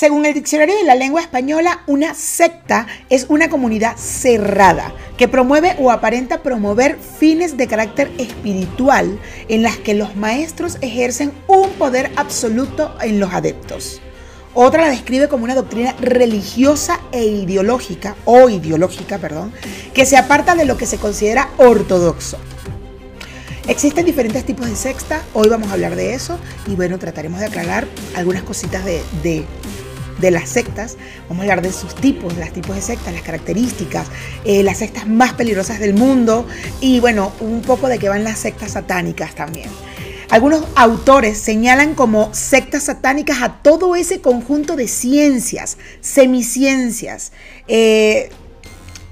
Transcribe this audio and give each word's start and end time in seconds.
Según 0.00 0.24
el 0.24 0.32
diccionario 0.32 0.74
de 0.76 0.84
la 0.84 0.94
lengua 0.94 1.20
española, 1.20 1.82
una 1.86 2.14
secta 2.14 2.86
es 3.10 3.26
una 3.28 3.50
comunidad 3.50 3.98
cerrada 3.98 4.94
que 5.18 5.28
promueve 5.28 5.76
o 5.78 5.90
aparenta 5.90 6.42
promover 6.42 6.96
fines 6.96 7.58
de 7.58 7.66
carácter 7.66 8.10
espiritual 8.16 9.20
en 9.50 9.62
las 9.62 9.76
que 9.76 9.92
los 9.92 10.16
maestros 10.16 10.78
ejercen 10.80 11.32
un 11.48 11.68
poder 11.72 12.10
absoluto 12.16 12.96
en 13.02 13.20
los 13.20 13.34
adeptos. 13.34 14.00
Otra 14.54 14.84
la 14.84 14.88
describe 14.88 15.28
como 15.28 15.44
una 15.44 15.54
doctrina 15.54 15.94
religiosa 16.00 16.98
e 17.12 17.26
ideológica, 17.26 18.16
o 18.24 18.48
ideológica, 18.48 19.18
perdón, 19.18 19.52
que 19.92 20.06
se 20.06 20.16
aparta 20.16 20.54
de 20.54 20.64
lo 20.64 20.78
que 20.78 20.86
se 20.86 20.96
considera 20.96 21.50
ortodoxo. 21.58 22.38
Existen 23.68 24.06
diferentes 24.06 24.44
tipos 24.46 24.66
de 24.66 24.76
secta, 24.76 25.22
hoy 25.34 25.50
vamos 25.50 25.68
a 25.68 25.74
hablar 25.74 25.94
de 25.94 26.14
eso 26.14 26.38
y 26.66 26.74
bueno, 26.74 26.98
trataremos 26.98 27.40
de 27.40 27.46
aclarar 27.46 27.86
algunas 28.16 28.42
cositas 28.42 28.84
de, 28.86 29.02
de 29.22 29.44
las 30.30 30.48
sectas. 30.48 30.96
Vamos 31.28 31.40
a 31.40 31.42
hablar 31.44 31.62
de 31.62 31.72
sus 31.72 31.94
tipos, 31.94 32.36
de 32.36 32.44
los 32.44 32.52
tipos 32.52 32.76
de 32.76 32.82
sectas, 32.82 33.12
las 33.14 33.22
características, 33.22 34.08
eh, 34.44 34.62
las 34.62 34.78
sectas 34.78 35.06
más 35.06 35.32
peligrosas 35.32 35.80
del 35.80 35.94
mundo 35.94 36.46
y 36.80 37.00
bueno, 37.00 37.32
un 37.40 37.62
poco 37.62 37.88
de 37.88 37.98
qué 37.98 38.08
van 38.08 38.24
las 38.24 38.38
sectas 38.38 38.72
satánicas 38.72 39.34
también. 39.34 39.70
Algunos 40.30 40.64
autores 40.76 41.38
señalan 41.38 41.94
como 41.94 42.32
sectas 42.32 42.84
satánicas 42.84 43.42
a 43.42 43.62
todo 43.62 43.96
ese 43.96 44.20
conjunto 44.20 44.76
de 44.76 44.86
ciencias, 44.86 45.76
semiciencias, 46.00 47.32
eh, 47.66 48.30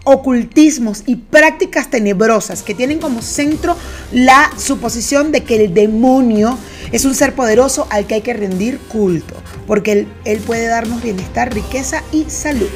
ocultismos 0.04 1.02
y 1.06 1.16
prácticas 1.16 1.90
tenebrosas 1.90 2.62
que 2.62 2.74
tienen 2.74 2.98
como 2.98 3.20
centro 3.20 3.76
la 4.12 4.50
suposición 4.56 5.32
de 5.32 5.42
que 5.42 5.64
el 5.64 5.74
demonio 5.74 6.56
es 6.92 7.04
un 7.04 7.14
ser 7.14 7.34
poderoso 7.34 7.86
al 7.90 8.06
que 8.06 8.14
hay 8.14 8.22
que 8.22 8.32
rendir 8.32 8.78
culto, 8.78 9.34
porque 9.68 10.08
él, 10.24 10.40
puede 10.40 10.66
darnos 10.66 11.02
bienestar, 11.02 11.52
riqueza 11.52 12.02
y 12.10 12.24
salud. 12.28 12.70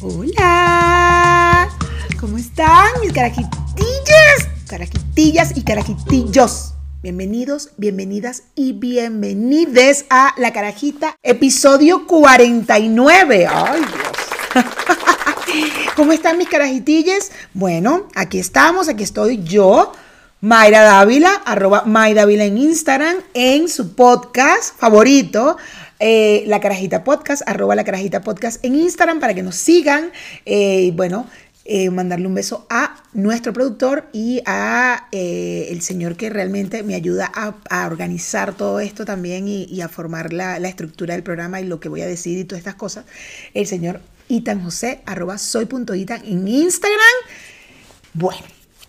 Hola, 0.00 1.68
¿cómo 2.20 2.36
están 2.38 2.88
mis 3.00 3.12
carajitillas? 3.12 4.48
Carajitillas 4.66 5.56
y 5.56 5.62
carajitillos. 5.62 6.74
Bienvenidos, 7.04 7.70
bienvenidas 7.76 8.42
y 8.56 8.72
bienvenides 8.72 10.06
a 10.10 10.34
La 10.38 10.52
Carajita, 10.52 11.14
episodio 11.22 12.06
49. 12.08 13.46
¡Ay, 13.48 13.80
Dios! 13.80 14.64
¿Cómo 15.96 16.10
están 16.12 16.36
mis 16.36 16.48
carajitillas? 16.48 17.30
Bueno, 17.54 18.08
aquí 18.16 18.40
estamos, 18.40 18.88
aquí 18.88 19.04
estoy 19.04 19.42
yo, 19.44 19.92
Mayra 20.42 20.82
Dávila, 20.82 21.30
arroba 21.44 21.84
Mayra 21.86 22.22
Dávila 22.22 22.44
en 22.44 22.58
Instagram, 22.58 23.14
en 23.32 23.68
su 23.68 23.94
podcast 23.94 24.76
favorito, 24.76 25.56
eh, 26.00 26.42
La 26.48 26.58
Carajita 26.58 27.04
Podcast, 27.04 27.42
arroba 27.46 27.76
La 27.76 27.84
Carajita 27.84 28.22
Podcast 28.22 28.64
en 28.64 28.74
Instagram 28.74 29.20
para 29.20 29.34
que 29.34 29.44
nos 29.44 29.54
sigan. 29.54 30.10
Eh, 30.44 30.90
bueno, 30.96 31.28
eh, 31.64 31.90
mandarle 31.90 32.26
un 32.26 32.34
beso 32.34 32.66
a 32.70 33.04
nuestro 33.12 33.52
productor 33.52 34.08
y 34.12 34.42
a 34.44 35.06
el 35.12 35.80
señor 35.80 36.16
que 36.16 36.28
realmente 36.28 36.82
me 36.82 36.96
ayuda 36.96 37.30
a, 37.32 37.86
organizar 37.86 38.52
todo 38.52 38.80
esto 38.80 39.04
también 39.04 39.46
y, 39.46 39.80
a 39.80 39.88
formar 39.88 40.32
la, 40.32 40.58
la, 40.58 40.68
estructura 40.68 41.14
del 41.14 41.22
programa 41.22 41.60
y 41.60 41.66
lo 41.66 41.78
que 41.78 41.88
voy 41.88 42.00
a 42.00 42.06
decir 42.08 42.36
y 42.36 42.42
todas 42.42 42.58
estas 42.58 42.74
cosas, 42.74 43.04
el 43.54 43.68
señor 43.68 44.00
Itan 44.26 44.60
José, 44.64 45.02
arroba 45.06 45.38
soy.itan 45.38 46.24
en 46.24 46.48
Instagram. 46.48 46.98
Bueno, 48.12 48.42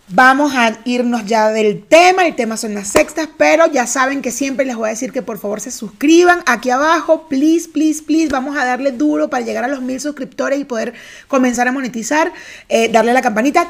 Vamos 0.08 0.52
a 0.54 0.76
irnos 0.84 1.24
ya 1.24 1.48
del 1.48 1.82
tema, 1.82 2.26
el 2.26 2.36
tema 2.36 2.58
son 2.58 2.74
las 2.74 2.88
sextas, 2.88 3.26
pero 3.38 3.66
ya 3.72 3.86
saben 3.86 4.20
que 4.20 4.30
siempre 4.30 4.66
les 4.66 4.76
voy 4.76 4.88
a 4.88 4.90
decir 4.90 5.12
que 5.12 5.22
por 5.22 5.38
favor 5.38 5.62
se 5.62 5.70
suscriban 5.70 6.42
aquí 6.44 6.68
abajo, 6.68 7.26
please, 7.26 7.70
please, 7.70 8.02
please, 8.02 8.28
vamos 8.28 8.54
a 8.54 8.66
darle 8.66 8.92
duro 8.92 9.30
para 9.30 9.46
llegar 9.46 9.64
a 9.64 9.68
los 9.68 9.80
mil 9.80 9.98
suscriptores 9.98 10.60
y 10.60 10.66
poder 10.66 10.92
comenzar 11.26 11.68
a 11.68 11.72
monetizar, 11.72 12.30
eh, 12.68 12.90
darle 12.90 13.12
a 13.12 13.14
la 13.14 13.22
campanita 13.22 13.66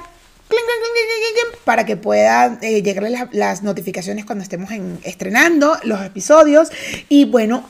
para 1.65 1.87
que 1.87 1.97
puedan 1.97 2.59
eh, 2.63 2.83
llegarle 2.83 3.11
las, 3.11 3.33
las, 3.33 3.63
notificaciones 3.63 4.25
cuando 4.25 4.43
estemos 4.43 4.71
estrenando 5.05 5.79
los 5.85 6.03
episodios. 6.03 6.69
Y 7.09 7.27
bueno, 7.27 7.65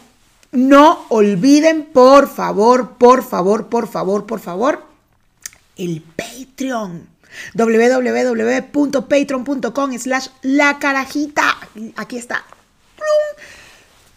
no 0.53 1.05
olviden 1.11 1.85
por 1.85 2.33
favor, 2.33 2.97
por 2.97 3.29
favor, 3.29 3.69
por 3.69 3.89
favor, 3.89 4.25
por 4.27 4.41
favor, 4.41 4.87
el 5.77 6.03
Patreon 6.17 7.14
www.patreon.com 7.55 9.99
slash 9.99 10.29
la 10.43 10.79
carajita. 10.79 11.57
Aquí 11.97 12.19
está. 12.19 12.45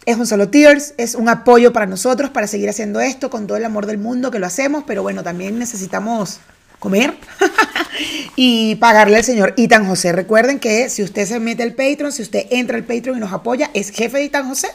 Es 0.06 0.16
un 0.16 0.26
solo 0.26 0.48
tears, 0.48 0.94
es 0.96 1.14
un 1.14 1.28
apoyo 1.28 1.72
para 1.72 1.86
nosotros 1.86 2.30
para 2.30 2.46
seguir 2.46 2.70
haciendo 2.70 3.00
esto 3.00 3.28
con 3.28 3.46
todo 3.46 3.58
el 3.58 3.66
amor 3.66 3.84
del 3.84 3.98
mundo 3.98 4.30
que 4.30 4.38
lo 4.38 4.46
hacemos, 4.46 4.84
pero 4.86 5.02
bueno, 5.02 5.22
también 5.22 5.58
necesitamos 5.58 6.40
comer 6.78 7.14
y 8.36 8.76
pagarle 8.76 9.18
al 9.18 9.24
señor 9.24 9.52
Itan 9.56 9.86
José. 9.86 10.12
Recuerden 10.12 10.60
que 10.60 10.88
si 10.88 11.02
usted 11.02 11.26
se 11.26 11.40
mete 11.40 11.62
al 11.62 11.74
Patreon, 11.74 12.12
si 12.12 12.22
usted 12.22 12.46
entra 12.50 12.78
al 12.78 12.84
Patreon 12.84 13.18
y 13.18 13.20
nos 13.20 13.32
apoya, 13.32 13.70
es 13.74 13.90
jefe 13.90 14.16
de 14.18 14.24
Itan 14.24 14.48
José. 14.48 14.68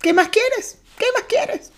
¿Qué 0.00 0.14
más 0.14 0.28
quieres? 0.28 0.78
¿Qué 0.98 1.06
más 1.14 1.24
quieres? 1.28 1.70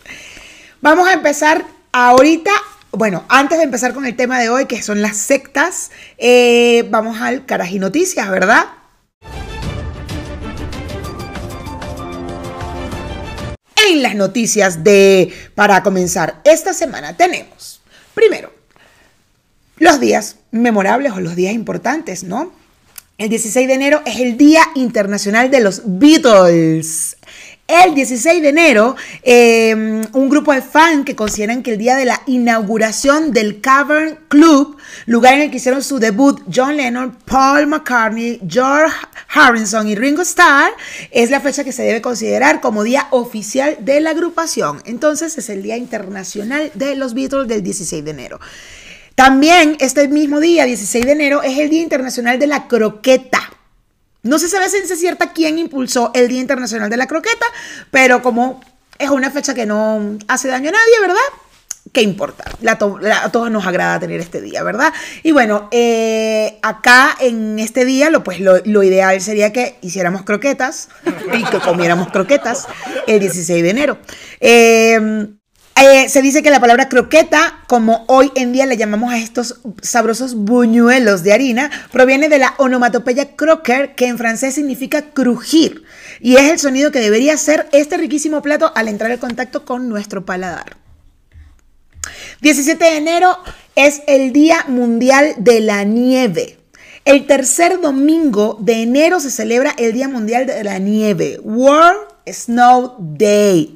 Vamos 0.80 1.08
a 1.08 1.14
empezar 1.14 1.64
ahorita 1.90 2.52
bueno, 2.92 3.24
antes 3.28 3.58
de 3.58 3.64
empezar 3.64 3.92
con 3.92 4.06
el 4.06 4.16
tema 4.16 4.40
de 4.40 4.48
hoy, 4.48 4.66
que 4.66 4.82
son 4.82 5.02
las 5.02 5.16
sectas, 5.16 5.90
eh, 6.18 6.86
vamos 6.90 7.20
al 7.20 7.44
Carají 7.44 7.78
Noticias, 7.78 8.30
¿verdad? 8.30 8.66
En 13.88 14.02
las 14.02 14.14
noticias 14.14 14.82
de, 14.82 15.32
para 15.54 15.82
comenzar 15.82 16.40
esta 16.44 16.72
semana, 16.72 17.16
tenemos, 17.16 17.80
primero, 18.14 18.52
los 19.78 20.00
días 20.00 20.36
memorables 20.50 21.12
o 21.12 21.20
los 21.20 21.36
días 21.36 21.54
importantes, 21.54 22.24
¿no? 22.24 22.52
El 23.18 23.30
16 23.30 23.66
de 23.66 23.74
enero 23.74 24.02
es 24.04 24.20
el 24.20 24.36
Día 24.36 24.62
Internacional 24.74 25.50
de 25.50 25.60
los 25.60 25.82
Beatles. 25.84 27.15
El 27.68 27.96
16 27.96 28.42
de 28.42 28.50
enero, 28.50 28.94
em, 29.22 30.00
un 30.12 30.28
grupo 30.28 30.52
de 30.52 30.62
fans 30.62 31.04
que 31.04 31.16
consideran 31.16 31.64
que 31.64 31.72
el 31.72 31.78
día 31.78 31.96
de 31.96 32.04
la 32.04 32.22
inauguración 32.26 33.32
del 33.32 33.60
Cavern 33.60 34.20
Club, 34.28 34.76
lugar 35.06 35.34
en 35.34 35.40
el 35.40 35.50
que 35.50 35.56
hicieron 35.56 35.82
su 35.82 35.98
debut 35.98 36.40
John 36.54 36.76
Lennon, 36.76 37.16
Paul 37.24 37.66
McCartney, 37.66 38.40
George 38.48 38.94
Harrison 39.34 39.88
y 39.88 39.96
Ringo 39.96 40.22
Starr, 40.22 40.70
es 41.10 41.30
la 41.30 41.40
fecha 41.40 41.64
que 41.64 41.72
se 41.72 41.82
debe 41.82 42.00
considerar 42.00 42.60
como 42.60 42.84
día 42.84 43.08
oficial 43.10 43.76
de 43.80 44.00
la 44.00 44.10
agrupación. 44.10 44.80
Entonces 44.84 45.36
es 45.36 45.48
el 45.48 45.64
Día 45.64 45.76
Internacional 45.76 46.70
de 46.74 46.94
los 46.94 47.14
Beatles 47.14 47.48
del 47.48 47.64
16 47.64 48.04
de 48.04 48.10
enero. 48.12 48.38
También 49.16 49.76
este 49.80 50.06
mismo 50.06 50.38
día, 50.38 50.66
16 50.66 51.04
de 51.04 51.12
enero, 51.12 51.42
es 51.42 51.58
el 51.58 51.68
Día 51.68 51.82
Internacional 51.82 52.38
de 52.38 52.46
la 52.46 52.68
Croqueta. 52.68 53.55
No 54.26 54.38
se 54.38 54.48
sabe 54.48 54.68
ciencia 54.68 54.96
cierta 54.96 55.32
quién 55.32 55.58
impulsó 55.58 56.10
el 56.14 56.28
Día 56.28 56.40
Internacional 56.40 56.90
de 56.90 56.96
la 56.96 57.06
Croqueta, 57.06 57.46
pero 57.90 58.22
como 58.22 58.60
es 58.98 59.10
una 59.10 59.30
fecha 59.30 59.54
que 59.54 59.66
no 59.66 60.18
hace 60.28 60.48
daño 60.48 60.70
a 60.70 60.72
nadie, 60.72 61.00
¿verdad? 61.00 61.16
¿Qué 61.92 62.02
importa? 62.02 62.44
a 62.68 63.30
todos 63.30 63.50
nos 63.50 63.66
agrada 63.66 64.00
tener 64.00 64.20
este 64.20 64.40
día, 64.40 64.62
¿verdad? 64.62 64.92
Y 65.22 65.30
bueno, 65.30 65.68
eh, 65.70 66.58
acá 66.62 67.16
en 67.20 67.58
este 67.58 67.84
día 67.84 68.10
lo, 68.10 68.24
pues, 68.24 68.40
lo, 68.40 68.82
ideal 68.82 69.20
sería 69.20 69.52
que 69.52 69.78
hiciéramos 69.80 70.22
croquetas 70.24 70.88
y 71.32 71.44
que 71.44 71.60
comiéramos 71.60 72.08
croquetas 72.10 72.66
el 73.06 73.20
16 73.20 73.62
de 73.62 73.70
enero. 73.70 73.98
Eh, 74.40 75.28
eh, 75.82 76.08
se 76.08 76.22
dice 76.22 76.42
que 76.42 76.50
la 76.50 76.60
palabra 76.60 76.88
croqueta, 76.88 77.60
como 77.66 78.04
hoy 78.08 78.32
en 78.34 78.52
día 78.52 78.64
le 78.64 78.78
llamamos 78.78 79.12
a 79.12 79.18
estos 79.18 79.60
sabrosos 79.82 80.34
buñuelos 80.34 81.22
de 81.22 81.34
harina, 81.34 81.70
proviene 81.92 82.28
de 82.28 82.38
la 82.38 82.54
onomatopeya 82.56 83.36
croquer, 83.36 83.94
que 83.94 84.06
en 84.06 84.16
francés 84.16 84.54
significa 84.54 85.10
crujir, 85.10 85.84
y 86.20 86.36
es 86.36 86.50
el 86.50 86.58
sonido 86.58 86.90
que 86.90 87.00
debería 87.00 87.36
ser 87.36 87.68
este 87.72 87.98
riquísimo 87.98 88.40
plato 88.40 88.72
al 88.74 88.88
entrar 88.88 89.10
en 89.10 89.18
contacto 89.18 89.64
con 89.66 89.88
nuestro 89.88 90.24
paladar. 90.24 90.76
17 92.40 92.82
de 92.82 92.96
enero 92.96 93.36
es 93.74 94.02
el 94.06 94.32
Día 94.32 94.64
Mundial 94.68 95.34
de 95.38 95.60
la 95.60 95.84
Nieve. 95.84 96.58
El 97.04 97.26
tercer 97.26 97.80
domingo 97.80 98.58
de 98.60 98.82
enero 98.82 99.20
se 99.20 99.30
celebra 99.30 99.74
el 99.78 99.92
Día 99.92 100.08
Mundial 100.08 100.46
de 100.46 100.64
la 100.64 100.78
Nieve, 100.78 101.38
World 101.42 102.00
Snow 102.26 102.96
Day. 102.98 103.75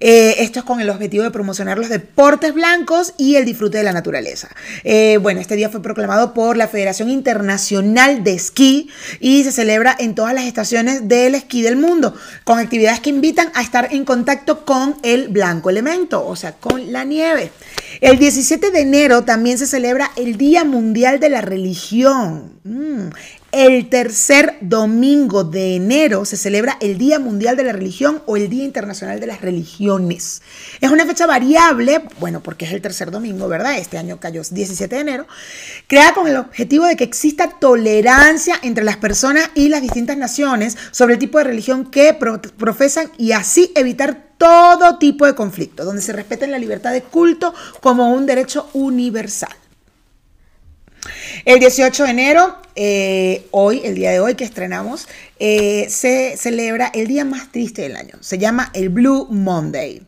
Eh, 0.00 0.36
esto 0.38 0.60
es 0.60 0.64
con 0.64 0.80
el 0.80 0.90
objetivo 0.90 1.24
de 1.24 1.30
promocionar 1.30 1.78
los 1.78 1.88
deportes 1.88 2.54
blancos 2.54 3.14
y 3.16 3.34
el 3.36 3.44
disfrute 3.44 3.78
de 3.78 3.84
la 3.84 3.92
naturaleza. 3.92 4.48
Eh, 4.84 5.18
bueno, 5.20 5.40
este 5.40 5.56
día 5.56 5.70
fue 5.70 5.82
proclamado 5.82 6.34
por 6.34 6.56
la 6.56 6.68
Federación 6.68 7.10
Internacional 7.10 8.22
de 8.22 8.34
Esquí 8.34 8.90
y 9.20 9.44
se 9.44 9.52
celebra 9.52 9.96
en 9.98 10.14
todas 10.14 10.34
las 10.34 10.44
estaciones 10.44 11.08
del 11.08 11.34
esquí 11.34 11.62
del 11.62 11.76
mundo, 11.76 12.14
con 12.44 12.58
actividades 12.58 13.00
que 13.00 13.10
invitan 13.10 13.50
a 13.54 13.62
estar 13.62 13.88
en 13.92 14.04
contacto 14.04 14.64
con 14.64 14.96
el 15.02 15.28
blanco 15.28 15.70
elemento, 15.70 16.24
o 16.24 16.36
sea, 16.36 16.52
con 16.52 16.92
la 16.92 17.04
nieve. 17.04 17.50
El 18.00 18.18
17 18.18 18.70
de 18.70 18.80
enero 18.80 19.24
también 19.24 19.58
se 19.58 19.66
celebra 19.66 20.10
el 20.16 20.36
Día 20.36 20.64
Mundial 20.64 21.18
de 21.18 21.30
la 21.30 21.40
Religión. 21.40 22.52
Mm, 22.62 23.08
el 23.50 23.88
tercer 23.88 24.58
domingo 24.60 25.42
de 25.42 25.76
enero 25.76 26.26
se 26.26 26.36
celebra 26.36 26.76
el 26.80 26.98
Día 26.98 27.18
Mundial 27.18 27.56
de 27.56 27.64
la 27.64 27.72
Religión 27.72 28.22
o 28.26 28.36
el 28.36 28.50
Día 28.50 28.64
Internacional 28.64 29.20
de 29.20 29.26
las 29.26 29.40
Religiones. 29.40 30.42
Es 30.80 30.90
una 30.90 31.06
fecha 31.06 31.26
variable, 31.26 32.02
bueno, 32.20 32.42
porque 32.42 32.66
es 32.66 32.72
el 32.72 32.82
tercer 32.82 33.10
domingo, 33.10 33.48
¿verdad? 33.48 33.78
Este 33.78 33.96
año 33.96 34.20
cayó 34.20 34.42
17 34.42 34.94
de 34.94 35.00
enero, 35.00 35.26
creada 35.86 36.12
con 36.12 36.28
el 36.28 36.36
objetivo 36.36 36.84
de 36.84 36.96
que 36.96 37.04
exista 37.04 37.48
tolerancia 37.58 38.56
entre 38.62 38.84
las 38.84 38.98
personas 38.98 39.50
y 39.54 39.68
las 39.68 39.80
distintas 39.80 40.18
naciones 40.18 40.76
sobre 40.90 41.14
el 41.14 41.18
tipo 41.18 41.38
de 41.38 41.44
religión 41.44 41.90
que 41.90 42.14
profesan 42.56 43.10
y 43.16 43.32
así 43.32 43.72
evitar 43.74 44.28
todo 44.36 44.98
tipo 44.98 45.24
de 45.24 45.34
conflicto, 45.34 45.84
donde 45.84 46.02
se 46.02 46.12
respete 46.12 46.46
la 46.46 46.58
libertad 46.58 46.92
de 46.92 47.02
culto 47.02 47.54
como 47.80 48.12
un 48.12 48.26
derecho 48.26 48.68
universal. 48.74 49.50
El 51.44 51.60
18 51.60 52.04
de 52.04 52.10
enero, 52.10 52.56
eh, 52.74 53.46
hoy, 53.50 53.82
el 53.84 53.94
día 53.94 54.10
de 54.10 54.20
hoy 54.20 54.34
que 54.34 54.44
estrenamos, 54.44 55.08
eh, 55.38 55.86
se 55.88 56.36
celebra 56.36 56.90
el 56.94 57.06
día 57.06 57.24
más 57.24 57.50
triste 57.52 57.82
del 57.82 57.96
año. 57.96 58.14
Se 58.20 58.38
llama 58.38 58.70
el 58.74 58.88
Blue 58.88 59.26
Monday. 59.30 60.07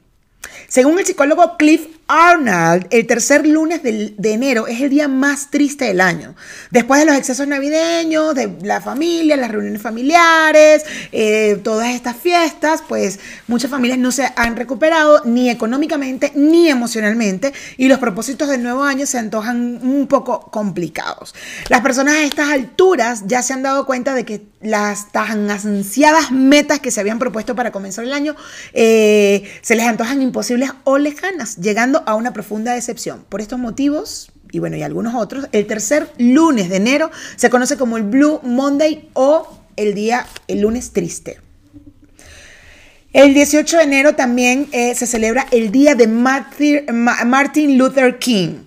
Según 0.69 0.99
el 0.99 1.07
psicólogo 1.07 1.57
Cliff 1.57 1.87
Arnold, 2.07 2.89
el 2.91 3.07
tercer 3.07 3.47
lunes 3.47 3.85
de, 3.85 4.15
enero 4.33 4.67
es 4.67 4.81
el 4.81 4.91
día 4.91 5.07
más 5.07 5.51
triste 5.51 5.85
del 5.85 6.01
año. 6.01 6.35
Después 6.73 6.99
de 6.99 7.07
los 7.07 7.15
excesos 7.15 7.47
navideños, 7.47 8.35
de 8.35 8.53
la 8.63 8.81
familia, 8.81 9.37
las 9.37 9.51
reuniones 9.51 9.81
familiares, 9.81 10.85
eh, 11.13 11.61
todas 11.63 11.95
estas 11.95 12.17
fiestas, 12.17 12.83
pues 12.89 13.21
muchas 13.47 13.71
familias 13.71 13.99
no 13.99 14.11
se 14.11 14.29
han 14.35 14.57
recuperado 14.57 15.23
ni 15.25 15.51
económicamente 15.51 16.33
ni 16.35 16.69
emocionalmente 16.69 17.53
y 17.77 17.87
los 17.87 18.01
propósitos 18.01 18.49
del 18.49 18.65
nuevo 18.65 18.83
año 18.83 19.07
se 19.07 19.19
antojan 19.19 19.79
un 19.81 20.09
poco 20.09 20.51
complicados. 20.51 21.33
Las 21.69 21.81
personas 21.81 22.15
a 22.15 22.25
estas 22.25 22.51
alturas 22.51 23.23
ya 23.27 23.43
se 23.43 23.53
han 23.53 23.63
dado 23.63 23.87
cuenta 23.87 24.15
de 24.15 24.25
que 24.25 24.43
las 24.61 25.13
tan 25.13 25.49
ansiadas 25.49 26.33
metas 26.33 26.81
que 26.81 26.91
se 26.91 27.01
habían 27.01 27.19
propuesto 27.19 27.55
para 27.55 27.71
comenzar 27.71 28.05
el 28.05 28.13
año 28.13 28.35
eh, 28.73 29.49
se 29.63 29.77
les 29.77 29.87
antojan 29.87 30.21
imposibles 30.21 30.40
o 30.85 30.99
lejanas, 30.99 31.57
llegando 31.57 32.03
a 32.07 32.15
una 32.15 32.33
profunda 32.33 32.73
decepción. 32.73 33.25
Por 33.29 33.41
estos 33.41 33.59
motivos, 33.59 34.31
y 34.53 34.59
bueno, 34.59 34.77
y 34.77 34.83
algunos 34.83 35.15
otros, 35.15 35.47
el 35.53 35.67
tercer 35.67 36.11
lunes 36.19 36.69
de 36.69 36.77
enero 36.77 37.11
se 37.37 37.51
conoce 37.51 37.77
como 37.77 37.97
el 37.97 38.05
Blue 38.05 38.41
Monday 38.43 39.09
o 39.13 39.59
el 39.77 39.95
día, 39.95 40.27
el 40.49 40.61
lunes 40.61 40.93
triste. 40.93 41.39
El 43.13 43.35
18 43.35 43.77
de 43.77 43.83
enero 43.83 44.15
también 44.15 44.69
eh, 44.73 44.95
se 44.95 45.07
celebra 45.07 45.47
el 45.51 45.73
día 45.73 45.95
de 45.95 46.07
Martin 46.07 47.77
Luther 47.77 48.19
King. 48.19 48.61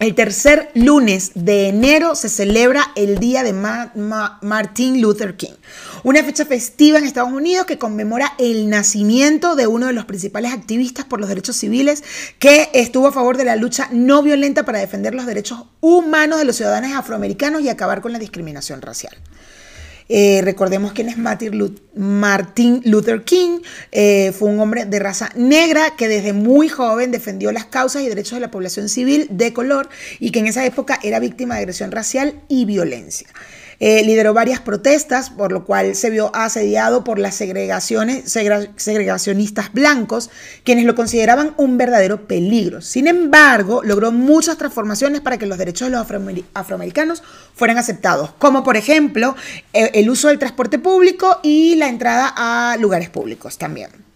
El 0.00 0.14
tercer 0.14 0.70
lunes 0.72 1.32
de 1.34 1.68
enero 1.68 2.14
se 2.14 2.30
celebra 2.30 2.90
el 2.96 3.18
día 3.18 3.42
de 3.42 3.52
Martin 3.52 5.02
Luther 5.02 5.36
King, 5.36 5.52
una 6.04 6.24
fecha 6.24 6.46
festiva 6.46 6.96
en 6.96 7.04
Estados 7.04 7.30
Unidos 7.30 7.66
que 7.66 7.76
conmemora 7.76 8.32
el 8.38 8.70
nacimiento 8.70 9.56
de 9.56 9.66
uno 9.66 9.88
de 9.88 9.92
los 9.92 10.06
principales 10.06 10.54
activistas 10.54 11.04
por 11.04 11.20
los 11.20 11.28
derechos 11.28 11.56
civiles 11.56 12.02
que 12.38 12.70
estuvo 12.72 13.08
a 13.08 13.12
favor 13.12 13.36
de 13.36 13.44
la 13.44 13.56
lucha 13.56 13.90
no 13.92 14.22
violenta 14.22 14.64
para 14.64 14.78
defender 14.78 15.14
los 15.14 15.26
derechos 15.26 15.64
humanos 15.82 16.38
de 16.38 16.46
los 16.46 16.56
ciudadanos 16.56 16.92
afroamericanos 16.92 17.60
y 17.60 17.68
acabar 17.68 18.00
con 18.00 18.14
la 18.14 18.18
discriminación 18.18 18.80
racial. 18.80 19.14
Eh, 20.12 20.40
recordemos 20.42 20.92
quién 20.92 21.08
es 21.08 21.16
Martin 21.16 22.82
Luther 22.84 23.22
King. 23.22 23.60
Eh, 23.92 24.32
fue 24.36 24.48
un 24.48 24.58
hombre 24.58 24.84
de 24.84 24.98
raza 24.98 25.30
negra 25.36 25.94
que 25.96 26.08
desde 26.08 26.32
muy 26.32 26.68
joven 26.68 27.12
defendió 27.12 27.52
las 27.52 27.66
causas 27.66 28.02
y 28.02 28.08
derechos 28.08 28.32
de 28.32 28.40
la 28.40 28.50
población 28.50 28.88
civil 28.88 29.28
de 29.30 29.52
color 29.52 29.88
y 30.18 30.32
que 30.32 30.40
en 30.40 30.48
esa 30.48 30.66
época 30.66 30.98
era 31.04 31.20
víctima 31.20 31.54
de 31.54 31.60
agresión 31.60 31.92
racial 31.92 32.34
y 32.48 32.64
violencia. 32.64 33.28
Eh, 33.82 34.04
lideró 34.04 34.34
varias 34.34 34.60
protestas, 34.60 35.30
por 35.30 35.52
lo 35.52 35.64
cual 35.64 35.94
se 35.94 36.10
vio 36.10 36.30
asediado 36.36 37.02
por 37.02 37.18
las 37.18 37.34
segregaciones, 37.34 38.30
segregacionistas 38.30 39.72
blancos, 39.72 40.28
quienes 40.64 40.84
lo 40.84 40.94
consideraban 40.94 41.54
un 41.56 41.78
verdadero 41.78 42.26
peligro. 42.26 42.82
Sin 42.82 43.08
embargo, 43.08 43.80
logró 43.82 44.12
muchas 44.12 44.58
transformaciones 44.58 45.22
para 45.22 45.38
que 45.38 45.46
los 45.46 45.56
derechos 45.56 45.88
de 45.88 45.96
los 45.96 46.06
afroamericanos 46.52 47.22
fueran 47.54 47.78
aceptados, 47.78 48.32
como 48.38 48.62
por 48.62 48.76
ejemplo 48.76 49.34
eh, 49.72 49.90
el 49.94 50.10
uso 50.10 50.28
del 50.28 50.38
transporte 50.38 50.78
público 50.78 51.40
y 51.42 51.76
la 51.76 51.88
entrada 51.88 52.34
a 52.36 52.76
lugares 52.76 53.08
públicos 53.08 53.56
también. 53.56 54.09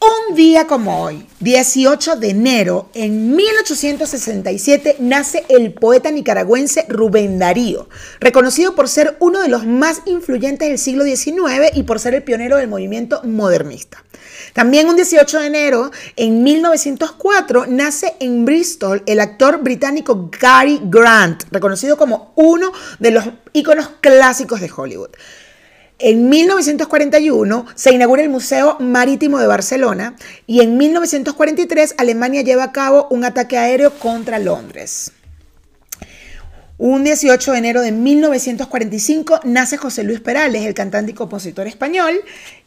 Un 0.00 0.34
día 0.34 0.66
como 0.66 1.02
hoy, 1.02 1.26
18 1.40 2.16
de 2.16 2.30
enero, 2.30 2.90
en 2.92 3.34
1867, 3.34 4.96
nace 4.98 5.46
el 5.48 5.72
poeta 5.72 6.10
nicaragüense 6.10 6.84
Rubén 6.88 7.38
Darío, 7.38 7.88
reconocido 8.20 8.74
por 8.74 8.88
ser 8.88 9.16
uno 9.20 9.40
de 9.40 9.48
los 9.48 9.64
más 9.64 10.02
influyentes 10.04 10.68
del 10.68 10.78
siglo 10.78 11.04
XIX 11.04 11.70
y 11.72 11.84
por 11.84 11.98
ser 11.98 12.14
el 12.14 12.22
pionero 12.22 12.58
del 12.58 12.68
movimiento 12.68 13.22
modernista. 13.24 14.04
También 14.52 14.88
un 14.88 14.96
18 14.96 15.40
de 15.40 15.46
enero, 15.46 15.90
en 16.16 16.42
1904, 16.42 17.66
nace 17.68 18.16
en 18.20 18.44
Bristol 18.44 19.02
el 19.06 19.20
actor 19.20 19.62
británico 19.62 20.30
Gary 20.40 20.80
Grant, 20.84 21.44
reconocido 21.50 21.96
como 21.96 22.32
uno 22.36 22.70
de 22.98 23.12
los 23.12 23.24
íconos 23.54 23.88
clásicos 24.00 24.60
de 24.60 24.70
Hollywood. 24.74 25.10
En 25.98 26.28
1941 26.28 27.66
se 27.74 27.94
inaugura 27.94 28.22
el 28.22 28.28
Museo 28.28 28.76
Marítimo 28.80 29.38
de 29.38 29.46
Barcelona 29.46 30.14
y 30.46 30.60
en 30.60 30.76
1943 30.76 31.94
Alemania 31.96 32.42
lleva 32.42 32.64
a 32.64 32.72
cabo 32.72 33.08
un 33.10 33.24
ataque 33.24 33.56
aéreo 33.56 33.98
contra 33.98 34.38
Londres. 34.38 35.12
Un 36.76 37.02
18 37.02 37.52
de 37.52 37.58
enero 37.58 37.80
de 37.80 37.92
1945 37.92 39.40
nace 39.44 39.78
José 39.78 40.02
Luis 40.04 40.20
Perales, 40.20 40.66
el 40.66 40.74
cantante 40.74 41.12
y 41.12 41.14
compositor 41.14 41.66
español, 41.66 42.20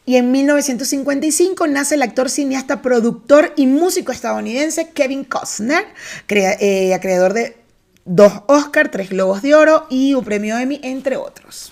y 0.07 0.15
en 0.15 0.31
1955 0.31 1.67
nace 1.67 1.93
el 1.93 2.01
actor, 2.01 2.31
cineasta, 2.31 2.81
productor 2.81 3.53
y 3.55 3.67
músico 3.67 4.11
estadounidense 4.11 4.89
Kevin 4.89 5.23
Costner, 5.23 5.85
eh, 6.27 6.97
creador 6.99 7.33
de 7.33 7.57
dos 8.05 8.33
Oscar, 8.47 8.89
tres 8.89 9.09
Globos 9.11 9.43
de 9.43 9.53
Oro 9.53 9.85
y 9.91 10.15
un 10.15 10.25
premio 10.25 10.57
Emmy, 10.57 10.79
entre 10.81 11.15
otros. 11.15 11.71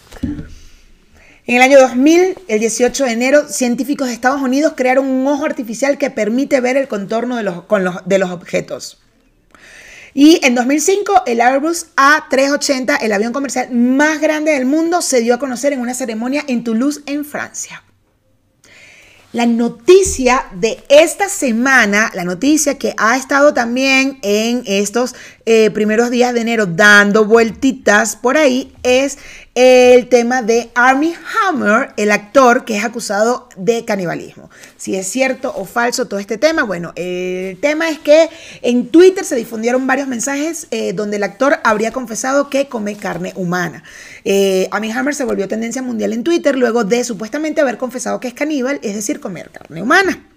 En 1.47 1.55
el 1.55 1.61
año 1.61 1.79
2000, 1.79 2.39
el 2.49 2.59
18 2.59 3.05
de 3.05 3.11
enero, 3.11 3.47
científicos 3.47 4.09
de 4.09 4.13
Estados 4.13 4.41
Unidos 4.41 4.73
crearon 4.75 5.07
un 5.07 5.25
ojo 5.27 5.45
artificial 5.45 5.97
que 5.97 6.09
permite 6.09 6.59
ver 6.59 6.75
el 6.75 6.89
contorno 6.89 7.37
de 7.37 7.43
los, 7.43 7.63
de 8.03 8.19
los 8.19 8.31
objetos. 8.31 8.99
Y 10.13 10.45
en 10.45 10.55
2005, 10.55 11.23
el 11.25 11.39
Airbus 11.39 11.87
A380, 11.95 12.97
el 12.99 13.13
avión 13.13 13.31
comercial 13.31 13.71
más 13.71 14.19
grande 14.19 14.51
del 14.51 14.65
mundo, 14.65 15.01
se 15.01 15.21
dio 15.21 15.35
a 15.35 15.39
conocer 15.39 15.71
en 15.71 15.79
una 15.79 15.93
ceremonia 15.93 16.43
en 16.49 16.65
Toulouse, 16.65 17.01
en 17.05 17.23
Francia. 17.23 17.81
La 19.31 19.45
noticia 19.45 20.47
de 20.53 20.83
esta 20.89 21.29
semana, 21.29 22.11
la 22.13 22.25
noticia 22.25 22.77
que 22.77 22.93
ha 22.97 23.15
estado 23.15 23.53
también 23.53 24.19
en 24.21 24.63
estos 24.65 25.15
eh, 25.49 25.71
primeros 25.71 26.09
días 26.09 26.33
de 26.33 26.41
enero 26.41 26.65
dando 26.65 27.23
vueltitas 27.23 28.17
por 28.17 28.35
ahí, 28.35 28.73
es 28.83 29.17
el 29.55 30.09
tema 30.09 30.41
de 30.41 30.69
Army 30.75 31.15
Hammer, 31.15 31.93
el 31.95 32.11
actor 32.11 32.65
que 32.65 32.75
es 32.75 32.83
acusado 32.83 33.47
de 33.55 33.85
canibalismo. 33.85 34.49
Si 34.75 34.97
es 34.97 35.07
cierto 35.07 35.53
o 35.55 35.63
falso 35.63 36.05
todo 36.05 36.19
este 36.19 36.37
tema, 36.37 36.63
bueno, 36.63 36.91
el 36.97 37.57
tema 37.61 37.89
es 37.89 37.97
que 37.97 38.29
en 38.61 38.89
Twitter 38.89 39.23
se 39.23 39.37
difundieron 39.37 39.87
varios 39.87 40.09
mensajes 40.09 40.67
eh, 40.71 40.91
donde 40.91 41.15
el 41.15 41.23
actor 41.23 41.59
habría 41.63 41.93
confesado 41.93 42.49
que 42.49 42.67
come 42.67 42.97
carne 42.97 43.31
humana. 43.37 43.85
Eh, 44.25 44.67
Army 44.71 44.91
Hammer 44.91 45.15
se 45.15 45.23
volvió 45.23 45.47
tendencia 45.47 45.81
mundial 45.81 46.11
en 46.11 46.25
Twitter 46.25 46.57
luego 46.57 46.83
de 46.83 47.05
supuestamente 47.05 47.61
haber 47.61 47.77
confesado 47.77 48.19
que 48.19 48.27
es 48.27 48.33
caníbal, 48.33 48.81
es 48.83 48.95
decir, 48.95 49.21
comer 49.21 49.49
carne 49.51 49.81
humana. 49.81 50.27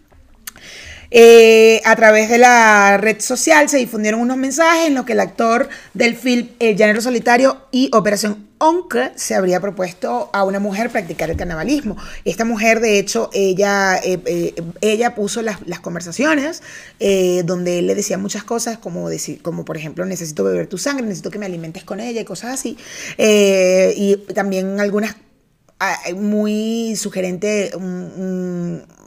Eh, 1.10 1.80
a 1.84 1.96
través 1.96 2.28
de 2.28 2.38
la 2.38 2.96
red 2.96 3.20
social 3.20 3.68
se 3.68 3.78
difundieron 3.78 4.20
unos 4.20 4.36
mensajes 4.36 4.86
en 4.86 4.94
los 4.94 5.04
que 5.04 5.12
el 5.12 5.20
actor 5.20 5.68
del 5.92 6.16
film 6.16 6.48
El 6.60 6.76
Llanero 6.76 7.00
Solitario 7.00 7.62
y 7.72 7.90
Operación 7.92 8.48
Oncle 8.58 9.10
se 9.16 9.34
habría 9.34 9.58
propuesto 9.58 10.30
a 10.32 10.44
una 10.44 10.60
mujer 10.60 10.90
practicar 10.90 11.30
el 11.30 11.36
canibalismo. 11.36 11.96
Esta 12.24 12.44
mujer, 12.44 12.80
de 12.80 12.98
hecho, 12.98 13.30
ella, 13.32 13.96
eh, 13.96 14.20
eh, 14.26 14.54
ella 14.82 15.14
puso 15.14 15.40
las, 15.42 15.58
conversaciones 15.80 16.62
donde 17.44 17.78
él 17.78 17.86
le 17.86 17.94
decía 17.94 18.18
muchas 18.18 18.44
cosas, 18.44 18.76
como, 18.76 19.08
decir, 19.08 19.40
como 19.40 19.64
por 19.64 19.78
ejemplo, 19.78 20.04
necesito 20.04 20.44
beber 20.44 20.66
tu 20.66 20.76
sangre, 20.76 21.06
necesito 21.06 21.30
que 21.30 21.38
me 21.38 21.46
alimentes 21.46 21.84
con 21.84 22.00
ella 22.00 22.20
y 22.20 22.24
cosas 22.24 22.52
así. 22.52 22.76
y 23.16 24.16
también 24.34 24.78
algunas 24.78 25.16
muy 26.16 26.94
sugerente 26.96 27.72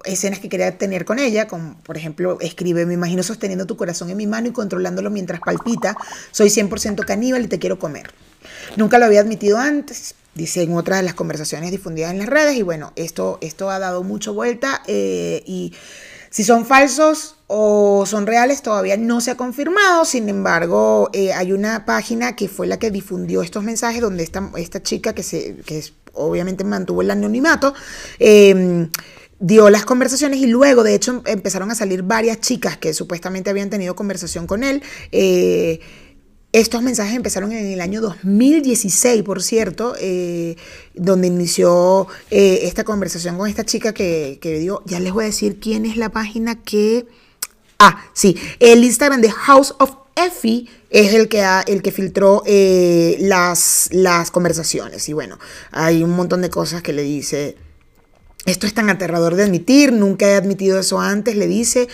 escenas 0.06 0.39
que 0.39 0.50
quería 0.50 0.77
tener 0.77 1.06
con 1.06 1.20
ella, 1.20 1.48
como 1.48 1.77
por 1.84 1.98
ejemplo, 1.98 2.38
escribe, 2.42 2.86
me 2.86 2.94
imagino 2.94 3.24
sosteniendo 3.24 3.65
tu 3.65 3.77
corazón 3.77 4.10
en 4.10 4.18
mi 4.18 4.27
mano 4.27 4.48
y 4.48 4.51
controlándolo 4.51 5.10
mientras 5.10 5.39
palpita, 5.39 5.96
soy 6.32 6.50
100% 6.50 7.06
caníbal 7.06 7.44
y 7.44 7.48
te 7.48 7.60
quiero 7.60 7.80
comer. 7.80 8.12
Nunca 8.75 9.00
lo 9.00 9.06
había 9.06 9.22
admitido 9.22 9.58
antes, 9.58 10.15
dice 10.36 10.63
en 10.63 10.75
otras 10.75 11.00
de 11.00 11.03
las 11.03 11.13
conversaciones 11.13 11.72
difundidas 11.72 12.12
en 12.12 12.20
las 12.20 12.27
redes, 12.27 12.56
y 12.56 12.62
bueno, 12.62 12.92
esto, 12.96 13.38
esto 13.42 13.70
ha 13.70 13.80
dado 13.80 14.03
mucha 14.03 14.32
vuelta 14.32 14.82
eh, 14.88 15.44
y 15.46 15.74
si 16.30 16.44
son 16.44 16.65
falsos 16.65 17.36
o 17.46 18.06
son 18.08 18.25
reales 18.25 18.63
todavía 18.63 18.98
no 18.98 19.22
se 19.22 19.32
ha 19.32 19.38
confirmado. 19.38 20.03
Sin 20.03 20.30
embargo, 20.30 21.10
eh, 21.13 21.32
hay 21.32 21.51
una 21.51 21.86
página 21.86 22.36
que 22.36 22.48
fue 22.50 22.65
la 22.65 22.80
que 22.80 22.89
difundió 22.89 23.44
estos 23.44 23.63
mensajes 23.63 24.01
donde 24.01 24.24
esta, 24.24 24.50
esta 24.58 24.82
chica 24.82 25.13
que, 25.13 25.22
se, 25.22 25.58
que 25.58 25.84
obviamente 26.13 26.63
mantuvo 26.63 27.01
el 27.01 27.12
anonimato. 27.12 27.74
Em, 28.20 28.89
dio 29.39 29.70
las 29.70 29.86
conversaciones 29.86 30.39
y 30.39 30.48
luego, 30.48 30.84
de 30.84 30.96
hecho, 30.96 31.22
empezaron 31.25 31.70
a 31.70 31.75
salir 31.75 32.03
varias 32.03 32.39
chicas 32.39 32.77
que 32.77 32.93
supuestamente 32.93 33.50
habían 33.50 33.70
tenido 33.70 33.96
conversación 33.96 34.48
con 34.48 34.63
él. 34.63 34.82
Eh, 35.12 35.79
estos 36.53 36.84
mensajes 36.84 37.15
empezaron 37.15 37.51
en 37.51 37.65
el 37.65 37.82
año 37.82 38.00
2016, 38.00 39.24
por 39.24 39.41
cierto, 39.41 39.96
eh, 40.00 40.55
donde 40.93 41.27
inició 41.27 42.08
eh, 42.29 42.60
esta 42.63 42.84
conversación 42.84 43.38
con 43.38 43.50
esta 43.50 43.65
chica 43.65 43.91
que, 43.91 44.38
que 44.39 44.60
dio, 44.60 44.84
ya 44.86 45.00
les 45.00 45.12
voy 45.12 45.24
a 45.24 45.27
decir 45.27 45.60
quién 45.60 45.86
es 45.86 45.98
la 45.98 46.10
página 46.10 46.62
que... 46.62 47.08
Ah, 47.79 48.05
sí, 48.13 48.38
el 48.60 48.84
Instagram 48.84 49.20
de 49.20 49.32
House 49.32 49.74
of 49.79 50.03
Effie 50.15 50.67
es 50.89 51.13
el 51.13 51.27
que, 51.27 51.41
ha, 51.41 51.62
el 51.62 51.82
que 51.82 51.91
filtró 51.91 52.43
eh, 52.46 53.17
las, 53.20 53.89
las 53.91 54.32
conversaciones. 54.32 55.10
Y 55.10 55.13
bueno, 55.13 55.39
hay 55.72 56.03
un 56.03 56.12
montón 56.12 56.41
de 56.41 56.50
cosas 56.50 56.82
que 56.82 56.93
le 56.93 57.01
dice 57.03 57.58
esto 58.46 58.67
es 58.67 58.74
tan 58.74 58.89
aterrador 58.89 59.36
de 59.36 59.43
admitir, 59.43 59.93
nunca 59.93 60.27
he 60.27 60.36
admitido 60.36 60.77
eso 60.77 61.00
antes, 61.00 61.38
le 61.38 61.48
dice, 61.48 61.88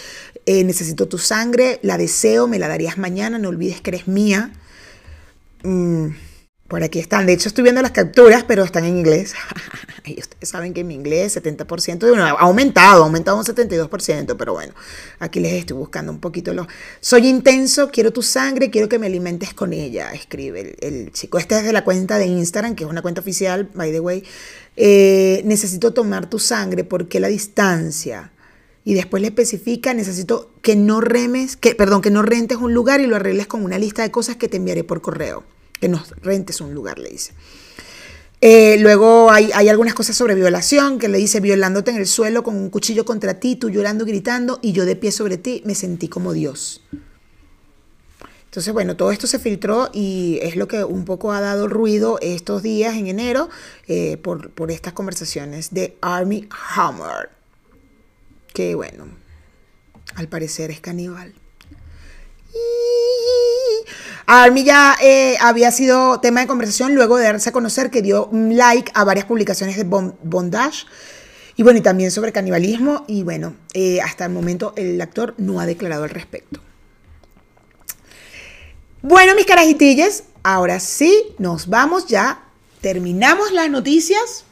eh, 0.47 0.63
necesito 0.63 1.07
tu 1.07 1.19
sangre, 1.19 1.79
la 1.83 1.97
deseo, 1.97 2.47
me 2.47 2.57
la 2.57 2.67
darías 2.67 2.97
mañana, 2.97 3.37
no 3.37 3.49
olvides 3.49 3.81
que 3.81 3.91
eres 3.91 4.07
mía. 4.07 4.51
Mm, 5.63 6.07
por 6.69 6.83
aquí 6.83 6.99
están, 6.99 7.25
de 7.25 7.33
hecho 7.33 7.49
estoy 7.49 7.63
viendo 7.63 7.81
las 7.81 7.91
capturas, 7.91 8.45
pero 8.47 8.63
están 8.63 8.85
en 8.85 8.97
inglés. 8.97 9.33
y 10.05 10.19
ustedes 10.19 10.47
saben 10.47 10.73
que 10.73 10.83
mi 10.83 10.93
inglés 10.93 11.35
70%, 11.35 12.15
ha 12.15 12.29
aumentado, 12.29 13.03
ha 13.03 13.05
aumentado 13.05 13.37
un 13.37 13.43
72%, 13.43 14.37
pero 14.37 14.53
bueno, 14.53 14.73
aquí 15.17 15.39
les 15.39 15.53
estoy 15.53 15.75
buscando 15.75 16.11
un 16.11 16.19
poquito 16.19 16.53
los... 16.53 16.67
Soy 17.01 17.27
intenso, 17.27 17.89
quiero 17.89 18.13
tu 18.13 18.21
sangre, 18.21 18.69
quiero 18.69 18.87
que 18.87 18.99
me 18.99 19.07
alimentes 19.07 19.53
con 19.53 19.73
ella, 19.73 20.13
escribe 20.13 20.61
el, 20.61 20.75
el 20.79 21.11
chico. 21.11 21.39
Este 21.39 21.57
es 21.57 21.63
de 21.63 21.73
la 21.73 21.83
cuenta 21.83 22.19
de 22.19 22.27
Instagram, 22.27 22.75
que 22.75 22.83
es 22.83 22.89
una 22.89 23.01
cuenta 23.01 23.21
oficial, 23.21 23.67
by 23.73 23.91
the 23.91 23.99
way. 23.99 24.23
Eh, 24.75 25.41
necesito 25.45 25.91
tomar 25.91 26.29
tu 26.29 26.37
sangre 26.37 26.83
porque 26.83 27.19
la 27.19 27.29
distancia. 27.29 28.31
Y 28.85 28.93
después 28.93 29.21
le 29.21 29.27
especifica, 29.27 29.95
necesito 29.95 30.53
que 30.61 30.75
no 30.75 31.01
remes, 31.01 31.57
que, 31.57 31.73
perdón, 31.73 32.03
que 32.03 32.11
no 32.11 32.21
rentes 32.21 32.59
un 32.59 32.75
lugar 32.75 33.01
y 33.01 33.07
lo 33.07 33.15
arregles 33.15 33.47
con 33.47 33.63
una 33.63 33.79
lista 33.79 34.03
de 34.03 34.11
cosas 34.11 34.35
que 34.35 34.47
te 34.47 34.57
enviaré 34.57 34.83
por 34.83 35.01
correo. 35.01 35.43
Que 35.79 35.87
no 35.87 36.03
rentes 36.21 36.61
un 36.61 36.73
lugar, 36.73 36.99
le 36.99 37.09
dice. 37.09 37.33
Eh, 38.41 38.77
luego 38.79 39.31
hay, 39.31 39.51
hay, 39.53 39.67
algunas 39.67 39.93
cosas 39.93 40.15
sobre 40.15 40.33
violación, 40.35 40.97
que 40.97 41.09
le 41.09 41.17
dice, 41.17 41.41
violándote 41.41 41.91
en 41.91 41.97
el 41.97 42.07
suelo 42.07 42.43
con 42.43 42.55
un 42.55 42.69
cuchillo 42.69 43.03
contra 43.03 43.39
ti, 43.39 43.55
tú 43.55 43.69
llorando, 43.69 44.05
gritando, 44.05 44.59
y 44.61 44.71
yo 44.71 44.85
de 44.85 44.95
pie 44.95 45.11
sobre 45.11 45.37
ti, 45.37 45.61
me 45.65 45.75
sentí 45.75 46.07
como 46.07 46.31
Dios. 46.31 46.81
Entonces, 48.49 48.73
bueno, 48.73 48.97
todo 48.97 49.11
esto 49.11 49.27
se 49.27 49.37
filtró 49.37 49.91
y 49.93 50.39
es 50.41 50.55
lo 50.55 50.67
que 50.67 50.83
un 50.83 51.05
poco 51.05 51.33
ha 51.33 51.39
dado 51.39 51.67
ruido 51.67 52.17
estos 52.19 52.63
días 52.63 52.95
en 52.95 53.05
enero 53.05 53.47
eh, 53.87 54.17
por, 54.17 54.49
por, 54.49 54.71
estas 54.71 54.93
conversaciones 54.93 55.71
de 55.71 55.95
Army 56.01 56.49
Hammer. 56.75 57.29
Que 58.51 58.73
bueno, 58.73 59.05
al 60.15 60.27
parecer 60.29 60.71
es 60.71 60.81
caníbal. 60.81 61.35
Army 64.31 64.63
ya 64.63 64.95
eh, 65.01 65.37
había 65.41 65.71
sido 65.71 66.19
tema 66.19 66.41
de 66.41 66.47
conversación 66.47 66.93
luego 66.93 67.17
de 67.17 67.23
darse 67.23 67.49
a 67.49 67.51
conocer 67.51 67.89
que 67.89 68.03
dio 68.03 68.27
un 68.27 68.55
like 68.57 68.91
a 68.93 69.03
varias 69.03 69.25
publicaciones 69.25 69.75
de 69.75 69.83
bondage. 69.85 70.85
Y 71.55 71.63
bueno, 71.63 71.79
y 71.79 71.81
también 71.81 72.11
sobre 72.11 72.31
canibalismo. 72.31 73.05
Y 73.07 73.23
bueno, 73.23 73.55
eh, 73.73 74.01
hasta 74.01 74.25
el 74.25 74.31
momento 74.31 74.73
el 74.75 75.01
actor 75.01 75.33
no 75.37 75.59
ha 75.59 75.65
declarado 75.65 76.03
al 76.03 76.11
respecto. 76.11 76.61
Bueno, 79.01 79.33
mis 79.33 79.45
carajitillas, 79.45 80.25
ahora 80.43 80.79
sí, 80.79 81.33
nos 81.39 81.67
vamos 81.67 82.05
ya. 82.05 82.43
Terminamos 82.81 83.51
las 83.51 83.69
noticias. 83.69 84.45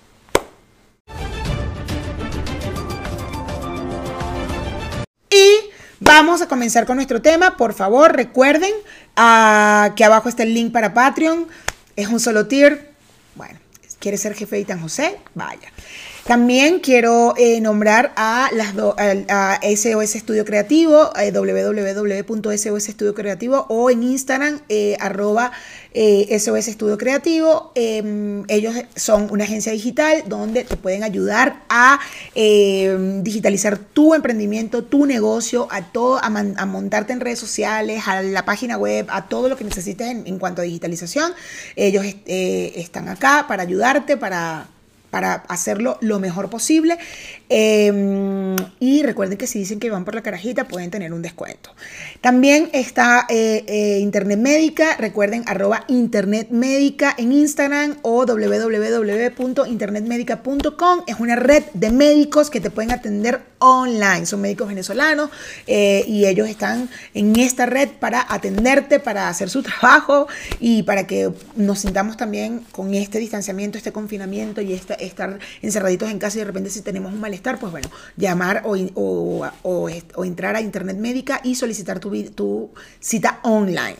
Y 5.29 5.66
vamos 5.99 6.41
a 6.41 6.47
comenzar 6.47 6.85
con 6.85 6.95
nuestro 6.97 7.21
tema. 7.21 7.57
Por 7.57 7.73
favor, 7.73 8.15
recuerden 8.15 8.71
uh, 8.71 9.93
que 9.95 10.03
abajo 10.03 10.29
está 10.29 10.43
el 10.43 10.53
link 10.53 10.71
para 10.71 10.93
Patreon. 10.93 11.47
Es 11.95 12.07
un 12.07 12.19
solo 12.19 12.47
tier. 12.47 12.91
Bueno, 13.35 13.59
¿quiere 13.99 14.17
ser 14.17 14.33
jefe 14.33 14.57
de 14.57 14.65
Tan 14.65 14.81
José? 14.81 15.17
Vaya. 15.33 15.71
También 16.27 16.79
quiero 16.81 17.35
eh, 17.37 17.61
nombrar 17.61 18.11
a, 18.17 18.49
las 18.53 18.73
a 19.29 19.59
SOS 19.63 20.15
Estudio 20.15 20.43
Creativo, 20.43 21.09
eh, 21.17 21.31
Creativo 23.15 23.65
o 23.69 23.89
en 23.89 24.03
Instagram, 24.03 24.59
eh, 24.67 24.97
arroba 24.99 25.53
SOS 25.93 26.67
Estudio 26.67 26.97
Creativo. 26.97 27.71
Em, 27.75 28.43
ellos 28.49 28.75
son 28.97 29.29
una 29.31 29.45
agencia 29.45 29.71
digital 29.71 30.25
donde 30.27 30.65
te 30.65 30.75
pueden 30.75 31.05
ayudar 31.05 31.63
a 31.69 32.01
em, 32.35 33.23
digitalizar 33.23 33.77
tu 33.77 34.13
emprendimiento, 34.13 34.83
tu 34.83 35.05
negocio, 35.05 35.69
a 35.71 35.93
todo, 35.93 36.19
a, 36.21 36.29
montarte 36.65 37.13
en 37.13 37.21
redes 37.21 37.39
sociales, 37.39 38.03
a 38.05 38.21
la 38.21 38.43
página 38.43 38.77
web, 38.77 39.05
a 39.11 39.29
todo 39.29 39.47
lo 39.47 39.55
que 39.55 39.63
necesites 39.63 40.09
en, 40.09 40.27
en 40.27 40.39
cuanto 40.39 40.61
a 40.61 40.65
digitalización. 40.65 41.31
Ellos 41.77 42.05
están 42.25 43.07
acá 43.07 43.45
para 43.47 43.63
ayudarte, 43.63 44.17
para 44.17 44.67
para 45.09 45.35
hacerlo 45.47 45.97
lo 46.01 46.19
mejor 46.19 46.49
posible. 46.49 46.97
Em, 47.49 48.55
y 48.79 49.03
recuerden 49.03 49.37
que 49.37 49.47
si 49.47 49.59
dicen 49.59 49.79
que 49.79 49.89
van 49.89 50.05
por 50.05 50.15
la 50.15 50.21
carajita 50.21 50.67
pueden 50.67 50.91
tener 50.91 51.13
un 51.13 51.21
descuento. 51.21 51.71
También 52.21 52.69
está 52.73 53.25
eh, 53.29 53.63
eh, 53.67 53.99
Internet 53.99 54.39
Médica, 54.39 54.97
recuerden 54.97 55.43
arroba 55.47 55.85
Internet 55.87 56.49
Médica 56.51 57.15
en 57.17 57.31
Instagram 57.31 57.97
o 58.01 58.25
www.internetmedica.com. 58.25 61.03
Es 61.07 61.19
una 61.19 61.35
red 61.35 61.63
de 61.73 61.91
médicos 61.91 62.49
que 62.49 62.59
te 62.59 62.69
pueden 62.69 62.91
atender 62.91 63.39
online. 63.59 64.25
Son 64.25 64.41
médicos 64.41 64.67
venezolanos 64.67 65.29
eh, 65.65 66.03
y 66.07 66.25
ellos 66.25 66.47
están 66.47 66.89
en 67.13 67.35
esta 67.37 67.65
red 67.65 67.89
para 67.99 68.25
atenderte, 68.27 68.99
para 68.99 69.29
hacer 69.29 69.49
su 69.49 69.63
trabajo 69.63 70.27
y 70.59 70.83
para 70.83 71.07
que 71.07 71.31
nos 71.55 71.79
sintamos 71.79 72.17
también 72.17 72.65
con 72.71 72.93
este 72.93 73.19
distanciamiento, 73.19 73.77
este 73.77 73.91
confinamiento 73.91 74.61
y 74.61 74.73
esta 74.73 74.93
estar 74.95 75.39
encerraditos 75.61 76.09
en 76.09 76.19
casa 76.19 76.37
y 76.37 76.39
de 76.39 76.45
repente 76.45 76.69
si 76.69 76.81
tenemos 76.81 77.13
un 77.13 77.19
malestar, 77.19 77.59
pues 77.59 77.71
bueno, 77.71 77.89
llamar 78.15 78.63
o, 78.65 80.23
entrar 80.23 80.55
a 80.55 80.61
Internet 80.61 80.97
Médica 80.97 81.41
y 81.43 81.55
solicitar 81.55 81.99
tu, 81.99 82.11
tu 82.31 82.69
cita 82.99 83.39
online. 83.43 83.97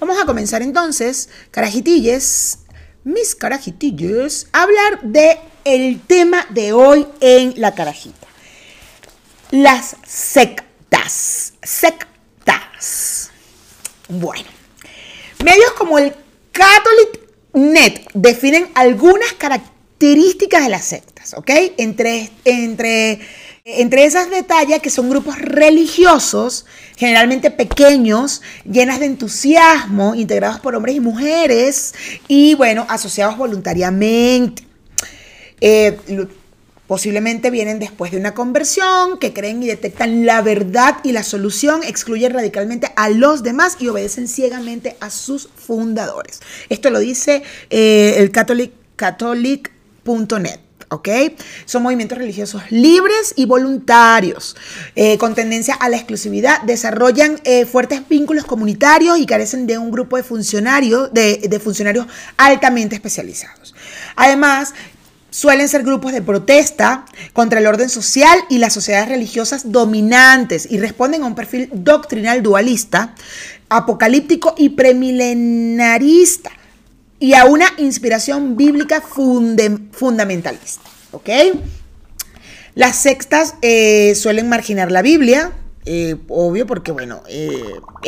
Vamos 0.00 0.20
a 0.20 0.26
comenzar 0.26 0.60
entonces, 0.62 1.28
carajitilles, 1.50 2.58
mis 3.04 3.34
carajitillos, 3.34 4.48
a 4.52 4.62
hablar 4.62 5.02
de 5.02 5.38
el 5.64 6.00
tema 6.00 6.46
de 6.50 6.72
hoy 6.72 7.06
en 7.20 7.54
la 7.56 7.74
carajita. 7.74 8.23
Las 9.54 9.94
sectas. 10.04 11.52
Sectas. 11.62 13.30
Bueno, 14.08 14.48
medios 15.44 15.70
como 15.78 15.96
el 15.96 16.12
Catholic 16.50 17.20
Net 17.52 18.04
definen 18.14 18.66
algunas 18.74 19.32
características 19.34 20.64
de 20.64 20.70
las 20.70 20.84
sectas, 20.84 21.34
¿ok? 21.34 21.50
Entre, 21.76 22.30
entre, 22.44 23.20
entre 23.64 24.04
esas 24.04 24.28
detalles 24.28 24.82
que 24.82 24.90
son 24.90 25.08
grupos 25.08 25.38
religiosos, 25.38 26.66
generalmente 26.96 27.52
pequeños, 27.52 28.42
llenas 28.68 28.98
de 28.98 29.06
entusiasmo, 29.06 30.16
integrados 30.16 30.58
por 30.58 30.74
hombres 30.74 30.96
y 30.96 31.00
mujeres 31.00 31.94
y, 32.26 32.54
bueno, 32.54 32.86
asociados 32.88 33.38
voluntariamente. 33.38 34.64
Eh, 35.60 35.96
posiblemente 36.86 37.50
vienen 37.50 37.78
después 37.78 38.12
de 38.12 38.18
una 38.18 38.34
conversión, 38.34 39.18
que 39.18 39.32
creen 39.32 39.62
y 39.62 39.66
detectan 39.66 40.26
la 40.26 40.42
verdad 40.42 40.98
y 41.02 41.12
la 41.12 41.22
solución, 41.22 41.82
excluyen 41.82 42.32
radicalmente 42.32 42.92
a 42.96 43.08
los 43.08 43.42
demás 43.42 43.76
y 43.80 43.88
obedecen 43.88 44.28
ciegamente 44.28 44.96
a 45.00 45.10
sus 45.10 45.48
fundadores. 45.54 46.40
Esto 46.68 46.90
lo 46.90 46.98
dice 46.98 47.42
eh, 47.70 48.14
el 48.18 48.30
Catholic, 48.30 48.72
Catholic 48.96 49.72
.net. 50.04 50.60
¿ok? 50.90 51.08
Son 51.64 51.82
movimientos 51.82 52.18
religiosos 52.18 52.62
libres 52.70 53.34
y 53.36 53.46
voluntarios, 53.46 54.56
eh, 54.94 55.18
con 55.18 55.34
tendencia 55.34 55.74
a 55.74 55.88
la 55.88 55.96
exclusividad, 55.96 56.62
desarrollan 56.62 57.40
eh, 57.44 57.66
fuertes 57.66 58.06
vínculos 58.08 58.44
comunitarios 58.44 59.18
y 59.18 59.26
carecen 59.26 59.66
de 59.66 59.78
un 59.78 59.90
grupo 59.90 60.16
de 60.16 60.22
funcionarios, 60.22 61.12
de, 61.12 61.60
funcionarios 61.62 62.06
altamente 62.36 62.94
especializados. 62.94 63.74
Además, 64.16 64.74
suelen 65.34 65.68
ser 65.68 65.82
grupos 65.82 66.12
de 66.12 66.22
protesta 66.22 67.04
contra 67.32 67.58
el 67.58 67.66
orden 67.66 67.88
social 67.88 68.38
y 68.48 68.58
las 68.58 68.72
sociedades 68.72 69.08
religiosas 69.08 69.72
dominantes 69.72 70.68
y 70.70 70.78
responden 70.78 71.24
a 71.24 71.26
un 71.26 71.34
perfil 71.34 71.68
doctrinal 71.72 72.40
dualista, 72.40 73.16
apocalíptico 73.68 74.54
y 74.56 74.68
premilenarista 74.68 76.52
y 77.18 77.34
a 77.34 77.46
una 77.46 77.66
inspiración 77.78 78.56
bíblica 78.56 79.02
fundamentalista. 79.02 80.88
Las 82.76 82.94
sextas 82.94 83.56
eh, 83.60 84.14
suelen 84.14 84.48
marginar 84.48 84.92
la 84.92 85.02
Biblia, 85.02 85.52
Eh, 85.86 86.16
obvio, 86.28 86.64
porque 86.66 86.92
bueno, 86.92 87.22
eh, 87.28 87.60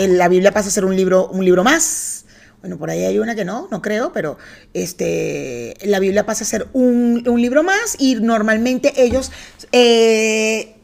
la 0.08 0.28
Biblia 0.28 0.50
pasa 0.50 0.68
a 0.68 0.72
ser 0.72 0.84
un 0.86 0.96
libro, 0.96 1.28
un 1.28 1.44
libro 1.44 1.62
más. 1.62 2.24
Bueno, 2.66 2.80
por 2.80 2.90
ahí 2.90 3.04
hay 3.04 3.20
una 3.20 3.36
que 3.36 3.44
no, 3.44 3.68
no 3.70 3.80
creo, 3.80 4.12
pero 4.12 4.38
este, 4.74 5.76
la 5.84 6.00
Biblia 6.00 6.26
pasa 6.26 6.42
a 6.42 6.48
ser 6.48 6.66
un, 6.72 7.22
libro 7.24 7.62
más 7.62 7.94
y 7.96 8.16
normalmente 8.16 9.00
ellos 9.00 9.30
eh, 9.70 10.74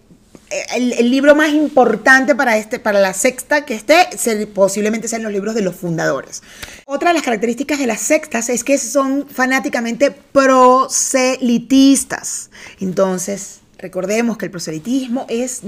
el, 0.76 1.10
libro 1.10 1.34
más 1.34 1.50
importante 1.50 2.36
para, 2.36 2.56
este, 2.56 2.78
para 2.78 3.00
la 3.00 3.14
sexta 3.14 3.64
que 3.64 3.74
esté, 3.74 4.06
posiblemente 4.54 5.08
sean 5.08 5.24
los 5.24 5.32
libros 5.32 5.56
de 5.56 5.62
los 5.62 5.74
fundadores. 5.74 6.44
Otra 6.86 7.08
de 7.08 7.14
las 7.14 7.24
características 7.24 7.80
de 7.80 7.88
las 7.88 8.00
sextas 8.00 8.48
es 8.48 8.62
que 8.62 8.78
son 8.78 9.26
fanáticamente 9.28 10.12
proselitistas. 10.12 12.50
Entonces, 12.78 13.61
Recordemos 13.82 14.38
que 14.38 14.44
el 14.44 14.52
proselitismo 14.52 15.26
es 15.28 15.62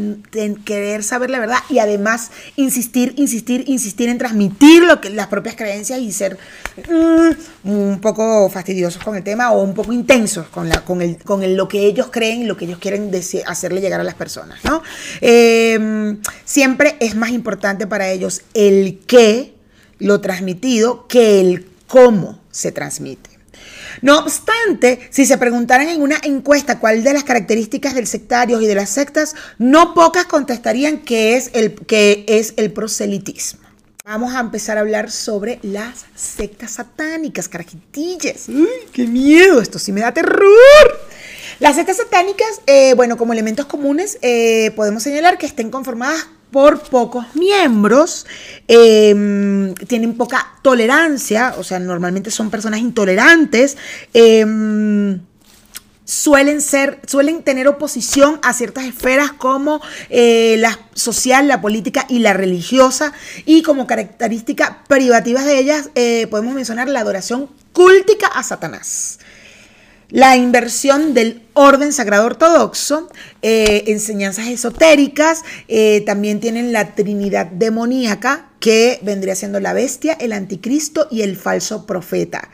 querer 0.65 1.03
saber 1.03 1.31
la 1.31 1.41
verdad 1.41 1.59
y 1.69 1.81
además 1.81 2.31
insistir, 2.55 3.13
insistir, 3.17 3.65
insistir 3.67 4.09
en 4.09 4.19
transmitir 4.19 4.85
lo 4.85 5.01
que, 5.01 5.11
las 5.11 5.27
propias 5.27 5.57
creencias 5.57 5.99
y 5.99 6.13
ser 6.13 6.39
mm, 6.89 7.69
un 7.69 8.01
poco 8.01 8.49
fastidiosos 8.51 9.03
con 9.03 9.17
el 9.17 9.25
tema 9.25 9.51
o 9.51 9.61
un 9.61 9.75
poco 9.75 9.93
intensos 9.93 10.47
con, 10.47 10.69
la, 10.69 10.85
con, 10.85 11.03
el, 11.03 11.19
con 11.25 11.57
lo 11.57 11.67
que 11.67 11.87
ellos 11.87 12.07
creen 12.13 12.43
y 12.43 12.45
lo 12.45 12.57
que 12.57 12.67
ellos 12.67 12.79
quieren 12.79 13.11
hacerle 13.47 13.81
llegar 13.81 13.99
a 13.99 14.05
las 14.05 14.15
personas. 14.15 14.65
¿no? 14.65 14.81
Em, 15.21 16.21
siempre 16.45 16.97
es 17.01 17.17
más 17.17 17.31
importante 17.31 17.89
para 17.89 18.09
ellos 18.11 18.43
el 18.55 19.01
qué, 19.09 19.57
lo 19.99 20.21
transmitido, 20.21 21.09
que 21.09 21.41
el 21.41 21.67
cómo 21.89 22.39
se 22.53 22.71
transmite. 22.71 23.34
No 24.03 24.19
obstante, 24.19 25.01
si 25.11 25.27
se 25.27 25.39
preguntaran 25.39 25.89
en 25.89 26.03
una 26.03 26.19
encuesta 26.23 26.79
cuál 26.79 27.05
de 27.05 27.13
las 27.13 27.25
características 27.25 27.95
del 27.95 28.07
sectario 28.07 28.61
y 28.61 28.67
de 28.67 28.75
las 28.75 28.91
sectas, 28.91 29.35
no 29.59 29.95
pocas 29.95 30.27
contestarían 30.27 30.99
que 30.99 31.37
es 31.37 31.51
el, 31.55 31.75
que 31.75 32.25
es 32.29 32.55
el 32.57 32.73
proselitismo. 32.73 33.61
Vamos 34.05 34.35
a 34.35 34.41
empezar 34.41 34.77
a 34.77 34.83
hablar 34.83 35.11
sobre 35.11 35.59
las 35.63 36.05
sectas 36.15 36.73
satánicas, 36.73 37.49
carajitillas. 37.49 38.51
¡Uy, 38.51 38.69
qué 38.93 39.07
miedo! 39.07 39.63
Esto 39.63 39.79
sí 39.79 39.93
me 39.93 40.03
da 40.03 40.13
terror. 40.13 40.45
Las 41.59 41.77
sectas 41.77 41.97
satánicas, 41.97 42.61
eh, 42.67 42.93
bueno, 42.95 43.17
como 43.17 43.33
elementos 43.33 43.65
comunes, 43.65 44.19
eh, 44.21 44.73
podemos 44.77 45.03
señalar 45.03 45.39
que 45.39 45.47
estén 45.47 45.71
conformadas 45.71 46.27
por 46.55 46.79
pocos 46.83 47.35
miembros, 47.35 48.27
em, 48.69 49.75
tienen 49.89 50.15
poca 50.15 50.53
tolerancia, 50.63 51.53
o 51.59 51.65
sea, 51.65 51.81
normalmente 51.81 52.31
son 52.31 52.49
personas 52.49 52.79
intolerantes. 52.79 53.77
Em, 54.13 55.19
suelen 56.05 56.61
ser, 56.61 57.01
suelen 57.09 57.43
tener 57.43 57.67
oposición 57.67 58.39
a 58.45 58.53
ciertas 58.53 58.85
esferas 58.85 59.33
como 59.33 59.81
eh, 60.11 60.55
la 60.61 60.79
social, 60.95 61.49
la 61.49 61.61
política 61.61 62.07
y 62.09 62.21
la 62.21 62.35
religiosa. 62.35 63.13
Y 63.47 63.63
como 63.63 63.89
característica 63.89 64.85
privativas 64.87 65.47
de 65.47 65.59
ellas, 65.59 65.91
eh, 65.97 66.29
podemos 66.29 66.55
mencionar 66.55 66.89
la 66.89 67.01
adoración 67.01 67.51
cúltica 67.73 68.29
a 68.29 68.45
Satanás 68.45 69.19
la 70.15 70.37
inversión 70.37 71.13
del 71.13 71.43
orden 71.55 71.93
sagrado 71.93 72.27
ortodoxo, 72.27 73.09
eh, 73.43 73.83
enseñanzas 73.89 74.47
esotéricas, 74.47 75.43
eh, 75.67 76.05
también 76.07 76.39
tienen 76.39 76.73
la 76.73 76.95
trinidad 76.95 77.47
demoníaca, 77.47 78.49
que 78.61 79.01
vendría 79.03 79.35
siendo 79.35 79.59
la 79.59 79.73
bestia, 79.73 80.13
el 80.13 80.33
anticristo 80.33 81.09
y 81.11 81.23
el 81.23 81.37
falso 81.37 81.85
profeta. 81.85 82.49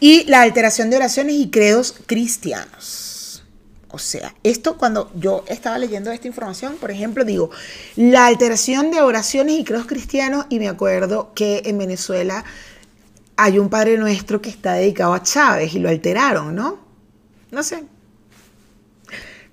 Y 0.00 0.24
la 0.24 0.40
alteración 0.40 0.88
de 0.88 0.96
oraciones 0.96 1.36
y 1.36 1.50
credos 1.50 1.96
cristianos. 2.06 3.44
O 3.90 3.98
sea, 3.98 4.34
esto 4.42 4.78
cuando 4.78 5.12
yo 5.16 5.44
estaba 5.48 5.76
leyendo 5.76 6.10
esta 6.10 6.28
información, 6.28 6.76
por 6.80 6.90
ejemplo, 6.90 7.26
digo, 7.26 7.50
la 7.96 8.24
alteración 8.24 8.90
de 8.90 9.02
oraciones 9.02 9.58
y 9.60 9.64
credos 9.64 9.84
cristianos, 9.84 10.46
y 10.48 10.58
me 10.58 10.68
acuerdo 10.68 11.34
que 11.34 11.60
en 11.66 11.76
Venezuela 11.76 12.42
hay 13.36 13.58
un 13.58 13.68
Padre 13.68 13.98
Nuestro 13.98 14.40
que 14.40 14.48
está 14.48 14.72
dedicado 14.72 15.12
a 15.12 15.22
Chávez 15.22 15.74
y 15.74 15.78
lo 15.78 15.90
alteraron, 15.90 16.54
¿no? 16.54 16.85
No 17.56 17.62
sé. 17.62 17.82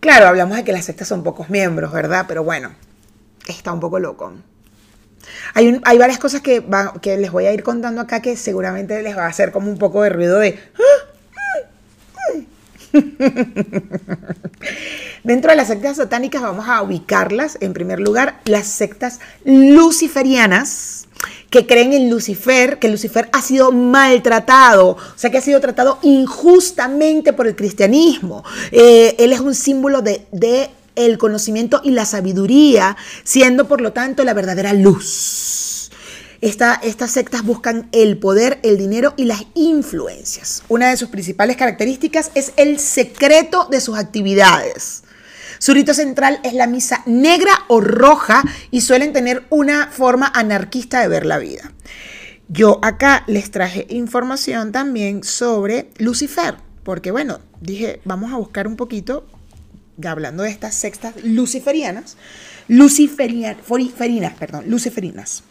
Claro, 0.02 0.28
hablamos 0.28 0.58
de 0.58 0.66
que 0.66 0.74
las 0.74 0.84
sectas 0.84 1.08
son 1.08 1.24
pocos 1.24 1.50
miembros, 1.50 1.94
¿verdad? 1.94 2.26
Pero 2.28 2.44
bueno, 2.44 2.76
está 3.48 3.72
un 3.72 3.80
poco 3.80 3.98
loco. 3.98 4.34
Hay, 5.54 5.80
hay 5.86 5.98
varias 5.98 6.20
cosas 6.20 6.42
que, 6.42 6.66
que 7.02 7.16
les 7.16 7.32
voy 7.32 7.46
a 7.46 7.54
ir 7.54 7.63
contando 7.63 8.02
acá 8.02 8.22
que 8.22 8.36
seguramente 8.36 9.02
les 9.02 9.16
va 9.18 9.24
a 9.24 9.30
hacer 9.30 9.54
como 9.54 9.72
un 9.72 9.78
poco 9.78 10.04
de 10.04 10.10
ruido 10.10 10.38
de... 10.39 10.60
Dentro 15.24 15.52
de 15.52 15.56
las 15.56 15.70
sectas 15.70 15.96
satánicas 15.96 16.42
vamos 16.42 16.68
a 16.68 16.82
ubicarlas, 16.82 17.58
en 17.62 17.72
primer 17.72 18.02
lugar, 18.02 18.42
las 18.44 18.68
sectas 18.68 19.22
luciferianas, 19.46 21.03
que 21.54 21.68
creen 21.68 21.94
en 21.94 22.10
Lucifer, 22.10 22.80
que 22.80 22.89
Lucifer 22.89 23.30
ha 23.32 23.39
sido 23.39 23.72
maltratado, 23.72 24.88
o 24.88 24.98
sea, 25.16 25.30
que 25.30 25.38
ha 25.38 25.42
sido 25.42 25.62
tratado 25.62 26.00
injustamente 26.02 27.32
por 27.32 27.46
el 27.46 27.56
cristianismo. 27.56 28.44
Eh, 28.72 29.16
él 29.20 29.32
es 29.34 29.39
un 29.39 29.54
símbolo 29.54 30.02
de, 30.02 30.26
el 30.96 31.18
conocimiento 31.20 31.80
y 31.84 31.92
la 31.92 32.06
sabiduría, 32.06 32.98
siendo 33.24 33.68
por 33.68 33.82
lo 33.82 33.94
tanto 33.94 34.24
la 34.24 34.34
verdadera 34.34 34.74
luz. 34.74 35.92
estas 36.42 37.12
sectas 37.12 37.44
buscan 37.44 37.88
el 37.92 38.18
poder, 38.18 38.60
el 38.63 38.80
dinero 38.80 39.13
y 39.16 39.26
las 39.26 39.44
influencias. 39.54 40.63
Una 40.70 40.89
de 40.89 40.98
sus 40.98 41.10
principales 41.10 41.56
características 41.56 42.32
es 42.34 42.52
el 42.58 42.80
secreto 42.80 43.68
de 43.70 43.80
sus 43.80 43.96
actividades. 43.96 45.03
Su 45.63 45.73
rito 45.73 45.93
central 45.93 46.41
es 46.43 46.52
la 46.54 46.67
misa 46.67 47.04
negra 47.06 47.54
o 47.69 47.80
roja 47.80 48.43
y 48.69 48.82
suelen 48.82 49.13
tener 49.13 49.45
una 49.49 49.88
forma 49.88 50.30
anarquista 50.36 50.99
de 50.99 51.08
ver 51.08 51.26
la 51.26 51.38
vida. 51.38 51.71
Yo 52.49 52.80
acá 52.84 53.23
les 53.28 53.49
traje 53.49 53.88
información 53.88 54.73
también 54.73 55.23
sobre 55.23 55.89
Lucifer, 55.99 56.56
porque 56.84 57.12
bueno, 57.12 57.39
dije, 57.62 58.02
vamos 58.04 58.34
a 58.34 58.36
buscar 58.36 58.67
un 58.67 58.76
poquito, 58.76 59.26
hablando 60.06 60.43
de 60.43 60.49
estas 60.49 60.76
sextas 60.76 61.13
luciferianas, 61.23 62.17
luciferinas, 62.67 63.56
perdón, 64.38 64.65
luciferinas. 64.67 65.45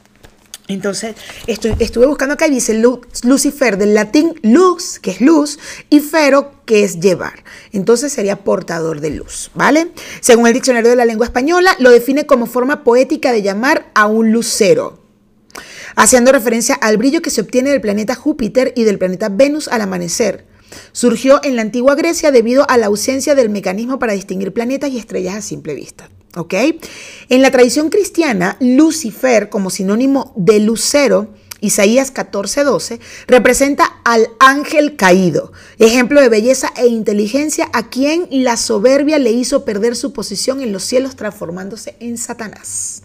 Entonces, 0.73 1.17
estuve 1.47 2.07
buscando 2.07 2.35
acá 2.35 2.47
y 2.47 2.51
dice 2.51 2.83
Lucifer, 3.23 3.77
del 3.77 3.95
latín 3.95 4.35
lux, 4.43 4.99
que 4.99 5.13
es 5.13 5.21
luz, 5.21 5.59
y 5.91 6.01
fero, 6.01 6.53
que 6.65 6.85
es 6.85 7.01
llevar. 7.01 7.45
Entonces 7.73 8.13
sería 8.13 8.45
portador 8.45 9.01
de 9.01 9.11
luz, 9.11 9.51
¿vale? 9.55 9.93
Según 10.21 10.47
el 10.47 10.55
diccionario 10.55 10.91
de 10.91 10.97
la 10.97 11.05
lengua 11.05 11.27
española, 11.27 11.77
lo 11.79 11.91
define 11.91 12.27
como 12.27 12.47
forma 12.47 12.85
poética 12.85 13.33
de 13.33 13.43
llamar 13.43 13.91
a 13.95 14.07
un 14.07 14.33
lucero, 14.33 15.03
haciendo 15.97 16.33
referencia 16.33 16.75
al 16.77 16.97
brillo 16.97 17.23
que 17.23 17.31
se 17.31 17.41
obtiene 17.41 17.71
del 17.71 17.81
planeta 17.81 18.15
Júpiter 18.15 18.73
y 18.77 18.85
del 18.85 18.99
planeta 18.99 19.29
Venus 19.29 19.69
al 19.69 19.83
amanecer. 19.83 20.47
Surgió 20.93 21.41
en 21.45 21.57
la 21.57 21.63
antigua 21.63 21.95
Grecia 21.95 22.31
debido 22.31 22.65
a 22.71 22.79
la 22.79 22.87
ausencia 22.87 23.35
del 23.35 23.51
mecanismo 23.51 23.99
para 23.99 24.15
distinguir 24.15 24.53
planetas 24.53 24.91
y 24.91 24.99
estrellas 24.99 25.35
a 25.35 25.43
simple 25.43 25.75
vista. 25.75 26.09
¿Ok? 26.37 26.55
En 27.29 27.42
la 27.42 27.51
tradición 27.51 27.90
cristiana, 27.90 28.57
Lucifer, 28.61 29.51
como 29.51 29.68
sinónimo 29.71 30.33
de 30.37 30.61
lucero, 30.61 31.29
Isaías 31.61 32.12
14:12, 32.12 33.01
representa 33.29 33.85
al 34.05 34.29
ángel 34.40 34.97
caído, 34.97 35.53
ejemplo 35.79 36.21
de 36.21 36.29
belleza 36.29 36.73
e 36.77 36.87
inteligencia 36.87 37.68
a 37.73 37.88
quien 37.88 38.27
la 38.31 38.57
soberbia 38.57 39.18
le 39.18 39.31
hizo 39.31 39.64
perder 39.64 39.95
su 39.95 40.12
posición 40.12 40.61
en 40.61 40.73
los 40.73 40.83
cielos 40.83 41.14
transformándose 41.16 41.97
en 42.01 42.18
Satanás. 42.18 43.03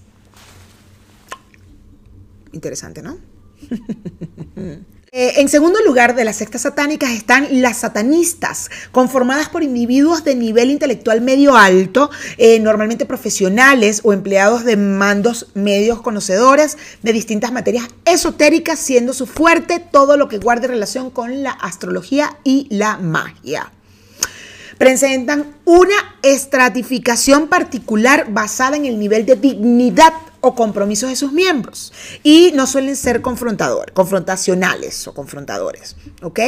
Interesante, 2.52 3.04
¿no? 3.04 3.18
Eh, 5.20 5.42
en 5.42 5.50
segundo 5.50 5.80
lugar 5.84 6.14
de 6.14 6.24
las 6.24 6.36
sectas 6.36 6.62
satánicas 6.62 7.10
están 7.10 7.48
las 7.50 7.78
satanistas, 7.78 8.70
conformadas 8.92 9.50
por 9.50 9.64
individuos 9.64 10.24
de 10.24 10.36
nivel 10.36 10.70
intelectual 10.70 11.22
medio 11.22 11.58
alto, 11.58 12.12
eh, 12.38 12.60
normalmente 12.60 13.08
profesionales 13.08 14.02
o 14.04 14.14
empleados 14.14 14.64
de 14.64 14.78
mandos 14.78 15.48
medios 15.56 16.04
conocedores 16.04 16.78
de 17.02 17.14
distintas 17.14 17.52
materias 17.52 17.88
esotéricas, 18.06 18.78
siendo 18.78 19.12
su 19.12 19.26
fuerte 19.26 19.80
todo 19.80 20.18
lo 20.18 20.28
que 20.28 20.38
guarde 20.38 20.68
relación 20.68 21.10
con 21.10 21.42
la 21.42 21.50
astrología 21.50 22.38
y 22.44 22.68
la 22.70 22.98
magia. 22.98 23.72
Presentan 24.78 25.56
una 25.66 25.96
estratificación 26.22 27.48
particular 27.48 28.28
basada 28.30 28.78
en 28.78 28.86
el 28.86 29.00
nivel 29.00 29.26
de 29.26 29.36
dignidad 29.36 30.14
o 30.48 30.56
compromisos 30.56 31.10
de 31.10 31.16
sus 31.16 31.32
miembros 31.32 31.94
y 32.24 32.52
no 32.56 32.68
suelen 32.68 32.96
ser 32.96 33.22
confrontadores, 33.22 33.94
confrontacionales 33.94 35.08
o 35.08 35.14
confrontadores, 35.14 35.96
¿ok? 36.22 36.40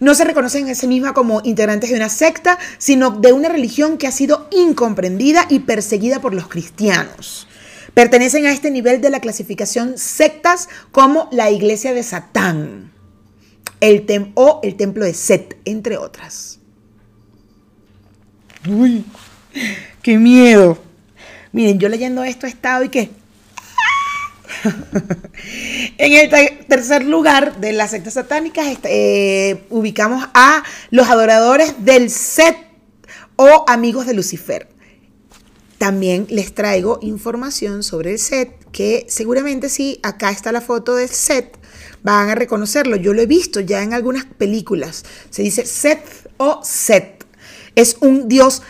No 0.00 0.14
se 0.14 0.24
reconocen 0.24 0.68
en 0.68 0.76
sí 0.76 0.86
misma 0.86 1.14
como 1.14 1.40
integrantes 1.44 1.90
de 1.90 1.96
una 1.96 2.08
secta, 2.08 2.58
sino 2.78 3.10
de 3.10 3.32
una 3.32 3.48
religión 3.48 3.98
que 3.98 4.06
ha 4.06 4.12
sido 4.12 4.48
incomprendida 4.50 5.46
y 5.48 5.60
perseguida 5.60 6.20
por 6.20 6.34
los 6.34 6.48
cristianos. 6.48 7.46
Pertenecen 7.94 8.46
a 8.46 8.52
este 8.52 8.70
nivel 8.70 9.00
de 9.00 9.10
la 9.10 9.20
clasificación 9.20 9.98
sectas 9.98 10.68
como 10.92 11.28
la 11.32 11.50
iglesia 11.50 11.92
de 11.92 12.02
Satán 12.02 12.92
el 13.80 14.32
o 14.34 14.60
el 14.62 14.76
templo 14.76 15.04
de 15.04 15.14
Set, 15.14 15.56
entre 15.64 15.96
otras. 15.96 16.58
Uy, 18.68 19.04
qué 20.02 20.18
miedo. 20.18 20.78
Miren, 21.52 21.78
yo 21.78 21.88
leyendo 21.88 22.24
esto 22.24 22.46
he 22.46 22.50
estado 22.50 22.84
y 22.84 22.88
que... 22.88 23.10
en 25.98 26.12
el 26.12 26.66
tercer 26.66 27.04
lugar 27.04 27.60
de 27.60 27.72
las 27.72 27.90
sectas 27.90 28.14
satánicas 28.14 28.66
eh, 28.84 29.64
ubicamos 29.70 30.28
a 30.34 30.62
los 30.90 31.08
adoradores 31.08 31.84
del 31.84 32.10
Set 32.10 32.56
o 33.36 33.64
amigos 33.68 34.06
de 34.06 34.14
Lucifer. 34.14 34.68
También 35.78 36.26
les 36.28 36.54
traigo 36.54 36.98
información 37.02 37.84
sobre 37.84 38.10
el 38.12 38.18
set, 38.18 38.52
que 38.72 39.06
seguramente 39.08 39.68
si 39.68 40.00
acá 40.02 40.30
está 40.30 40.50
la 40.50 40.60
foto 40.60 40.96
del 40.96 41.08
set, 41.08 41.56
van 42.02 42.30
a 42.30 42.34
reconocerlo. 42.34 42.96
Yo 42.96 43.14
lo 43.14 43.22
he 43.22 43.26
visto 43.26 43.60
ya 43.60 43.82
en 43.84 43.94
algunas 43.94 44.24
películas. 44.24 45.04
Se 45.30 45.42
dice 45.42 45.64
Set 45.64 46.00
o 46.36 46.60
Set. 46.64 47.24
Es 47.76 47.96
un 48.00 48.28
dios 48.28 48.62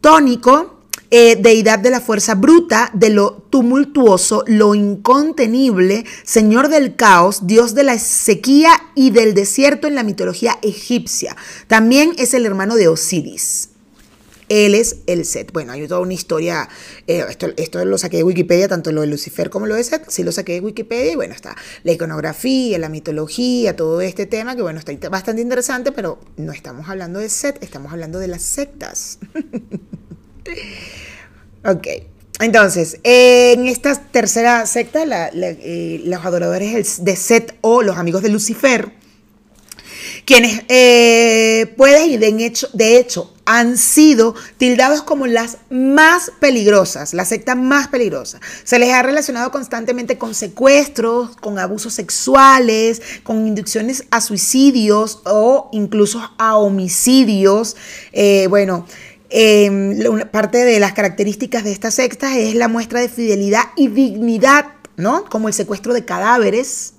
tónico, 0.00 0.79
eh, 1.10 1.36
deidad 1.36 1.80
de 1.80 1.90
la 1.90 2.00
fuerza 2.00 2.36
bruta, 2.36 2.90
de 2.94 3.10
lo 3.10 3.32
tumultuoso, 3.50 4.44
lo 4.46 4.76
incontenible, 4.76 6.04
señor 6.22 6.68
del 6.68 6.94
caos, 6.94 7.48
dios 7.48 7.74
de 7.74 7.82
la 7.82 7.98
sequía 7.98 8.70
y 8.94 9.10
del 9.10 9.34
desierto 9.34 9.88
en 9.88 9.96
la 9.96 10.04
mitología 10.04 10.58
egipcia. 10.62 11.36
También 11.66 12.12
es 12.16 12.32
el 12.34 12.46
hermano 12.46 12.76
de 12.76 12.88
Osiris. 12.88 13.70
Él 14.48 14.74
es 14.74 14.96
el 15.06 15.24
Set. 15.24 15.52
Bueno, 15.52 15.72
hay 15.72 15.86
toda 15.86 16.00
una 16.00 16.12
historia, 16.12 16.68
eh, 17.06 17.24
esto, 17.56 17.84
lo 17.84 17.98
saqué 17.98 18.18
de 18.18 18.24
Wikipedia, 18.24 18.66
tanto 18.66 18.90
lo 18.90 19.00
de 19.00 19.06
Lucifer 19.06 19.48
como 19.48 19.66
lo 19.66 19.76
de 19.76 19.84
Set, 19.84 20.04
sí 20.08 20.24
lo 20.24 20.32
saqué 20.32 20.54
de 20.54 20.60
Wikipedia 20.60 21.12
y 21.12 21.16
bueno, 21.16 21.34
está 21.34 21.56
la 21.84 21.92
iconografía, 21.92 22.78
la 22.78 22.88
mitología, 22.88 23.76
todo 23.76 24.00
este 24.00 24.26
tema 24.26 24.56
que 24.56 24.62
bueno, 24.62 24.80
está 24.80 25.08
bastante 25.08 25.40
interesante, 25.40 25.92
pero 25.92 26.18
no 26.36 26.52
estamos 26.52 26.88
hablando 26.88 27.20
de 27.20 27.28
Set, 27.28 27.62
estamos 27.62 27.92
hablando 27.92 28.18
de 28.18 28.26
las 28.28 28.42
sectas. 28.42 29.18
ok. 31.64 31.86
Entonces, 32.40 32.98
en 33.02 33.66
esta 33.66 33.94
tercera 33.94 34.64
secta, 34.64 35.02
eh, 35.34 36.00
los 36.04 36.24
adoradores 36.24 37.04
de 37.04 37.16
Set 37.16 37.56
o 37.60 37.82
los 37.82 37.98
amigos 37.98 38.22
de 38.22 38.30
Lucifer, 38.30 38.92
quienes 40.24 40.62
eh, 40.68 41.74
pueden 41.76 42.10
y 42.10 42.16
de 42.16 42.46
hecho, 42.46 42.68
de 42.72 42.96
hecho 42.96 43.34
han 43.44 43.76
sido 43.76 44.34
tildados 44.58 45.02
como 45.02 45.26
las 45.26 45.58
más 45.70 46.30
peligrosas, 46.38 47.14
la 47.14 47.24
secta 47.24 47.56
más 47.56 47.88
peligrosa. 47.88 48.38
Se 48.62 48.78
les 48.78 48.90
ha 48.90 49.02
relacionado 49.02 49.50
constantemente 49.50 50.18
con 50.18 50.34
secuestros, 50.34 51.36
con 51.36 51.58
abusos 51.58 51.92
sexuales, 51.94 53.02
con 53.24 53.46
inducciones 53.48 54.04
a 54.12 54.20
suicidios 54.20 55.20
o 55.24 55.68
incluso 55.72 56.22
a 56.38 56.56
homicidios. 56.56 57.76
Eh, 58.12 58.46
bueno, 58.48 58.86
em, 59.30 59.98
parte 60.30 60.58
de 60.64 60.80
las 60.80 60.92
características 60.92 61.64
de 61.64 61.72
esta 61.72 61.90
secta 61.90 62.36
es 62.36 62.54
la 62.54 62.68
muestra 62.68 63.00
de 63.00 63.08
fidelidad 63.08 63.64
y 63.76 63.88
dignidad, 63.88 64.66
¿no? 64.96 65.24
Como 65.24 65.48
el 65.48 65.54
secuestro 65.54 65.94
de 65.94 66.04
cadáveres, 66.04 66.94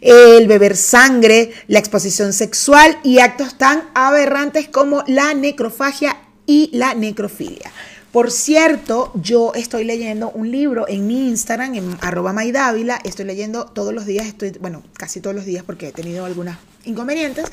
el 0.00 0.46
beber 0.46 0.76
sangre, 0.76 1.52
la 1.66 1.78
exposición 1.78 2.32
sexual 2.32 2.98
y 3.02 3.18
actos 3.18 3.58
tan 3.58 3.88
aberrantes 3.94 4.68
como 4.68 5.04
la 5.06 5.34
necrofagia 5.34 6.16
y 6.46 6.70
la 6.72 6.94
necrofilia. 6.94 7.70
Por 8.12 8.32
cierto, 8.32 9.12
yo 9.14 9.52
estoy 9.54 9.84
leyendo 9.84 10.30
un 10.30 10.50
libro 10.50 10.88
en 10.88 11.06
mi 11.06 11.28
Instagram, 11.28 11.74
en 11.76 11.96
arroba 12.00 12.32
maidávila, 12.32 13.00
estoy 13.04 13.24
leyendo 13.24 13.66
todos 13.66 13.94
los 13.94 14.04
días, 14.04 14.26
estoy, 14.26 14.50
bueno, 14.60 14.82
casi 14.94 15.20
todos 15.20 15.36
los 15.36 15.44
días 15.44 15.62
porque 15.64 15.88
he 15.88 15.92
tenido 15.92 16.24
algunas 16.24 16.58
inconvenientes, 16.84 17.46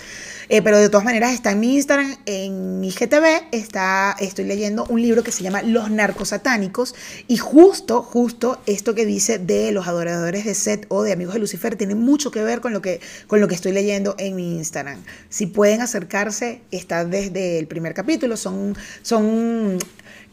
eh, 0.49 0.61
pero 0.61 0.77
de 0.77 0.89
todas 0.89 1.03
maneras 1.03 1.33
está 1.33 1.51
en 1.51 1.59
mi 1.59 1.75
Instagram, 1.75 2.15
en 2.25 2.79
mi 2.79 2.91
GTV, 2.91 3.47
está, 3.51 4.15
estoy 4.19 4.45
leyendo 4.45 4.85
un 4.89 5.01
libro 5.01 5.23
que 5.23 5.31
se 5.31 5.43
llama 5.43 5.61
Los 5.61 5.91
narcos 5.91 6.29
satánicos 6.29 6.95
y 7.27 7.37
justo, 7.37 8.01
justo 8.01 8.59
esto 8.65 8.95
que 8.95 9.05
dice 9.05 9.39
de 9.39 9.71
los 9.71 9.87
adoradores 9.87 10.45
de 10.45 10.53
Set 10.53 10.85
o 10.89 11.03
de 11.03 11.11
amigos 11.11 11.33
de 11.33 11.41
Lucifer 11.41 11.75
tiene 11.75 11.95
mucho 11.95 12.31
que 12.31 12.43
ver 12.43 12.61
con 12.61 12.73
lo 12.73 12.81
que, 12.81 13.01
con 13.27 13.41
lo 13.41 13.47
que 13.47 13.55
estoy 13.55 13.73
leyendo 13.73 14.15
en 14.17 14.35
mi 14.35 14.55
Instagram. 14.55 15.03
Si 15.29 15.47
pueden 15.47 15.81
acercarse, 15.81 16.61
está 16.71 17.03
desde 17.03 17.59
el 17.59 17.67
primer 17.67 17.93
capítulo, 17.93 18.37
son, 18.37 18.77
son 19.01 19.79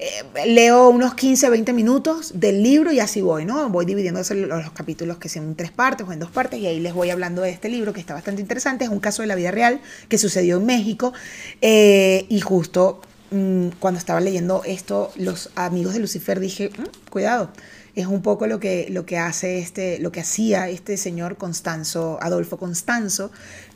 eh, 0.00 0.46
leo 0.46 0.88
unos 0.88 1.14
15, 1.14 1.50
20 1.50 1.72
minutos 1.72 2.32
del 2.34 2.64
libro 2.64 2.90
y 2.90 2.98
así 2.98 3.20
voy, 3.20 3.44
¿no? 3.44 3.68
Voy 3.68 3.84
dividiendo 3.84 4.20
los, 4.20 4.70
capítulos 4.72 5.18
que 5.18 5.28
sean 5.28 5.44
en 5.44 5.54
tres 5.54 5.70
partes 5.70 6.04
o 6.08 6.12
en 6.12 6.18
dos 6.18 6.32
partes 6.32 6.58
y 6.58 6.66
ahí 6.66 6.80
les 6.80 6.92
voy 6.92 7.10
hablando 7.10 7.42
de 7.42 7.50
este 7.50 7.68
libro 7.68 7.92
que 7.92 8.00
está 8.00 8.12
bastante 8.12 8.42
interesante. 8.42 8.83
Es 8.84 8.90
un 8.90 9.00
caso 9.00 9.22
de 9.22 9.28
la 9.28 9.34
vida 9.34 9.50
real 9.50 9.80
que 10.08 10.18
sucedió 10.18 10.56
en 10.58 10.66
México 10.66 11.12
eh, 11.60 12.26
y 12.28 12.40
justo 12.40 13.00
mm, 13.30 13.68
cuando 13.80 13.98
estaba 13.98 14.20
leyendo 14.20 14.62
esto, 14.64 15.12
los 15.16 15.50
amigos 15.54 15.94
de 15.94 16.00
Lucifer 16.00 16.40
dije, 16.40 16.70
mm, 16.70 17.10
cuidado. 17.10 17.50
Es 17.94 18.06
un 18.06 18.22
poco 18.22 18.48
lo 18.48 18.58
que, 18.58 18.88
lo 18.90 19.06
que 19.06 19.18
hace 19.18 19.58
este, 19.58 20.00
lo 20.00 20.10
que 20.10 20.20
hacía 20.20 20.68
este 20.68 20.96
señor 20.96 21.36
Constanzo, 21.36 22.18
Adolfo 22.20 22.58
Constanzo, 22.58 23.30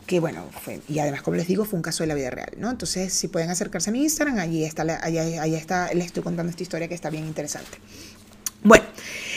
que 0.09 0.21
bueno, 0.21 0.43
y 0.89 0.99
además, 1.01 1.21
como 1.21 1.37
les 1.37 1.47
digo, 1.47 1.67
fue 1.67 1.77
un 1.77 1.83
caso 1.83 2.03
de 2.03 2.09
la 2.09 2.15
vida 2.15 2.31
real, 2.31 2.51
¿no? 2.57 2.71
Entonces, 2.71 3.13
si 3.13 3.29
pueden 3.29 3.51
acercarse 3.51 3.91
a 3.91 3.93
mi 3.93 4.03
Instagram, 4.03 4.39
allí 4.39 4.65
está, 4.65 4.83
allí, 5.03 5.55
está, 5.55 5.93
les 5.93 6.07
estoy 6.07 6.23
contando 6.23 6.49
esta 6.49 6.63
historia 6.63 6.89
que 6.89 6.95
está 6.95 7.11
bien 7.11 7.27
interesante. 7.27 7.79
Bueno, 8.69 8.85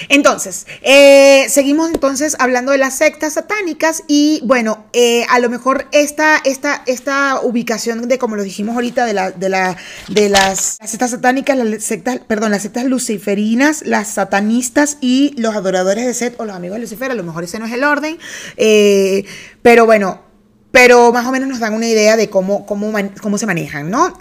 entonces, 0.10 0.68
eh, 0.82 1.46
seguimos 1.48 1.90
entonces 1.90 2.36
hablando 2.38 2.74
de 2.74 2.78
las 2.78 2.98
sectas 2.98 3.34
satánicas 3.34 4.04
y 4.10 4.42
bueno, 4.44 4.86
eh, 4.92 5.26
a 5.30 5.40
lo 5.40 5.50
mejor 5.50 5.88
esta, 5.94 6.36
esta, 6.44 6.84
esta 6.86 7.40
ubicación 7.42 8.10
de, 8.10 8.18
como 8.18 8.36
lo 8.36 8.44
dijimos 8.44 8.76
ahorita, 8.76 9.06
de, 9.06 9.14
la, 9.14 9.32
de, 9.32 9.48
la, 9.48 9.78
de 10.10 10.28
las, 10.28 10.80
sectas 10.84 11.12
satánicas, 11.12 11.58
las 11.58 11.82
sectas, 11.82 12.20
perdón, 12.28 12.52
las 12.52 12.64
sectas 12.64 12.84
luciferinas, 12.84 13.84
las 13.86 14.10
satanistas 14.10 14.98
y 15.00 15.34
los 15.38 15.56
adoradores 15.56 16.06
de 16.06 16.14
Set 16.14 16.36
o 16.40 16.46
los 16.46 16.58
amigos 16.58 16.76
de 16.76 16.82
Lucifer, 16.82 17.10
a 17.10 17.16
lo 17.16 17.24
mejor 17.24 17.46
ese 17.46 17.58
no 17.60 17.66
es 17.66 17.72
el 17.72 17.86
orden, 17.86 18.18
eh, 18.58 19.24
pero 19.62 19.86
bueno, 19.86 20.24
pero 20.72 21.14
más 21.14 21.26
o 21.26 21.32
menos 21.32 21.48
nos 21.48 21.60
dan 21.60 21.74
una 21.74 21.88
idea 21.88 22.18
de 22.18 22.30
cómo, 22.30 22.66
cómo, 22.66 22.92
cómo 23.22 23.38
se 23.38 23.46
manejan, 23.46 23.90
¿no? 23.90 24.14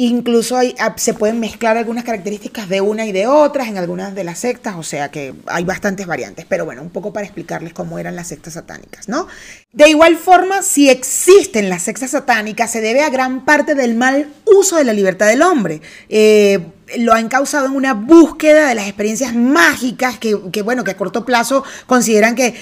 Incluso 0.00 0.56
ah, 0.56 0.94
se 0.96 1.12
pueden 1.12 1.40
mezclar 1.40 1.76
algunas 1.76 2.04
características 2.04 2.68
de 2.68 2.80
una 2.80 3.04
y 3.04 3.10
de 3.10 3.26
otras 3.26 3.66
en 3.66 3.78
algunas 3.78 4.14
de 4.14 4.22
las 4.22 4.38
sectas, 4.38 4.76
o 4.78 4.84
sea 4.84 5.10
que 5.10 5.34
hay 5.46 5.64
bastantes 5.64 6.06
variantes, 6.06 6.46
pero 6.48 6.64
bueno, 6.64 6.82
un 6.82 6.90
poco 6.90 7.12
para 7.12 7.26
explicarles 7.26 7.72
cómo 7.72 7.98
eran 7.98 8.14
las 8.14 8.28
sectas 8.28 8.54
satánicas, 8.54 9.08
¿no? 9.08 9.26
De 9.72 9.90
igual 9.90 10.16
forma, 10.16 10.62
si 10.62 10.88
existen 10.88 11.68
las 11.68 11.82
sectas 11.82 12.12
satánicas, 12.12 12.70
se 12.70 12.80
debe 12.80 13.02
a 13.02 13.10
gran 13.10 13.44
parte 13.44 13.74
del 13.74 13.96
mal 13.96 14.28
uso 14.44 14.76
de 14.76 14.84
la 14.84 14.92
libertad 14.92 15.26
del 15.26 15.42
hombre. 15.42 15.82
Eh, 16.08 16.60
lo 16.98 17.12
han 17.12 17.28
causado 17.28 17.66
en 17.66 17.72
una 17.72 17.92
búsqueda 17.92 18.68
de 18.68 18.76
las 18.76 18.86
experiencias 18.86 19.34
mágicas 19.34 20.16
que, 20.20 20.62
bueno, 20.62 20.84
que 20.84 20.92
a 20.92 20.96
corto 20.96 21.24
plazo 21.24 21.64
consideran 21.86 22.36
que, 22.36 22.54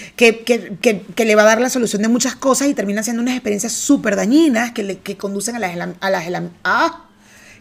le 1.19 1.35
va 1.35 1.43
a 1.43 1.45
dar 1.45 1.61
la 1.61 1.69
solución 1.69 2.01
de 2.01 2.09
muchas 2.09 2.35
cosas 2.35 2.69
y 2.69 2.75
terminan 2.75 3.05
siendo 3.05 3.21
unas 3.21 3.35
experiencias 3.35 3.75
súper 3.75 4.17
dañinas 4.17 4.73
que, 4.73 5.19
conducen 5.19 5.57
a 5.57 5.59
las... 5.59 5.77
A 5.77 6.51
ah, 6.65 7.06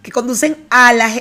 que 0.05 0.11
conducen 0.11 0.55
a 0.69 0.93
las... 0.93 1.19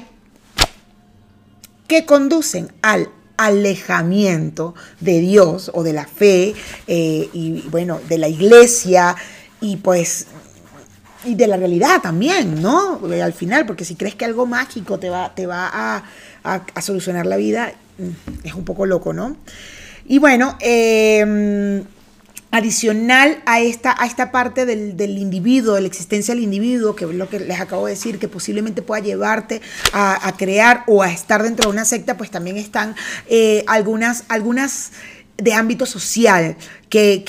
que 1.88 2.04
conducen 2.04 2.70
al 2.82 3.08
alejamiento 3.38 4.74
de 5.00 5.20
Dios 5.20 5.70
o 5.72 5.82
de 5.82 5.94
la 5.94 6.06
fe 6.06 6.54
eh, 6.86 7.30
y 7.32 7.62
bueno, 7.70 7.98
de 8.10 8.18
la 8.18 8.28
iglesia 8.28 9.16
y 9.62 9.78
pues 9.78 10.26
y 11.24 11.34
de 11.34 11.46
la 11.46 11.56
realidad 11.56 12.02
también, 12.02 12.60
¿no? 12.60 13.00
Al 13.02 13.32
final, 13.32 13.64
porque 13.64 13.86
si 13.86 13.94
crees 13.94 14.16
que 14.16 14.26
algo 14.26 14.44
mágico 14.44 14.98
te 14.98 15.08
va, 15.08 15.34
te 15.34 15.46
va 15.46 15.70
a, 15.72 16.82
solucionar 16.82 17.24
la 17.24 17.36
vida, 17.36 17.72
mm, 17.96 18.46
es 18.46 18.52
un 18.52 18.66
poco 18.66 18.84
loco, 18.84 19.14
¿no? 19.14 19.38
Y 20.04 20.18
bueno, 20.18 20.58
em, 20.60 21.82
adicional 22.54 23.42
a 23.46 23.60
esta, 23.60 24.00
a 24.00 24.06
esta 24.06 24.30
parte 24.30 24.64
del, 24.64 25.18
individuo, 25.18 25.74
de 25.74 25.80
la 25.80 25.88
existencia 25.88 26.34
del 26.34 26.44
individuo, 26.44 26.94
que 26.94 27.04
es 27.04 27.10
lo 27.10 27.28
que 27.28 27.40
les 27.40 27.60
acabo 27.60 27.86
de 27.86 27.94
decir, 27.94 28.20
que 28.20 28.28
posiblemente 28.28 28.80
pueda 28.80 29.02
llevarte 29.02 29.60
a, 29.92 30.32
crear 30.38 30.84
o 30.86 31.02
a 31.02 31.10
estar 31.10 31.42
dentro 31.42 31.68
de 31.68 31.74
una 31.74 31.84
secta, 31.84 32.16
pues 32.16 32.30
también 32.30 32.56
están 32.56 32.94
eh, 33.28 33.64
algunas, 33.66 34.22
algunas 34.28 34.92
de 35.36 35.52
ámbito 35.52 35.84
social 35.84 36.56
que, 36.88 37.24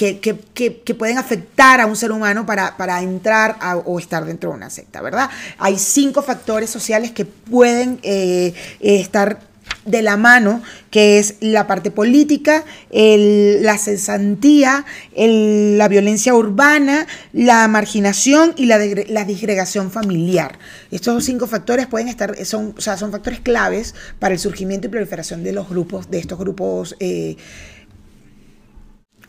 pueden 0.96 1.18
afectar 1.18 1.82
a 1.82 1.88
un 1.88 1.96
ser 1.96 2.12
humano 2.12 2.46
para, 2.46 2.78
para 2.78 3.02
entrar 3.02 3.58
o 3.86 3.98
estar 3.98 4.26
dentro 4.26 4.52
de 4.52 4.58
una 4.58 4.70
secta, 4.70 5.02
¿verdad? 5.02 5.32
Hay 5.58 5.80
cinco 5.80 6.22
factores 6.22 6.70
sociales 6.70 7.10
que 7.10 7.26
pueden 7.26 7.98
eh, 8.04 8.54
estar 8.80 9.40
de 9.86 10.02
la 10.02 10.18
mano, 10.18 10.62
que 10.90 11.20
es 11.20 11.36
la 11.40 11.68
parte 11.68 11.92
política, 11.92 12.66
la 12.92 13.78
cesantía, 13.78 14.86
la 15.16 15.88
violencia 15.88 16.34
urbana, 16.34 17.08
la 17.34 17.68
marginación 17.68 18.54
y 18.58 18.66
la, 18.66 18.78
disgregación 19.26 19.92
familiar. 19.92 20.58
Estos 20.92 21.24
cinco 21.24 21.48
factores 21.48 21.88
pueden 21.88 22.08
estar, 22.08 22.36
son, 22.46 22.74
o 22.78 22.82
sea, 22.82 22.98
son 22.98 23.12
factores 23.12 23.40
claves 23.40 23.96
para 24.20 24.34
el 24.34 24.40
surgimiento 24.40 24.88
y 24.88 24.90
proliferación 24.90 25.44
de 25.44 25.54
los 25.54 25.70
grupos, 25.70 26.10
de 26.10 26.20
estos 26.20 26.40
grupos 26.40 26.96
eh, 27.00 27.38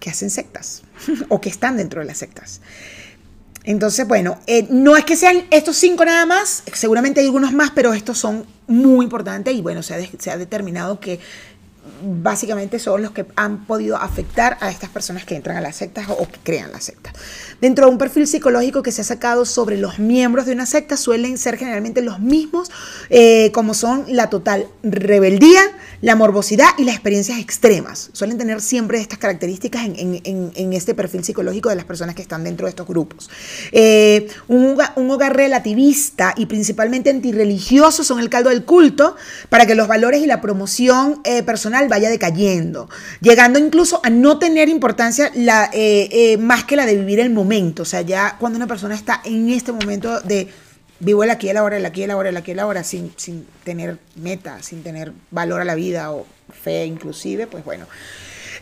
que 0.01 0.11
hacen 0.11 0.31
sectas 0.31 0.83
o 1.29 1.40
que 1.40 1.49
están 1.49 1.77
dentro 1.77 2.01
de 2.01 2.07
las 2.07 2.19
sectas. 2.19 2.61
Entonces, 3.66 4.07
bueno, 4.07 4.38
eh, 4.46 4.66
no 4.70 4.96
es 4.96 5.05
que 5.05 5.16
sean 5.16 5.44
estos 5.50 5.76
cinco 5.76 6.05
nada 6.05 6.24
más, 6.24 6.62
seguramente 6.72 7.20
hay 7.20 7.26
algunos 7.26 7.52
más, 7.52 7.72
pero 7.72 7.92
estos 7.92 8.16
son 8.16 8.46
muy 8.68 9.05
importantes 9.05 9.55
y 9.55 9.61
bueno, 9.61 9.83
se 9.83 9.94
ha, 9.94 9.98
se 10.18 10.31
ha 10.31 10.38
determinado 10.38 11.00
que 11.00 11.18
básicamente 12.02 12.79
son 12.79 13.02
los 13.02 13.11
que 13.11 13.26
han 13.37 13.66
podido 13.66 13.96
afectar 13.96 14.57
a 14.61 14.70
estas 14.70 14.90
personas 14.90 15.24
que 15.24 15.35
entran 15.35 15.57
a 15.57 15.61
las 15.61 15.76
sectas 15.76 16.07
o 16.09 16.29
que 16.29 16.38
crean 16.42 16.72
las 16.72 16.85
sectas. 16.85 17.12
Dentro 17.61 17.87
de 17.87 17.92
un 17.92 17.99
perfil 17.99 18.27
psicológico 18.27 18.83
que 18.83 18.92
se 18.92 19.01
ha 19.01 19.05
sacado 19.05 19.47
sobre 19.47 19.79
los 19.79 19.99
miembros 19.99 20.45
de 20.45 20.53
una 20.53 20.66
secta 20.66 20.99
suelen 20.99 21.38
ser 21.38 21.57
generalmente 21.57 22.03
los 22.03 22.21
mismos, 22.21 22.71
eh, 23.09 23.51
como 23.53 23.73
son 23.73 24.05
la 24.09 24.29
total 24.29 24.66
rebeldía, 24.83 25.62
la 26.03 26.16
morbosidad 26.16 26.69
y 26.77 26.85
las 26.85 26.95
experiencias 26.95 27.38
extremas. 27.38 28.11
Suelen 28.12 28.37
tener 28.37 28.61
siempre 28.61 29.01
estas 29.01 29.19
características 29.19 29.87
en, 29.87 30.73
este 30.75 30.95
perfil 30.95 31.25
psicológico 31.25 31.71
de 31.71 31.77
las 31.77 31.87
personas 31.87 32.14
que 32.14 32.21
están 32.21 32.45
dentro 32.45 32.66
de 32.66 32.71
estos 32.71 32.87
grupos. 32.87 33.31
Eh, 33.73 34.29
un, 34.49 34.79
hogar, 35.11 35.35
relativista 35.35 36.35
y 36.37 36.47
principalmente 36.47 37.09
antirreligioso 37.09 38.05
son 38.05 38.21
el 38.21 38.29
caldo 38.29 38.51
del 38.51 38.64
culto 38.64 39.16
para 39.49 39.64
que 39.64 39.75
los 39.75 39.88
valores 39.88 40.23
y 40.23 40.27
la 40.27 40.42
promoción 40.42 41.21
eh, 41.25 41.42
personal 41.42 41.88
vaya 41.88 42.11
decayendo, 42.11 42.90
llegando 43.21 43.59
incluso 43.59 44.01
a 44.05 44.11
no 44.11 44.38
tener 44.38 44.69
importancia 44.69 45.33
más 46.38 46.64
que 46.64 46.77
la 46.77 46.85
de 46.85 46.97
vivir 46.97 47.21
el 47.21 47.31
momento. 47.31 47.45
O 47.82 47.85
sea, 47.85 48.02
ya 48.02 48.37
cuando 48.38 48.56
una 48.56 48.66
persona 48.66 48.94
está 48.94 49.20
en 49.24 49.50
este 49.50 49.72
momento 49.72 50.20
de 50.20 50.48
vivo 51.00 51.24
el 51.24 51.30
aquí 51.30 51.48
el 51.48 51.56
ahora, 51.56 51.76
el 51.76 51.87
aquí 51.87 52.02
el 52.02 52.11
ahora, 52.11 52.30
el 52.30 52.37
aquí 52.37 52.52
el 52.52 52.59
ahora, 52.59 52.85
sin, 52.85 53.12
sin 53.16 53.46
tener 53.64 53.98
meta, 54.14 54.62
sin 54.62 54.82
tener 54.82 55.12
valor 55.30 55.61
a 55.61 55.64
la 55.64 55.74
vida 55.74 56.12
o 56.12 56.26
fe 56.62 56.87
inclusive, 56.87 57.46
pues 57.46 57.64
bueno. 57.64 57.87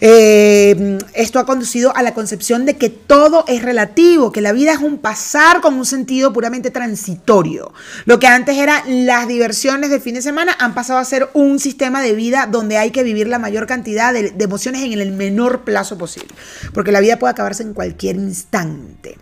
Eh, 0.07 0.99
esto 1.15 1.39
ha 1.39 1.47
conducido 1.47 1.97
a 1.97 2.03
la 2.03 2.13
concepción 2.13 2.67
de 2.67 2.77
que 2.77 2.91
todo 2.91 3.47
es 3.49 3.63
relativo, 3.63 4.33
que 4.33 4.43
la 4.43 4.53
vida 4.53 4.75
es 4.75 4.81
un 4.81 4.99
pasar 4.99 5.63
con 5.63 5.73
un 5.73 5.87
sentido 5.87 6.31
puramente 6.31 6.71
transitorio. 6.71 7.73
Lo 8.05 8.19
que 8.19 8.27
antes 8.27 8.59
eran 8.59 9.07
las 9.07 9.27
diversiones 9.27 9.89
de 9.89 10.01
fin 10.01 10.17
de 10.17 10.21
semana 10.21 10.55
han 10.59 10.75
pasado 10.75 10.99
a 10.99 11.05
ser 11.07 11.31
un 11.33 11.59
sistema 11.59 12.03
de 12.03 12.13
vida 12.13 12.47
donde 12.47 12.77
hay 12.77 12.91
que 12.91 13.03
vivir 13.03 13.29
la 13.29 13.39
mayor 13.39 13.67
cantidad 13.67 14.13
de, 14.13 14.33
de 14.33 14.45
emociones 14.45 14.83
en 14.83 14.93
el 14.93 15.13
menor 15.13 15.63
plazo 15.63 15.97
posible, 15.97 16.29
porque 16.75 16.93
la 16.93 17.01
vida 17.01 17.19
puede 17.19 17.31
acabarse 17.31 17.63
en 17.63 17.73
cualquier 17.73 18.17
instante. 18.17 19.17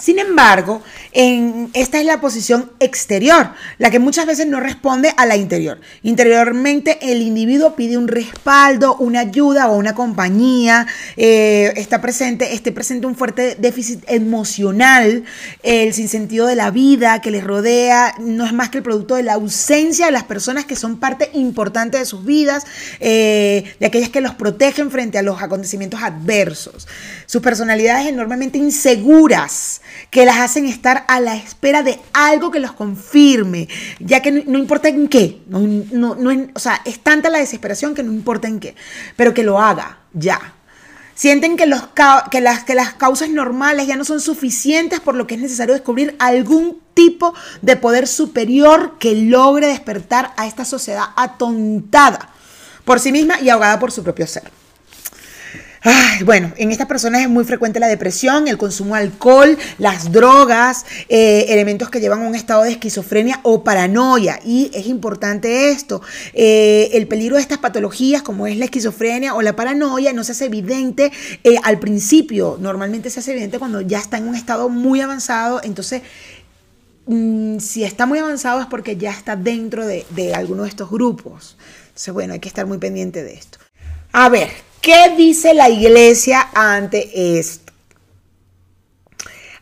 Sin 0.00 0.18
embargo, 0.18 0.82
esta 1.12 2.00
es 2.00 2.06
la 2.06 2.22
posición 2.22 2.72
exterior, 2.80 3.50
la 3.76 3.90
que 3.90 3.98
muchas 3.98 4.24
veces 4.24 4.46
no 4.46 4.58
responde 4.58 5.12
a 5.14 5.26
la 5.26 5.36
interior. 5.36 5.78
Interiormente 6.02 6.98
el 7.02 7.20
individuo 7.20 7.76
pide 7.76 7.98
un 7.98 8.08
respaldo, 8.08 8.96
una 8.96 9.20
ayuda 9.20 9.68
o 9.68 9.76
una 9.76 9.94
compañía, 9.94 10.86
eh, 11.18 11.74
está 11.76 12.00
presente, 12.00 12.54
esté 12.54 12.72
presente 12.72 13.06
un 13.06 13.14
fuerte 13.14 13.56
déficit 13.58 14.02
emocional, 14.08 15.24
el 15.62 15.92
sinsentido 15.92 16.46
de 16.46 16.56
la 16.56 16.70
vida 16.70 17.20
que 17.20 17.30
les 17.30 17.44
rodea, 17.44 18.14
no 18.18 18.46
es 18.46 18.54
más 18.54 18.70
que 18.70 18.78
el 18.78 18.84
producto 18.84 19.16
de 19.16 19.22
la 19.22 19.34
ausencia 19.34 20.06
de 20.06 20.12
las 20.12 20.24
personas 20.24 20.64
que 20.64 20.76
son 20.76 20.98
parte 20.98 21.30
importante 21.34 21.98
de 21.98 22.06
sus 22.06 22.24
vidas, 22.24 22.64
eh, 23.00 23.74
de 23.78 23.86
aquellas 23.86 24.08
que 24.08 24.22
los 24.22 24.34
protegen 24.34 24.90
frente 24.90 25.18
a 25.18 25.22
los 25.22 25.42
acontecimientos 25.42 26.02
adversos. 26.02 26.88
Sus 27.26 27.42
personalidades 27.42 28.06
enormemente 28.06 28.56
inseguras 28.56 29.82
que 30.10 30.24
las 30.24 30.38
hacen 30.38 30.66
estar 30.66 31.04
a 31.08 31.20
la 31.20 31.36
espera 31.36 31.82
de 31.82 31.98
algo 32.12 32.50
que 32.50 32.60
los 32.60 32.72
confirme, 32.72 33.68
ya 33.98 34.20
que 34.20 34.32
no, 34.32 34.58
importa 34.58 34.88
en 34.88 35.08
qué, 35.08 35.42
no, 35.46 35.60
no, 36.14 36.50
o 36.54 36.58
sea, 36.58 36.80
es 36.84 37.00
tanta 37.00 37.30
la 37.30 37.38
desesperación 37.38 37.94
que 37.94 38.02
no 38.02 38.12
importa 38.12 38.48
en 38.48 38.60
qué, 38.60 38.74
pero 39.16 39.34
que 39.34 39.42
lo 39.42 39.60
haga 39.60 39.98
ya. 40.12 40.54
Sienten 41.14 41.58
que, 41.58 41.66
los, 41.66 41.82
que, 42.30 42.40
las, 42.40 42.64
que 42.64 42.74
las 42.74 42.94
causas 42.94 43.28
normales 43.28 43.86
ya 43.86 43.96
no 43.96 44.06
son 44.06 44.22
suficientes, 44.22 45.00
por 45.00 45.14
lo 45.14 45.26
que 45.26 45.34
es 45.34 45.40
necesario 45.40 45.74
descubrir 45.74 46.16
algún 46.18 46.80
tipo 46.94 47.34
de 47.60 47.76
poder 47.76 48.08
superior 48.08 48.98
que 48.98 49.14
logre 49.14 49.66
despertar 49.66 50.32
a 50.38 50.46
esta 50.46 50.64
sociedad 50.64 51.04
atontada 51.16 52.30
por 52.86 53.00
sí 53.00 53.12
misma 53.12 53.38
y 53.40 53.50
ahogada 53.50 53.78
por 53.78 53.92
su 53.92 54.02
propio 54.02 54.26
ser 54.26 54.59
bueno, 56.24 56.52
en 56.56 56.70
estas 56.70 56.86
personas 56.86 57.22
es 57.22 57.28
muy 57.28 57.44
frecuente 57.44 57.80
la 57.80 57.88
depresión, 57.88 58.48
el 58.48 58.58
consumo 58.58 58.94
de 58.94 59.02
alcohol, 59.02 59.56
las 59.78 60.12
drogas, 60.12 60.84
eh, 61.08 61.46
elementos 61.48 61.88
que 61.88 62.00
llevan 62.00 62.22
a 62.22 62.28
un 62.28 62.34
estado 62.34 62.64
de 62.64 62.72
esquizofrenia 62.72 63.40
o 63.42 63.64
paranoia. 63.64 64.40
Y 64.44 64.70
es 64.74 64.86
importante 64.86 65.70
esto, 65.70 66.02
eh, 66.34 66.90
el 66.92 67.06
peligro 67.06 67.36
de 67.36 67.42
estas 67.42 67.58
patologías 67.58 68.22
como 68.22 68.46
es 68.46 68.56
la 68.58 68.66
esquizofrenia 68.66 69.34
o 69.34 69.42
la 69.42 69.56
paranoia 69.56 70.12
no 70.12 70.22
se 70.24 70.32
hace 70.32 70.46
evidente 70.46 71.12
eh, 71.44 71.56
al 71.62 71.78
principio, 71.78 72.58
normalmente 72.60 73.08
se 73.08 73.20
hace 73.20 73.32
evidente 73.32 73.58
cuando 73.58 73.80
ya 73.80 73.98
está 73.98 74.18
en 74.18 74.28
un 74.28 74.34
estado 74.34 74.68
muy 74.68 75.00
avanzado, 75.00 75.60
entonces 75.62 76.02
mm, 77.06 77.58
si 77.58 77.84
está 77.84 78.04
muy 78.06 78.18
avanzado 78.18 78.60
es 78.60 78.66
porque 78.66 78.96
ya 78.96 79.10
está 79.10 79.36
dentro 79.36 79.86
de, 79.86 80.04
de 80.10 80.34
alguno 80.34 80.64
de 80.64 80.68
estos 80.68 80.90
grupos. 80.90 81.56
Entonces, 81.88 82.14
bueno, 82.14 82.34
hay 82.34 82.40
que 82.40 82.48
estar 82.48 82.66
muy 82.66 82.78
pendiente 82.78 83.22
de 83.22 83.34
esto. 83.34 83.58
A 84.12 84.28
ver, 84.28 84.50
¿Qué 84.80 85.14
dice 85.14 85.52
la 85.52 85.68
iglesia 85.68 86.48
ante 86.54 87.38
esto? 87.38 87.72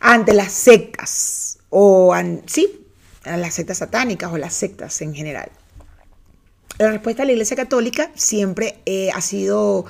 Ante 0.01 0.33
las 0.33 0.53
sectas, 0.53 1.59
o 1.71 2.15
sí, 2.47 2.87
las 3.25 3.55
sectas 3.55 3.79
satánicas 3.79 4.33
o 4.33 4.39
las 4.39 4.55
sectas 4.55 5.01
en 5.03 5.13
general. 5.15 5.51
La 6.79 6.93
respuesta 6.93 7.23
de 7.23 7.27
la 7.27 7.33
iglesia 7.33 7.57
católica 7.57 8.13
siempre 8.15 8.79
eh, 8.87 9.11
ha 9.13 9.21
sido 9.21 9.87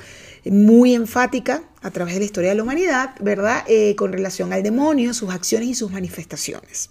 muy 0.47 0.95
enfática 0.95 1.63
a 1.83 1.91
través 1.91 2.15
de 2.15 2.21
la 2.21 2.27
historia 2.27 2.51
de 2.51 2.57
la 2.57 2.63
humanidad, 2.63 3.15
¿verdad? 3.21 3.65
Eh, 3.69 3.95
con 3.97 4.13
relación 4.13 4.55
al 4.55 4.63
demonio, 4.63 5.13
sus 5.13 5.31
acciones 5.31 5.69
y 5.69 5.75
sus 5.75 5.91
manifestaciones. 5.91 6.89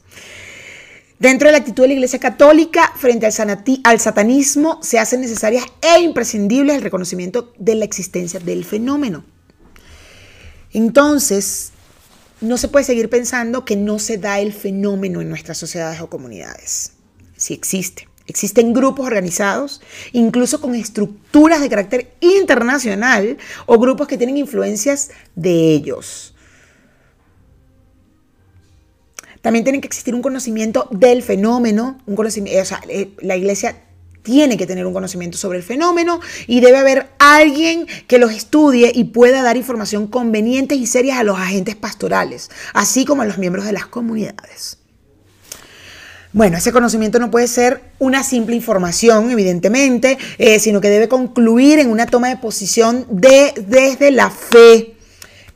Dentro 1.20 1.48
de 1.48 1.52
la 1.52 1.58
actitud 1.58 1.82
de 1.84 1.88
la 1.88 1.94
Iglesia 1.96 2.20
Católica 2.20 2.94
frente 2.96 3.26
al, 3.26 4.00
satanismo 4.00 4.80
se 4.84 5.00
hace 5.00 5.18
necesarias 5.18 5.66
e 5.82 6.00
imprescindibles 6.02 6.76
el 6.76 6.84
reconocimiento 6.84 7.54
de 7.58 7.74
la 7.74 7.86
existencia 7.86 8.40
del 8.40 8.64
fenómeno. 8.64 9.26
Entonces, 10.74 11.72
no 12.40 12.58
se 12.58 12.68
puede 12.68 12.86
seguir 12.86 13.10
pensando 13.10 13.66
que 13.66 13.76
no 13.76 13.98
se 13.98 14.20
da 14.20 14.40
el 14.40 14.54
fenómeno 14.54 15.20
en 15.22 15.30
nuestras 15.30 15.58
sociedades 15.58 16.02
o 16.02 16.10
comunidades. 16.10 16.92
Sí 17.36 17.56
existe. 17.56 18.08
Existen 18.28 18.74
grupos 18.74 19.08
organizados, 19.08 19.82
incluso 20.12 20.62
con 20.62 20.76
estructuras 20.76 21.62
de 21.62 21.70
carácter 21.70 22.14
internacional 22.20 23.38
o 23.66 23.80
grupos 23.80 24.08
que 24.08 24.18
tienen 24.18 24.38
influencias 24.38 25.10
de 25.34 25.72
ellos. 25.74 26.36
También 29.42 29.64
tiene 29.64 29.82
que 29.82 29.88
existir 29.88 30.16
un 30.16 30.22
conocimiento 30.22 30.88
del 30.92 31.24
fenómeno, 31.24 32.00
un 32.06 32.16
conocimiento, 32.16 32.62
o 32.62 32.66
sea, 32.66 32.82
eh, 32.88 33.12
la 33.20 33.36
iglesia 33.36 33.76
tiene 34.28 34.58
que 34.58 34.68
tener 34.68 34.86
un 34.86 34.92
conocimiento 34.92 35.38
sobre 35.38 35.58
el 35.58 35.64
fenómeno 35.64 36.20
y 36.48 36.60
debe 36.60 36.78
haber 36.78 37.08
alguien 37.18 37.88
que 38.08 38.20
los 38.20 38.34
estudie 38.34 38.92
y 38.94 39.06
pueda 39.06 39.42
dar 39.42 39.56
información 39.56 40.08
conveniente 40.08 40.76
y 40.76 40.86
seria 40.86 41.20
a 41.20 41.24
los 41.24 41.40
agentes 41.40 41.78
pastorales, 41.78 42.52
así 42.74 43.06
como 43.06 43.22
a 43.22 43.26
los 43.26 43.38
miembros 43.38 43.64
de 43.66 43.72
las 43.72 43.86
comunidades. 43.86 44.80
Bueno, 46.34 46.58
ese 46.58 46.74
conocimiento 46.74 47.20
no 47.20 47.32
puede 47.32 47.48
ser 47.48 47.82
una 48.00 48.22
simple 48.22 48.54
información, 48.54 49.32
evidentemente, 49.32 50.18
eh, 50.38 50.60
sino 50.60 50.82
que 50.82 50.90
debe 50.90 51.08
concluir 51.08 51.80
en 51.80 51.90
una 51.90 52.06
toma 52.06 52.28
de 52.28 52.36
posición 52.36 53.08
de, 53.10 53.54
desde 53.66 54.12
la 54.12 54.30
fe, 54.30 54.97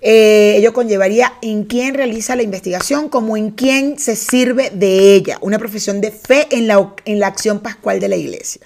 eh, 0.01 0.55
ello 0.57 0.73
conllevaría 0.73 1.33
en 1.43 1.65
quién 1.65 1.93
realiza 1.93 2.35
la 2.35 2.41
investigación 2.41 3.07
como 3.07 3.37
en 3.37 3.51
quién 3.51 3.99
se 3.99 4.15
sirve 4.15 4.71
de 4.71 5.15
ella, 5.15 5.37
una 5.41 5.59
profesión 5.59 6.01
de 6.01 6.11
fe 6.11 6.47
en 6.49 6.67
la, 6.67 6.93
en 7.05 7.19
la 7.19 7.27
acción 7.27 7.59
pascual 7.59 7.99
de 7.99 8.09
la 8.09 8.15
iglesia. 8.15 8.61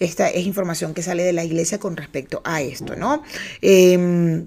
Esta 0.00 0.28
es 0.28 0.46
información 0.46 0.92
que 0.92 1.02
sale 1.02 1.22
de 1.22 1.32
la 1.32 1.44
iglesia 1.44 1.78
con 1.78 1.96
respecto 1.96 2.40
a 2.42 2.62
esto, 2.62 2.96
¿no? 2.96 3.22
Em, 3.60 4.46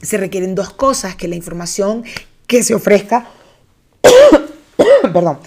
se 0.00 0.16
requieren 0.16 0.54
dos 0.54 0.72
cosas, 0.72 1.16
que 1.16 1.28
la 1.28 1.36
información 1.36 2.04
que 2.46 2.62
se 2.62 2.74
ofrezca, 2.74 3.28
perdón, 5.02 5.38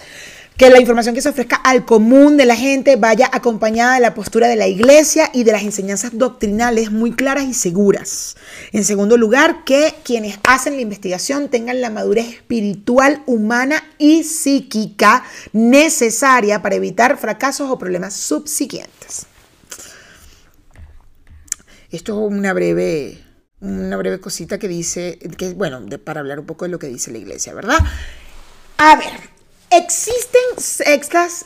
que 0.58 0.70
la 0.70 0.80
información 0.80 1.14
que 1.14 1.22
se 1.22 1.30
ofrezca 1.30 1.58
al 1.58 1.86
común 1.86 2.38
de 2.38 2.46
la 2.46 2.56
gente 2.56 2.96
vaya 2.96 3.30
acompañada 3.32 3.96
de 3.96 4.00
la 4.00 4.14
postura 4.14 4.48
de 4.48 4.56
la 4.56 4.68
iglesia 4.68 5.30
y 5.34 5.44
de 5.44 5.52
las 5.52 5.64
enseñanzas 5.64 6.18
doctrinales 6.18 6.92
muy 6.92 7.12
claras 7.12 7.44
y 7.44 7.54
seguras. 7.54 8.38
En 8.72 8.86
segundo 8.86 9.18
lugar, 9.18 9.66
que 9.66 9.94
quienes 10.04 10.40
hacen 10.44 10.76
la 10.76 10.82
investigación 10.82 11.50
tengan 11.50 11.82
la 11.82 11.90
madurez 11.90 12.28
espiritual, 12.28 13.22
humana 13.26 13.84
y 13.98 14.24
psíquica 14.24 15.26
necesaria 15.52 16.62
para 16.62 16.76
evitar 16.76 17.18
fracasos 17.18 17.70
o 17.70 17.78
problemas 17.78 18.14
subsiguientes. 18.14 19.26
Esto 21.92 22.14
es 22.14 22.32
una 22.32 22.54
breve, 22.54 23.22
una 23.60 23.98
breve 23.98 24.22
cosita 24.22 24.58
que 24.58 24.70
dice, 24.70 25.20
que, 25.38 25.54
bueno, 25.54 25.86
para 26.04 26.22
hablar 26.22 26.40
un 26.40 26.46
poco 26.46 26.64
de 26.64 26.72
lo 26.72 26.80
que 26.80 26.88
dice 26.88 27.12
la 27.12 27.18
iglesia, 27.18 27.54
¿verdad? 27.54 27.80
A 28.78 28.96
ver, 28.98 29.36
Existen 29.72 30.35
sectas 30.58 31.46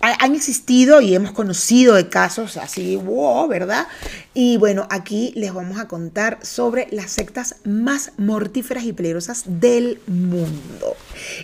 han 0.00 0.34
existido 0.34 1.00
y 1.00 1.14
hemos 1.14 1.32
conocido 1.32 1.94
de 1.94 2.08
casos 2.08 2.56
así, 2.56 2.96
wow, 2.96 3.48
¿verdad? 3.48 3.86
Y 4.32 4.56
bueno, 4.56 4.86
aquí 4.90 5.32
les 5.34 5.52
vamos 5.52 5.78
a 5.80 5.88
contar 5.88 6.38
sobre 6.42 6.86
las 6.92 7.10
sectas 7.10 7.56
más 7.64 8.12
mortíferas 8.16 8.84
y 8.84 8.92
peligrosas 8.92 9.42
del 9.46 10.00
mundo. 10.06 10.96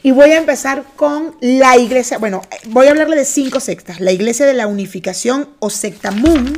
Y 0.02 0.12
voy 0.12 0.30
a 0.30 0.38
empezar 0.38 0.84
con 0.94 1.34
la 1.40 1.76
iglesia, 1.76 2.18
bueno, 2.18 2.42
voy 2.66 2.86
a 2.86 2.90
hablarle 2.90 3.16
de 3.16 3.24
cinco 3.24 3.58
sectas. 3.58 4.00
La 4.00 4.12
iglesia 4.12 4.46
de 4.46 4.54
la 4.54 4.68
unificación 4.68 5.48
o 5.58 5.68
secta 5.68 6.12
Moon 6.12 6.56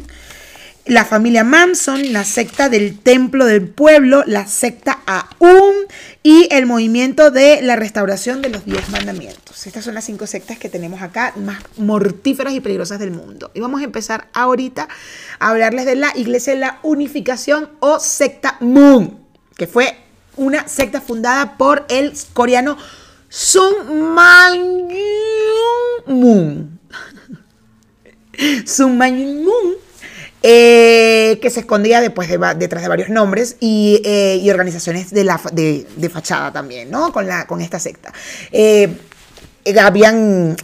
la 0.87 1.05
familia 1.05 1.42
Manson, 1.42 2.12
la 2.12 2.25
secta 2.25 2.68
del 2.68 2.99
Templo 2.99 3.44
del 3.44 3.66
Pueblo, 3.66 4.22
la 4.25 4.46
secta 4.46 5.01
Aum 5.07 5.75
y 6.22 6.49
el 6.53 6.66
movimiento 6.66 7.33
de 7.33 7.61
la 7.61 7.75
restauración 7.75 8.40
de 8.40 8.51
los 8.51 8.64
diez 8.64 8.88
mandamientos. 8.90 9.66
Estas 9.66 9.85
son 9.85 9.94
las 9.94 10.05
cinco 10.05 10.29
sectas 10.29 10.59
que 10.59 10.68
tenemos 10.68 11.03
acá, 11.03 11.33
más 11.37 11.59
mortíferas 11.77 12.53
y 12.53 12.61
peligrosas 12.61 13.01
del 13.01 13.11
mundo. 13.11 13.51
Y 13.55 13.61
vamos 13.61 13.81
a 13.81 13.85
empezar 13.85 14.29
ahorita 14.33 14.88
a 15.40 15.49
hablarles 15.49 15.87
de 15.87 15.96
la 15.96 16.12
Iglesia 16.14 16.55
de 16.55 16.61
la 16.61 16.79
Unificación 16.85 17.70
o 17.81 17.99
secta 17.99 18.57
Moon, 18.61 19.18
que 19.57 19.66
fue 19.66 19.96
una 20.37 20.68
secta 20.68 21.01
fundada 21.01 21.59
por 21.59 21.85
el 21.88 22.12
coreano 22.33 22.77
Sun 23.29 24.14
Man 24.14 24.88
Moon. 26.07 26.79
Sun 28.66 28.96
Man 28.96 29.42
Moon 29.42 29.86
eh, 30.42 31.38
que 31.40 31.51
se 31.51 31.61
escondía 31.61 32.01
después 32.01 32.29
detrás 32.29 32.83
de 32.83 32.88
varios 32.88 33.09
nombres 33.09 33.57
y, 33.61 34.01
eh, 34.05 34.46
organizaciones 34.51 35.11
de, 35.11 36.11
fachada 36.12 36.53
también, 36.53 36.90
¿no? 36.90 37.12
Con, 37.12 37.61
esta 37.61 37.79
secta. 37.79 38.12
Eh, 38.53 38.88
habían 39.81 40.57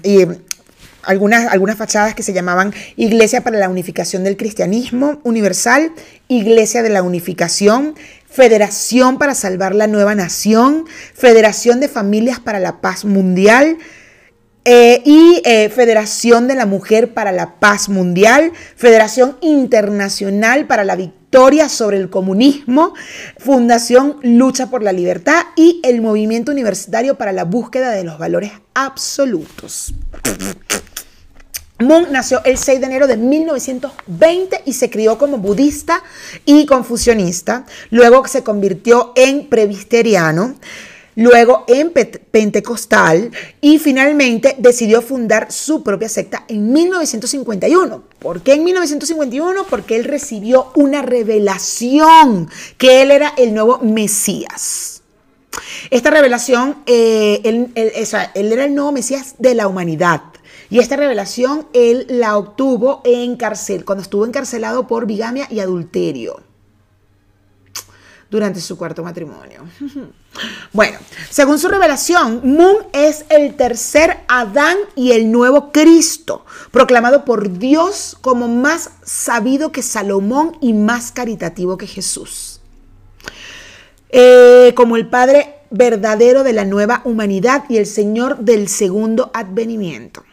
algunas 1.03 1.77
fachadas 1.77 2.15
que 2.15 2.23
se 2.23 2.33
llamaban 2.33 2.73
Iglesia 2.97 3.43
para 3.43 3.59
la 3.59 3.69
Unificación 3.69 4.23
del 4.25 4.37
Cristianismo 4.37 5.21
Universal, 5.25 5.93
Iglesia 6.29 6.83
de 6.83 6.91
la 6.91 7.03
Unificación, 7.03 7.95
Federación 8.31 9.19
para 9.19 9.35
Salvar 9.35 9.75
la 9.75 9.87
Nueva 9.87 10.15
Nación, 10.15 10.87
Federación 11.15 11.81
de 11.81 11.89
Familias 11.89 12.41
para 12.41 12.61
la 12.61 12.81
Paz 12.81 13.05
Mundial, 13.05 13.79
eh, 14.65 15.03
y 15.05 15.43
eh, 15.45 15.69
Federación 15.71 16.47
de 16.47 16.55
la 16.55 16.67
Mujer 16.67 17.15
para 17.15 17.33
la 17.33 17.59
Paz 17.59 17.89
Mundial, 17.89 18.53
Federación 18.77 19.37
Internacional 19.41 20.67
para 20.67 20.85
la 20.85 20.95
Victoria 20.95 21.69
sobre 21.69 21.97
el 21.97 22.11
Comunismo, 22.11 22.95
Fundación 23.39 24.19
Lucha 24.23 24.71
por 24.71 24.83
la 24.83 24.93
Libertad 24.93 25.43
y 25.57 25.81
el 25.83 26.01
Movimiento 26.01 26.53
Universitario 26.53 27.17
para 27.19 27.33
la 27.33 27.45
Búsqueda 27.45 27.91
de 27.91 28.05
los 28.05 28.19
Valores 28.19 28.53
Absolutos. 28.75 29.95
Moon 31.81 32.07
nació 32.13 32.41
el 32.45 32.57
6 32.57 32.81
de 32.81 32.87
enero 32.87 33.07
de 33.07 33.17
1920 33.17 34.63
y 34.65 34.75
se 34.75 34.91
crió 34.91 35.19
como 35.19 35.39
budista 35.39 36.05
y 36.45 36.67
confucionista. 36.67 37.67
Luego 37.91 38.27
se 38.29 38.45
convirtió 38.45 39.13
en 39.17 39.49
presbiteriano 39.49 40.55
luego 41.15 41.65
en 41.69 41.93
pentecostal 41.93 43.31
y 43.61 43.79
finalmente 43.79 44.57
decidió 44.59 45.03
fundar 45.03 45.53
su 45.53 45.83
propia 45.83 46.09
secta 46.09 46.45
en 46.49 46.73
1951. 46.73 48.03
¿Por 48.19 48.43
qué 48.43 48.55
en 48.55 48.65
1951? 48.65 49.65
Porque 49.69 49.97
él 49.97 50.05
recibió 50.05 50.73
una 50.75 51.03
revelación 51.03 52.49
que 52.79 53.03
él 53.03 53.11
era 53.11 53.33
el 53.37 53.55
nuevo 53.55 53.79
Mesías. 53.81 55.03
Esta 55.91 56.11
revelación, 56.11 56.77
eh, 56.87 57.41
él, 57.45 57.73
era 57.75 58.65
el 58.65 58.75
nuevo 58.75 58.93
Mesías 58.93 59.35
de 59.39 59.55
la 59.55 59.69
humanidad. 59.69 60.23
Y 60.71 60.79
esta 60.79 60.97
revelación 60.97 61.69
él 61.75 62.07
la 62.09 62.39
obtuvo 62.39 63.03
en 63.05 63.37
cárcel, 63.37 63.85
cuando 63.85 64.03
estuvo 64.03 64.25
encarcelado 64.25 64.87
por 64.87 65.07
bigamia 65.07 65.47
y 65.51 65.61
adulterio 65.61 66.52
durante 68.33 68.61
su 68.61 68.77
cuarto 68.77 69.05
matrimonio. 69.05 69.63
Bueno, 70.73 70.99
según 71.29 71.59
su 71.59 71.69
revelación, 71.69 72.41
Moon 72.57 72.77
es 72.95 73.27
el 73.29 73.55
tercer 73.55 74.21
Adán 74.29 74.79
y 74.97 75.13
el 75.13 75.31
nuevo 75.31 75.71
Cristo, 75.73 76.47
proclamado 76.71 77.27
por 77.27 77.59
Dios 77.59 78.17
como 78.23 78.49
más 78.49 78.93
sabido 79.05 79.73
que 79.73 79.83
Salomón 79.83 80.57
y 80.63 80.73
más 80.73 81.13
caritativo 81.13 81.77
que 81.77 81.87
Jesús. 81.87 82.63
Eh, 84.09 84.73
como 84.75 84.97
el 84.97 85.07
Padre 85.07 85.57
verdadero 85.71 86.45
de 86.45 86.55
la 86.55 86.65
nueva 86.65 87.03
humanidad 87.05 87.65
y 87.69 87.77
el 87.77 87.85
Señor 87.85 88.39
del 88.39 88.69
segundo 88.69 89.31
advenimiento 89.35 90.25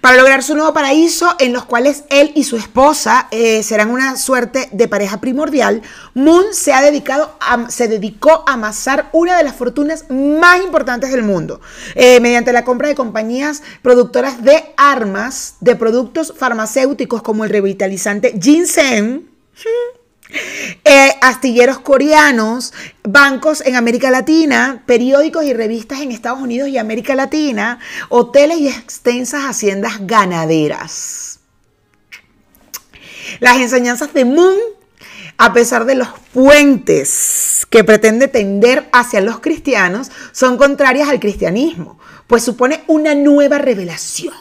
para 0.00 0.16
lograr 0.16 0.42
su 0.42 0.54
nuevo 0.54 0.72
paraíso 0.72 1.34
en 1.38 1.52
los 1.52 1.64
cuales 1.64 2.04
él 2.10 2.32
y 2.34 2.44
su 2.44 2.56
esposa 2.56 3.28
eh, 3.30 3.62
serán 3.62 3.90
una 3.90 4.16
suerte 4.16 4.68
de 4.72 4.88
pareja 4.88 5.20
primordial, 5.20 5.82
Moon 6.14 6.46
se, 6.52 6.72
ha 6.72 6.80
dedicado 6.80 7.36
se 7.68 7.88
dedicó 7.88 8.44
a 8.46 8.54
amasar 8.54 9.08
una 9.12 9.36
de 9.36 9.44
las 9.44 9.54
fortunas 9.54 10.06
más 10.10 10.62
importantes 10.62 11.10
del 11.10 11.22
mundo 11.22 11.60
eh, 11.94 12.20
mediante 12.20 12.52
la 12.52 12.64
compra 12.64 12.88
de 12.88 12.94
compañías 12.94 13.62
productoras 13.82 14.42
de 14.42 14.74
armas, 14.76 15.56
de 15.60 15.76
productos 15.76 16.34
farmacéuticos 16.36 17.22
como 17.22 17.44
el 17.44 17.50
revitalizante 17.50 18.38
ginseng. 18.40 19.28
Eh, 20.30 21.14
astilleros 21.22 21.78
coreanos, 21.78 22.74
bancos 23.02 23.62
en 23.62 23.76
América 23.76 24.10
Latina, 24.10 24.82
periódicos 24.84 25.44
y 25.44 25.54
revistas 25.54 26.00
en 26.00 26.12
Estados 26.12 26.40
Unidos 26.40 26.68
y 26.68 26.76
América 26.76 27.14
Latina, 27.14 27.78
hoteles 28.10 28.58
y 28.58 28.68
extensas 28.68 29.44
haciendas 29.44 30.06
ganaderas. 30.06 31.40
Las 33.40 33.56
enseñanzas 33.58 34.12
de 34.12 34.24
Moon, 34.24 34.56
a 35.38 35.52
pesar 35.52 35.86
de 35.86 35.94
los 35.94 36.08
puentes 36.32 37.66
que 37.70 37.84
pretende 37.84 38.28
tender 38.28 38.88
hacia 38.92 39.20
los 39.20 39.40
cristianos, 39.40 40.10
son 40.32 40.58
contrarias 40.58 41.08
al 41.08 41.20
cristianismo, 41.20 41.98
pues 42.26 42.42
supone 42.42 42.82
una 42.86 43.14
nueva 43.14 43.58
revelación 43.58 44.34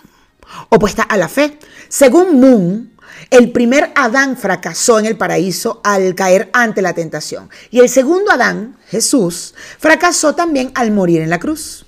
opuesta 0.70 1.04
a 1.04 1.18
la 1.18 1.30
fe. 1.30 1.58
Según 1.88 2.40
Moon, 2.40 2.97
el 3.30 3.52
primer 3.52 3.92
Adán 3.96 4.38
fracasó 4.38 5.00
en 5.00 5.06
el 5.06 5.18
paraíso 5.18 5.82
al 5.84 6.16
caer 6.16 6.50
ante 6.54 6.82
la 6.82 6.94
tentación. 6.94 7.50
Y 7.72 7.80
el 7.80 7.90
segundo 7.90 8.32
Adán, 8.32 8.78
Jesús, 8.88 9.54
fracasó 9.80 10.34
también 10.36 10.72
al 10.76 10.92
morir 10.92 11.22
en 11.22 11.30
la 11.30 11.40
cruz. 11.40 11.86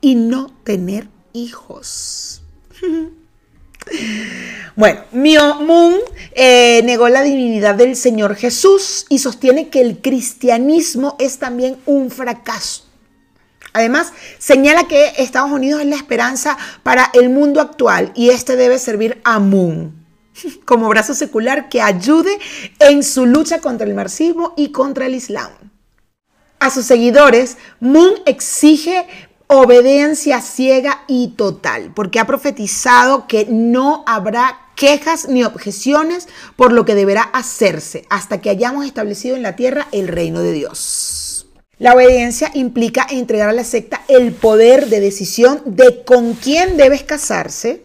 Y 0.00 0.14
no 0.14 0.52
tener 0.64 1.08
hijos. 1.32 2.42
Bueno, 4.76 5.00
Mio 5.10 5.56
Moon 5.56 5.96
eh, 6.34 6.82
negó 6.84 7.08
la 7.08 7.22
divinidad 7.22 7.74
del 7.74 7.96
Señor 7.96 8.36
Jesús 8.36 9.06
y 9.08 9.18
sostiene 9.18 9.70
que 9.70 9.80
el 9.80 10.00
cristianismo 10.00 11.16
es 11.18 11.38
también 11.38 11.76
un 11.84 12.08
fracaso. 12.08 12.84
Además, 13.72 14.12
señala 14.38 14.86
que 14.86 15.14
Estados 15.18 15.50
Unidos 15.50 15.80
es 15.80 15.88
la 15.88 15.96
esperanza 15.96 16.56
para 16.84 17.10
el 17.12 17.28
mundo 17.28 17.60
actual 17.60 18.12
y 18.14 18.30
este 18.30 18.54
debe 18.54 18.78
servir 18.78 19.20
a 19.24 19.40
Moon 19.40 20.01
como 20.64 20.88
brazo 20.88 21.14
secular 21.14 21.68
que 21.68 21.80
ayude 21.80 22.38
en 22.78 23.02
su 23.02 23.26
lucha 23.26 23.60
contra 23.60 23.86
el 23.86 23.94
marxismo 23.94 24.54
y 24.56 24.72
contra 24.72 25.06
el 25.06 25.14
islam. 25.14 25.50
A 26.58 26.70
sus 26.70 26.86
seguidores, 26.86 27.56
Moon 27.80 28.14
exige 28.24 29.06
obediencia 29.48 30.40
ciega 30.40 31.02
y 31.08 31.28
total, 31.36 31.92
porque 31.94 32.20
ha 32.20 32.26
profetizado 32.26 33.26
que 33.26 33.46
no 33.50 34.04
habrá 34.06 34.58
quejas 34.76 35.28
ni 35.28 35.44
objeciones 35.44 36.28
por 36.56 36.72
lo 36.72 36.84
que 36.84 36.94
deberá 36.94 37.22
hacerse 37.22 38.06
hasta 38.08 38.40
que 38.40 38.48
hayamos 38.48 38.86
establecido 38.86 39.36
en 39.36 39.42
la 39.42 39.56
tierra 39.56 39.88
el 39.92 40.08
reino 40.08 40.40
de 40.40 40.52
Dios. 40.52 41.46
La 41.78 41.94
obediencia 41.94 42.50
implica 42.54 43.06
entregar 43.10 43.48
a 43.48 43.52
la 43.52 43.64
secta 43.64 44.02
el 44.08 44.32
poder 44.32 44.86
de 44.86 45.00
decisión 45.00 45.60
de 45.66 46.04
con 46.04 46.34
quién 46.34 46.76
debes 46.76 47.02
casarse, 47.02 47.84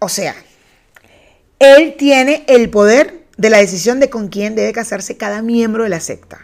o 0.00 0.08
sea, 0.08 0.34
él 1.58 1.94
tiene 1.96 2.44
el 2.48 2.70
poder 2.70 3.26
de 3.36 3.50
la 3.50 3.58
decisión 3.58 4.00
de 4.00 4.10
con 4.10 4.28
quién 4.28 4.54
debe 4.54 4.72
casarse 4.72 5.16
cada 5.16 5.42
miembro 5.42 5.84
de 5.84 5.90
la 5.90 6.00
secta. 6.00 6.40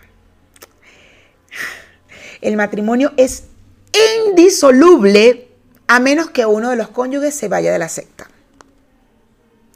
El 2.40 2.56
matrimonio 2.56 3.12
es 3.16 3.44
indisoluble 4.26 5.48
a 5.86 6.00
menos 6.00 6.30
que 6.30 6.46
uno 6.46 6.70
de 6.70 6.76
los 6.76 6.88
cónyuges 6.88 7.34
se 7.34 7.48
vaya 7.48 7.72
de 7.72 7.78
la 7.78 7.88
secta. 7.88 8.28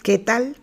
¿Qué 0.03 0.19
tal? 0.19 0.57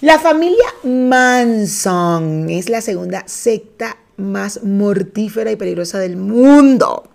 La 0.00 0.18
familia 0.18 0.66
Manson 0.82 2.48
es 2.50 2.68
la 2.68 2.80
segunda 2.80 3.24
secta 3.26 3.96
más 4.16 4.62
mortífera 4.64 5.50
y 5.50 5.56
peligrosa 5.56 5.98
del 5.98 6.16
mundo. 6.16 7.10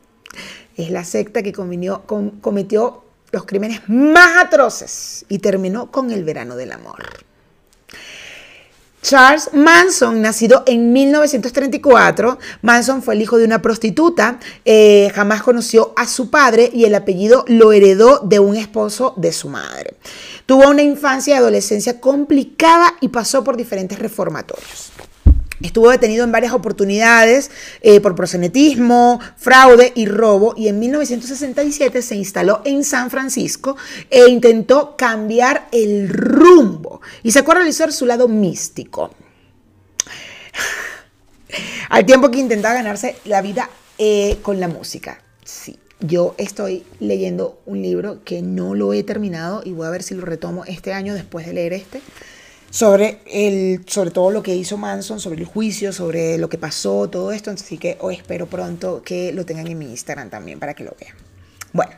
Es 0.77 0.91
la 0.91 1.03
secta 1.03 1.41
que 1.43 1.53
cometió 1.53 3.04
los 3.31 3.45
crímenes 3.45 3.81
más 3.87 4.43
atroces 4.43 5.25
y 5.29 5.39
terminó 5.39 5.91
con 5.91 6.11
el 6.11 6.23
verano 6.23 6.55
del 6.55 6.71
amor. 6.71 7.03
Charles 9.05 9.51
Manson, 9.53 10.19
nacido 10.19 10.63
en 10.65 10.91
1934, 10.91 12.39
Manson 12.63 13.03
fue 13.03 13.13
el 13.13 13.21
hijo 13.21 13.37
de 13.37 13.45
una 13.45 13.61
prostituta, 13.61 14.39
eh, 14.65 15.11
jamás 15.13 15.43
conoció 15.43 15.93
a 15.95 16.07
su 16.07 16.31
padre 16.31 16.71
y 16.73 16.85
el 16.85 16.95
apellido 16.95 17.45
lo 17.47 17.71
heredó 17.71 18.21
de 18.23 18.39
un 18.39 18.55
esposo 18.55 19.13
de 19.15 19.31
su 19.31 19.47
madre. 19.47 19.93
Tuvo 20.47 20.71
una 20.71 20.81
infancia 20.81 21.35
y 21.35 21.37
adolescencia 21.37 22.01
complicada 22.01 22.95
y 22.99 23.09
pasó 23.09 23.43
por 23.43 23.57
diferentes 23.57 23.99
reformatorios. 23.99 24.91
Estuvo 25.61 25.89
detenido 25.89 26.25
en 26.25 26.31
varias 26.31 26.53
oportunidades 26.53 27.49
eh, 27.81 28.01
por 28.01 28.15
prosenetismo, 28.15 29.19
fraude 29.37 29.93
y 29.95 30.05
robo 30.05 30.53
y 30.57 30.67
en 30.67 30.79
1967 30.79 32.01
se 32.01 32.15
instaló 32.15 32.61
en 32.65 32.83
San 32.83 33.09
Francisco 33.09 33.77
e 34.09 34.27
intentó 34.27 34.97
cambiar 34.97 35.67
el 35.71 36.09
rumbo 36.09 37.01
y 37.23 37.31
sacó 37.31 37.53
a 37.53 37.55
realizar 37.55 37.93
su 37.93 38.05
lado 38.05 38.27
místico. 38.27 39.11
Al 41.89 42.05
tiempo 42.05 42.31
que 42.31 42.39
intentaba 42.39 42.75
ganarse 42.75 43.15
la 43.23 43.41
vida 43.41 43.69
eh, 43.97 44.39
con 44.41 44.59
la 44.59 44.67
música. 44.67 45.21
Sí, 45.45 45.79
yo 46.01 46.35
estoy 46.37 46.83
leyendo 46.99 47.61
un 47.65 47.81
libro 47.81 48.23
que 48.25 48.41
no 48.41 48.75
lo 48.75 48.91
he 48.91 49.03
terminado 49.03 49.61
y 49.63 49.71
voy 49.71 49.87
a 49.87 49.91
ver 49.91 50.03
si 50.03 50.15
lo 50.15 50.25
retomo 50.25 50.65
este 50.65 50.91
año 50.91 51.13
después 51.13 51.45
de 51.45 51.53
leer 51.53 51.71
este 51.71 52.01
sobre, 52.75 53.21
el, 53.25 53.85
sobre 53.87 54.11
todo 54.11 54.31
lo 54.31 54.43
que 54.43 54.53
hizo 54.53 54.75
Manson, 54.75 55.21
sobre 55.21 55.39
el 55.39 55.45
juicio, 55.45 55.93
sobre 55.93 56.37
lo 56.37 56.49
que 56.49 56.57
pasó, 56.57 57.09
todo 57.09 57.31
esto. 57.31 57.49
Así 57.49 57.77
que 57.77 57.97
hoy 58.01 58.15
espero 58.15 58.47
pronto 58.47 59.01
que 59.01 59.31
lo 59.31 59.45
tengan 59.45 59.67
en 59.67 59.77
mi 59.79 59.85
Instagram 59.85 60.29
también 60.29 60.59
para 60.59 60.73
que 60.73 60.83
lo 60.83 60.93
vean. 60.99 61.15
Bueno. 61.71 61.93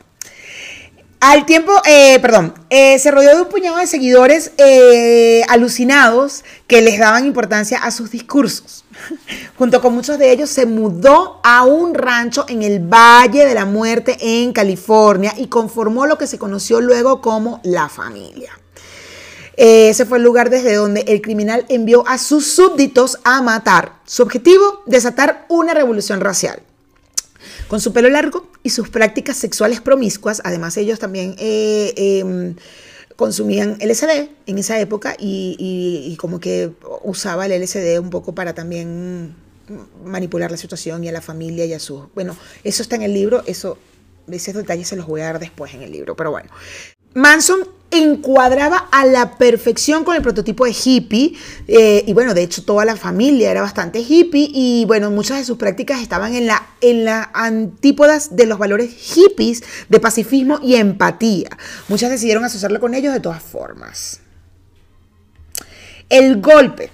Al 1.18 1.46
tiempo, 1.46 1.72
eh, 1.84 2.20
perdón, 2.20 2.54
eh, 2.70 2.96
se 3.00 3.10
rodeó 3.10 3.34
de 3.34 3.42
un 3.42 3.48
puñado 3.48 3.78
de 3.78 3.88
seguidores 3.88 4.52
eh, 4.56 5.42
alucinados 5.48 6.44
que 6.68 6.80
les 6.80 7.00
daban 7.00 7.26
importancia 7.26 7.78
a 7.78 7.90
sus 7.90 8.12
discursos. 8.12 8.84
Junto 9.58 9.82
con 9.82 9.94
muchos 9.94 10.16
de 10.16 10.30
ellos 10.30 10.48
se 10.48 10.64
mudó 10.64 11.40
a 11.42 11.64
un 11.64 11.94
rancho 11.94 12.46
en 12.48 12.62
el 12.62 12.78
Valle 12.78 13.46
de 13.46 13.54
la 13.54 13.64
Muerte 13.64 14.16
en 14.20 14.52
California 14.52 15.34
y 15.36 15.48
conformó 15.48 16.06
lo 16.06 16.18
que 16.18 16.28
se 16.28 16.38
conoció 16.38 16.80
luego 16.80 17.20
como 17.20 17.60
la 17.64 17.88
familia. 17.88 18.57
Ese 19.60 20.06
fue 20.06 20.18
el 20.18 20.24
lugar 20.24 20.50
desde 20.50 20.76
donde 20.76 21.00
el 21.08 21.20
criminal 21.20 21.66
envió 21.68 22.06
a 22.06 22.16
sus 22.18 22.46
súbditos 22.46 23.18
a 23.24 23.42
matar. 23.42 23.98
Su 24.06 24.22
objetivo, 24.22 24.84
desatar 24.86 25.46
una 25.48 25.74
revolución 25.74 26.20
racial. 26.20 26.62
Con 27.66 27.80
su 27.80 27.92
pelo 27.92 28.08
largo 28.08 28.46
y 28.62 28.70
sus 28.70 28.88
prácticas 28.88 29.36
sexuales 29.36 29.80
promiscuas, 29.80 30.40
además 30.44 30.76
ellos 30.76 31.00
también 31.00 31.34
eh, 31.38 31.92
em, 31.96 32.54
consumían 33.16 33.76
LSD 33.80 34.28
en 34.46 34.58
esa 34.58 34.78
época 34.78 35.16
y, 35.18 36.16
como 36.20 36.38
que 36.38 36.70
usaba 37.02 37.46
el 37.46 37.60
LSD 37.60 37.98
un 37.98 38.10
poco 38.10 38.36
para 38.36 38.54
también 38.54 39.34
manipular 40.04 40.52
la 40.52 40.56
situación 40.56 41.02
y 41.02 41.08
a 41.08 41.12
la 41.12 41.20
familia 41.20 41.64
y 41.64 41.72
a 41.72 41.80
sus... 41.80 42.04
Bueno, 42.14 42.36
eso 42.62 42.80
está 42.80 42.94
en 42.94 43.02
el 43.02 43.12
libro, 43.12 43.42
eso, 43.46 43.76
esos 44.30 44.54
detalles 44.54 44.86
se 44.86 44.94
los 44.94 45.08
voy 45.08 45.20
a 45.22 45.24
dar 45.24 45.40
después 45.40 45.74
en 45.74 45.82
el 45.82 45.90
libro, 45.90 46.14
pero 46.14 46.30
bueno. 46.30 46.48
Manson 47.14 47.60
encuadraba 47.90 48.88
a 48.92 49.06
la 49.06 49.38
perfección 49.38 50.04
con 50.04 50.14
el 50.14 50.22
prototipo 50.22 50.66
de 50.66 50.72
hippie 50.72 51.34
eh, 51.66 52.04
y 52.06 52.12
bueno, 52.12 52.34
de 52.34 52.42
hecho 52.42 52.62
toda 52.62 52.84
la 52.84 52.96
familia 52.96 53.50
era 53.50 53.62
bastante 53.62 54.00
hippie 54.00 54.50
y 54.52 54.84
bueno, 54.86 55.10
muchas 55.10 55.38
de 55.38 55.44
sus 55.44 55.56
prácticas 55.56 56.02
estaban 56.02 56.34
en 56.34 56.46
la, 56.46 56.66
en 56.80 57.04
la 57.04 57.30
antípodas 57.32 58.36
de 58.36 58.46
los 58.46 58.58
valores 58.58 58.92
hippies 58.94 59.62
de 59.88 60.00
pacifismo 60.00 60.60
y 60.62 60.76
empatía. 60.76 61.48
Muchas 61.88 62.10
decidieron 62.10 62.44
asociarlo 62.44 62.78
con 62.80 62.94
ellos 62.94 63.14
de 63.14 63.20
todas 63.20 63.42
formas. 63.42 64.20
El 66.08 66.40
golpe. 66.40 66.90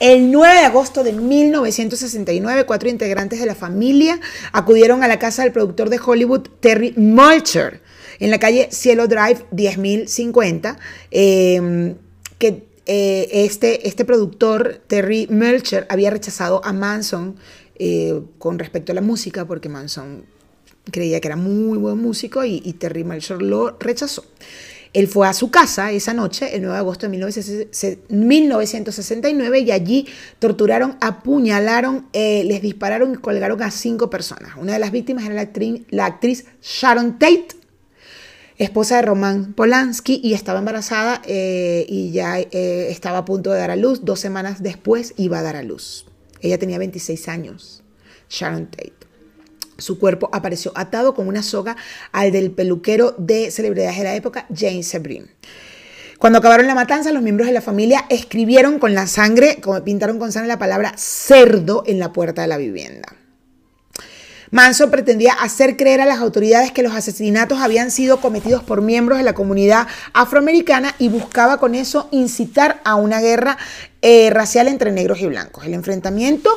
El 0.00 0.32
9 0.32 0.54
de 0.54 0.64
agosto 0.64 1.04
de 1.04 1.12
1969, 1.12 2.66
cuatro 2.66 2.88
integrantes 2.88 3.38
de 3.38 3.46
la 3.46 3.54
familia 3.54 4.18
acudieron 4.50 5.04
a 5.04 5.08
la 5.08 5.20
casa 5.20 5.44
del 5.44 5.52
productor 5.52 5.90
de 5.90 6.00
Hollywood, 6.04 6.48
Terry 6.58 6.92
Mulcher 6.96 7.80
en 8.18 8.30
la 8.30 8.38
calle 8.38 8.68
Cielo 8.70 9.08
Drive 9.08 9.44
10050, 9.50 10.78
em, 11.10 11.94
que 12.38 12.64
eh, 12.86 13.28
este, 13.44 13.86
este 13.86 14.04
productor, 14.04 14.80
Terry 14.86 15.26
Melcher, 15.30 15.86
había 15.88 16.10
rechazado 16.10 16.64
a 16.64 16.72
Manson 16.72 17.36
eh, 17.76 18.20
con 18.38 18.58
respecto 18.58 18.92
a 18.92 18.94
la 18.94 19.00
música, 19.00 19.46
porque 19.46 19.68
Manson 19.68 20.24
creía 20.90 21.20
que 21.20 21.28
era 21.28 21.36
muy 21.36 21.78
buen 21.78 21.98
músico 21.98 22.44
y, 22.44 22.60
Terry 22.74 23.04
Melcher 23.04 23.40
lo 23.40 23.78
rechazó. 23.78 24.24
Él 24.92 25.08
fue 25.08 25.26
a 25.26 25.32
su 25.32 25.50
casa 25.50 25.90
esa 25.90 26.12
noche, 26.12 26.54
el 26.54 26.60
9 26.62 26.74
de 26.74 26.78
agosto 26.78 27.06
de 27.06 27.10
1969, 27.16 29.60
y 29.60 29.70
allí 29.70 30.06
torturaron, 30.38 30.98
apuñalaron, 31.00 32.08
eh, 32.12 32.44
les 32.44 32.60
dispararon 32.60 33.14
y 33.14 33.16
colgaron 33.16 33.62
a 33.62 33.70
cinco 33.70 34.10
personas. 34.10 34.52
Una 34.58 34.74
de 34.74 34.80
las 34.80 34.90
víctimas 34.90 35.24
era 35.24 35.48
la 35.90 36.04
actriz 36.04 36.44
Sharon 36.60 37.18
Tate, 37.18 37.61
esposa 38.58 38.96
de 38.96 39.02
Roman 39.02 39.54
Polanski 39.54 40.20
y 40.22 40.34
estaba 40.34 40.58
embarazada 40.58 41.22
eh, 41.26 41.86
y 41.88 42.12
ya 42.12 42.38
eh, 42.38 42.88
estaba 42.90 43.18
a 43.18 43.24
punto 43.24 43.50
de 43.50 43.58
dar 43.58 43.70
a 43.70 43.76
luz. 43.76 44.04
Dos 44.04 44.20
semanas 44.20 44.62
después 44.62 45.14
iba 45.16 45.38
a 45.38 45.42
dar 45.42 45.56
a 45.56 45.62
luz. 45.62 46.06
Ella 46.40 46.58
tenía 46.58 46.78
26 46.78 47.28
años, 47.28 47.82
Sharon 48.28 48.66
Tate. 48.66 48.92
Su 49.78 49.98
cuerpo 49.98 50.28
apareció 50.32 50.72
atado 50.74 51.14
con 51.14 51.28
una 51.28 51.42
soga 51.42 51.76
al 52.12 52.30
del 52.30 52.50
peluquero 52.50 53.14
de 53.18 53.50
celebridades 53.50 53.98
de 53.98 54.04
la 54.04 54.14
época, 54.14 54.46
James 54.54 54.86
Sebrin. 54.86 55.30
Cuando 56.18 56.38
acabaron 56.38 56.68
la 56.68 56.76
matanza, 56.76 57.10
los 57.10 57.22
miembros 57.22 57.48
de 57.48 57.54
la 57.54 57.60
familia 57.60 58.04
escribieron 58.08 58.78
con 58.78 58.94
la 58.94 59.08
sangre, 59.08 59.58
pintaron 59.84 60.20
con 60.20 60.30
sangre 60.30 60.48
la 60.48 60.58
palabra 60.58 60.92
cerdo 60.96 61.82
en 61.84 61.98
la 61.98 62.12
puerta 62.12 62.42
de 62.42 62.48
la 62.48 62.58
vivienda. 62.58 63.08
Manson 64.52 64.90
pretendía 64.90 65.32
hacer 65.32 65.78
creer 65.78 66.02
a 66.02 66.04
las 66.04 66.18
autoridades 66.18 66.72
que 66.72 66.82
los 66.82 66.94
asesinatos 66.94 67.58
habían 67.60 67.90
sido 67.90 68.20
cometidos 68.20 68.62
por 68.62 68.82
miembros 68.82 69.16
de 69.16 69.24
la 69.24 69.32
comunidad 69.32 69.88
afroamericana 70.12 70.94
y 70.98 71.08
buscaba 71.08 71.56
con 71.56 71.74
eso 71.74 72.06
incitar 72.10 72.82
a 72.84 72.94
una 72.96 73.22
guerra 73.22 73.56
eh, 74.02 74.28
racial 74.28 74.68
entre 74.68 74.92
negros 74.92 75.20
y 75.22 75.26
blancos. 75.26 75.64
El 75.64 75.72
enfrentamiento, 75.72 76.50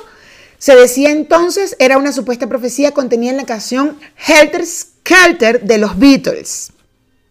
se 0.58 0.76
decía 0.76 1.10
entonces, 1.10 1.78
era 1.80 1.98
una 1.98 2.12
supuesta 2.12 2.50
profecía 2.50 2.92
contenida 2.92 3.32
en 3.32 3.38
la 3.38 3.46
canción 3.46 3.98
Helter 4.28 4.66
Skelter 4.66 5.62
de 5.62 5.78
los 5.78 5.98
Beatles, 5.98 6.74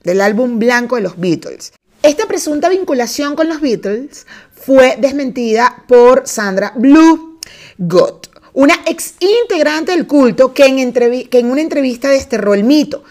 del 0.03 0.23
álbum 0.23 0.59
blanco 0.59 0.97
de 0.97 1.03
los 1.03 1.21
Beatles. 1.21 1.75
Esta 2.03 2.27
presunta 2.27 2.71
vinculación 2.71 3.37
con 3.37 3.51
los 3.51 3.61
Beatles 3.61 4.27
fue 4.55 4.97
desmentida 4.99 5.85
por 5.87 6.27
Sandra 6.27 6.73
Blue 6.75 7.39
Gott 7.77 8.34
una 8.55 8.81
ex 8.87 9.15
integrante 9.19 9.93
del 9.93 10.07
culto 10.07 10.55
que 10.55 10.67
en, 10.67 11.51
una 11.51 11.61
entrevista 11.61 12.09
desterró 12.09 12.55
el 12.55 12.65
mito. 12.65 13.03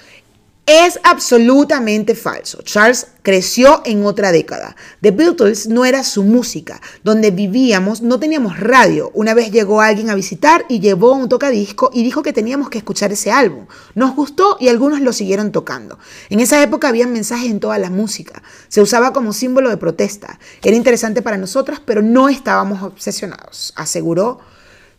Es 0.65 0.97
absolutamente 1.03 2.15
falso. 2.15 2.61
Charles 2.61 3.07
creció 3.21 3.81
en 3.83 4.05
otra 4.05 4.31
década. 4.31 4.77
The 5.01 5.11
Beatles 5.11 5.67
no 5.67 5.83
era 5.83 6.05
su 6.05 6.23
música. 6.23 6.79
Donde 7.03 7.31
vivíamos 7.31 8.01
no 8.01 8.17
teníamos 8.17 8.57
radio. 8.57 9.11
Una 9.13 9.33
vez 9.33 9.51
llegó 9.51 9.81
alguien 9.81 10.09
a 10.09 10.15
visitar 10.15 10.63
y 10.69 10.79
llevó 10.79 11.11
un 11.11 11.27
tocadisco 11.27 11.91
y 11.93 12.01
dijo 12.01 12.23
que 12.23 12.31
teníamos 12.31 12.69
que 12.69 12.77
escuchar 12.77 13.11
ese 13.11 13.29
álbum. 13.29 13.65
Nos 13.93 14.15
gustó 14.15 14.55
y 14.61 14.69
algunos 14.69 15.01
lo 15.01 15.11
siguieron 15.11 15.51
tocando. 15.51 15.99
En 16.29 16.39
esa 16.39 16.63
época 16.63 16.87
había 16.87 17.07
mensajes 17.07 17.51
en 17.51 17.59
toda 17.59 17.77
la 17.77 17.89
música. 17.89 18.41
Se 18.69 18.81
usaba 18.81 19.11
como 19.11 19.33
símbolo 19.33 19.69
de 19.69 19.75
protesta. 19.75 20.39
Era 20.63 20.77
interesante 20.77 21.21
para 21.21 21.35
nosotras, 21.35 21.81
pero 21.85 22.01
no 22.01 22.29
estábamos 22.29 22.81
obsesionados, 22.83 23.73
aseguró 23.75 24.39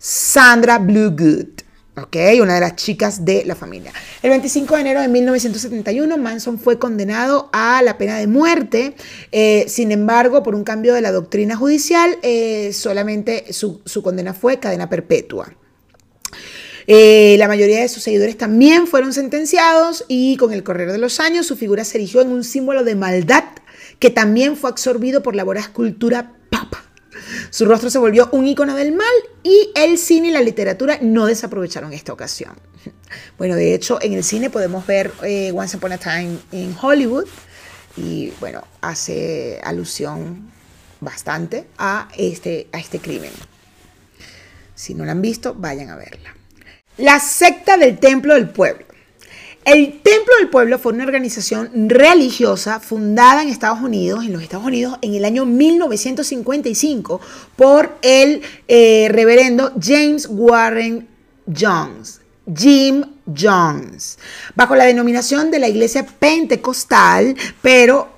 Sandra 0.07 0.79
Bluegood. 0.81 1.63
¿ok? 1.97 2.17
Una 2.43 2.57
de 2.57 2.61
las 2.61 2.77
chicas 2.77 3.25
de 3.25 3.43
la 3.47 3.55
familia. 3.55 3.91
El 4.23 4.29
25 4.29 4.75
de 4.75 4.81
enero 4.83 5.01
de 5.01 5.09
1971, 5.09 6.19
Manson 6.19 6.59
fue 6.59 6.79
condenado 6.79 7.49
a 7.55 7.81
la 7.81 7.97
pena 7.97 8.19
de 8.19 8.27
muerte. 8.27 8.97
Eh, 9.33 9.65
sin 9.67 9.93
embargo, 9.93 10.43
por 10.43 10.55
un 10.55 10.63
cambio 10.63 10.93
de 10.93 11.01
la 11.01 11.11
doctrina 11.11 11.57
judicial, 11.57 12.19
eh, 12.23 12.75
solamente 12.75 13.51
su, 13.55 13.83
condena 14.03 14.35
fue 14.35 14.61
cadena 14.61 14.91
perpetua. 14.91 15.55
Eh, 16.87 17.37
la 17.39 17.49
mayoría 17.49 17.81
de 17.81 17.89
sus 17.89 18.03
seguidores 18.03 18.37
también 18.37 18.87
fueron 18.87 19.15
sentenciados 19.15 20.05
y 20.07 20.37
con 20.37 20.53
el 20.53 20.63
correr 20.63 20.93
de 20.93 20.99
los 20.99 21.19
años 21.19 21.47
su 21.47 21.57
figura 21.57 21.83
se 21.83 21.97
erigió 21.97 22.21
en 22.21 22.29
un 22.29 22.45
símbolo 22.45 22.85
de 22.85 22.95
maldad 22.95 23.45
que 23.99 24.11
también 24.11 24.59
fue 24.59 24.69
absorbido 24.69 25.23
por 25.23 25.35
la 25.35 25.45
voraz 25.45 25.69
cultura 25.69 26.35
papa. 26.51 26.84
Su 27.51 27.66
rostro 27.66 27.91
se 27.91 27.99
volvió 27.99 28.29
un 28.33 28.47
icono 28.47 28.75
del 28.75 28.93
mal 28.93 29.14
y 29.43 29.70
el 29.75 29.99
cine 29.99 30.29
y 30.29 30.31
la 30.31 30.41
literatura 30.41 30.99
no 31.01 31.27
desaprovecharon 31.27 31.93
esta 31.93 32.12
ocasión. 32.12 32.55
Bueno, 33.39 33.55
de 33.55 33.75
hecho, 33.75 33.99
en 34.03 34.12
el 34.12 34.25
cine 34.25 34.51
podemos 34.51 34.87
ver 34.87 35.12
eh, 35.22 35.53
Once 35.55 35.77
Upon 35.77 35.93
a 35.93 35.99
Time 35.99 36.39
in 36.53 36.77
Hollywood 36.81 37.27
y 37.97 38.33
bueno, 38.41 38.64
hace 38.81 39.61
alusión 39.62 40.51
bastante 41.01 41.66
a 41.79 42.09
este, 42.16 42.68
a 42.72 42.79
este 42.79 42.99
crimen. 42.99 43.31
Si 44.75 44.95
no 44.95 45.05
la 45.05 45.12
han 45.12 45.22
visto, 45.22 45.55
vayan 45.55 45.91
a 45.91 45.97
verla. 45.97 46.35
La 46.97 47.20
secta 47.20 47.77
del 47.77 47.99
Templo 47.99 48.35
del 48.35 48.51
Pueblo. 48.51 48.87
El 49.65 50.03
Templo 50.03 50.35
del 50.39 50.51
Pueblo 50.51 50.79
fue 50.79 50.93
una 50.93 51.05
organización 51.05 51.89
religiosa 51.89 52.81
fundada 52.81 53.43
en 53.43 53.49
Estados 53.49 53.81
Unidos, 53.81 54.23
en 54.23 54.35
los 54.35 54.43
Estados 54.43 54.67
Unidos, 54.67 54.99
en 55.01 55.15
el 55.15 55.25
año 55.25 55.47
1955 55.47 57.19
por 57.57 57.97
el 58.03 58.43
eh, 58.69 59.09
reverendo 59.11 59.73
James 59.81 60.29
Warren 60.31 61.09
Jones. 61.47 62.21
Jim 62.55 63.07
Jones, 63.25 64.19
bajo 64.55 64.77
la 64.77 64.85
denominación 64.85 65.51
de 65.51 65.59
la 65.59 65.69
Iglesia 65.69 66.05
Pentecostal, 66.05 67.35
pero 67.62 68.11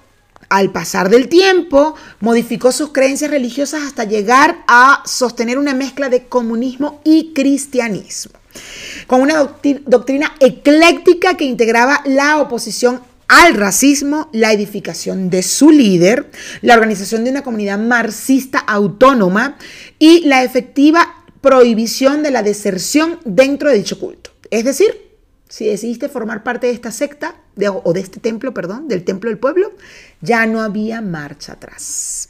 al 0.49 0.72
pasar 0.72 1.11
del 1.11 1.28
tiempo 1.28 1.94
modificó 2.18 2.72
sus 2.72 2.90
creencias 2.90 3.30
religiosas 3.30 3.84
hasta 3.84 4.03
llegar 4.03 4.64
a 4.66 5.05
sostener 5.07 5.59
una 5.59 5.74
mezcla 5.74 6.09
de 6.09 6.26
comunismo 6.26 7.01
y 7.05 7.32
cristianismo 7.34 8.36
con 9.07 9.20
una 9.20 9.34
doctrina 9.86 10.34
ecléctica 10.40 11.36
que 11.36 11.44
integraba 11.44 12.02
la 12.04 12.38
oposición 12.38 13.00
al 13.28 13.54
racismo, 13.54 14.28
la 14.32 14.52
edificación 14.52 15.30
de 15.30 15.42
su 15.42 15.70
líder, 15.70 16.30
la 16.62 16.74
organización 16.74 17.24
de 17.24 17.30
una 17.30 17.42
comunidad 17.42 17.78
marxista 17.78 18.59
autónoma 18.59 19.59
y 19.98 20.20
la 20.26 20.44
efectiva 20.44 21.24
prohibición 21.40 22.22
de 22.22 22.30
la 22.30 22.42
deserción 22.42 23.18
dentro 23.24 23.70
de 23.70 23.78
dicho 23.78 23.98
culto. 23.98 24.30
Es 24.50 24.64
decir, 24.64 25.07
si 25.48 25.66
decidiste 25.66 26.09
formar 26.09 26.42
parte 26.42 26.66
de 26.66 26.72
esta 26.72 26.90
secta, 26.90 27.36
o 27.84 27.92
de 27.92 28.00
este 28.00 28.20
templo, 28.20 28.52
perdón, 28.52 28.88
del 28.88 29.04
templo 29.04 29.30
del 29.30 29.38
pueblo, 29.38 29.72
ya 30.20 30.46
no 30.46 30.61
había 30.61 31.00
marcha 31.00 31.52
atrás. 31.52 32.28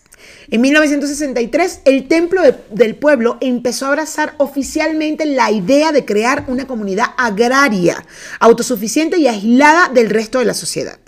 En 0.49 0.61
1963, 0.61 1.81
el 1.85 2.07
Templo 2.07 2.41
del 2.71 2.95
Pueblo 2.95 3.37
empezó 3.41 3.87
a 3.87 3.89
abrazar 3.89 4.35
oficialmente 4.39 5.27
la 5.27 5.51
idea 5.51 5.91
de 5.91 6.05
crear 6.05 6.45
una 6.47 6.67
comunidad 6.67 7.07
agraria, 7.17 8.05
autosuficiente 8.39 9.19
y 9.19 9.27
aislada 9.27 9.89
del 9.89 10.11
resto 10.11 10.39
de 10.39 10.45
la 10.45 10.55
sociedad 10.55 10.99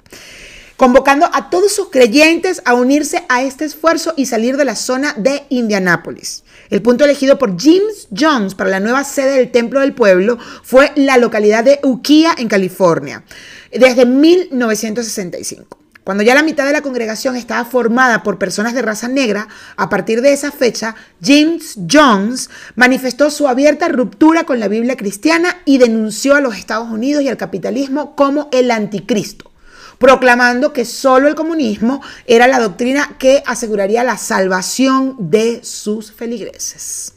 convocando 0.79 1.29
a 1.33 1.51
todos 1.51 1.73
sus 1.73 1.91
creyentes 1.91 2.63
a 2.65 2.75
unirse 2.75 3.25
a 3.29 3.43
este 3.43 3.65
esfuerzo 3.65 4.15
y 4.17 4.27
salir 4.27 4.57
de 4.57 4.65
la 4.65 4.77
zona 4.77 5.13
de 5.19 5.43
Indianápolis. 5.49 6.45
El 6.71 6.83
punto 6.83 7.05
elegido 7.05 7.37
por 7.37 7.61
James 7.61 8.07
Jones 8.17 8.55
para 8.55 8.71
la 8.71 8.79
nueva 8.79 9.03
sede 9.03 9.39
del 9.39 9.51
Templo 9.51 9.81
del 9.81 9.93
Pueblo 9.93 10.39
fue 10.63 10.93
la 10.95 11.19
localidad 11.19 11.65
de 11.65 11.81
Ukiah, 11.83 12.37
en 12.39 12.47
California, 12.47 13.25
desde 13.73 14.07
1965. 14.07 15.79
Cuando 16.09 16.25
ya 16.25 16.35
la 16.35 16.43
mitad 16.43 16.65
de 16.65 16.73
la 16.73 16.81
congregación 16.81 17.37
estaba 17.37 17.67
formada 17.67 18.23
por 18.23 18.39
personas 18.39 18.73
de 18.73 18.81
raza 18.81 19.09
negra, 19.09 19.47
a 19.77 19.91
partir 19.91 20.23
de 20.23 20.33
esa 20.33 20.51
fecha, 20.51 20.95
James 21.23 21.75
Jones 21.87 22.49
manifestó 22.77 23.31
su 23.31 23.47
abierta 23.47 23.89
ruptura 23.89 24.45
con 24.45 24.59
la 24.59 24.69
Biblia 24.69 24.97
cristiana 24.97 25.59
y 25.67 25.77
denunció 25.77 26.35
a 26.35 26.41
los 26.41 26.57
Estados 26.57 26.89
Unidos 26.89 27.23
y 27.23 27.29
al 27.29 27.37
capitalismo 27.37 28.17
como 28.17 28.49
el 28.53 28.71
anticristo, 28.71 29.51
proclamando 29.99 30.73
que 30.73 30.87
solo 30.87 31.29
el 31.29 31.35
comunismo 31.35 32.01
era 32.27 32.49
la 32.49 32.59
doctrina 32.59 33.17
que 33.19 33.43
aseguraría 33.45 34.03
la 34.03 34.17
salvación 34.17 35.15
de 35.19 35.61
sus 35.63 36.11
feligreses. 36.11 37.13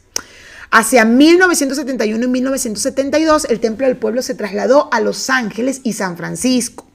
Hacia 0.70 1.06
1971 1.06 2.22
y 2.22 2.28
1972, 2.28 3.46
el 3.46 3.58
Templo 3.58 3.86
del 3.86 3.96
Pueblo 3.96 4.20
se 4.20 4.34
trasladó 4.34 4.90
a 4.92 5.00
Los 5.00 5.30
Ángeles 5.30 5.80
y 5.82 5.94
San 5.94 6.18
Francisco 6.18 6.91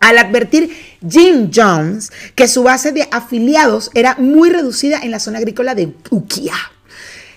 al 0.00 0.18
advertir 0.18 0.70
Jim 1.08 1.50
Jones 1.54 2.12
que 2.34 2.48
su 2.48 2.62
base 2.62 2.92
de 2.92 3.08
afiliados 3.10 3.90
era 3.94 4.16
muy 4.18 4.50
reducida 4.50 5.00
en 5.02 5.10
la 5.10 5.20
zona 5.20 5.38
agrícola 5.38 5.74
de 5.74 5.94
Ukiah. 6.10 6.72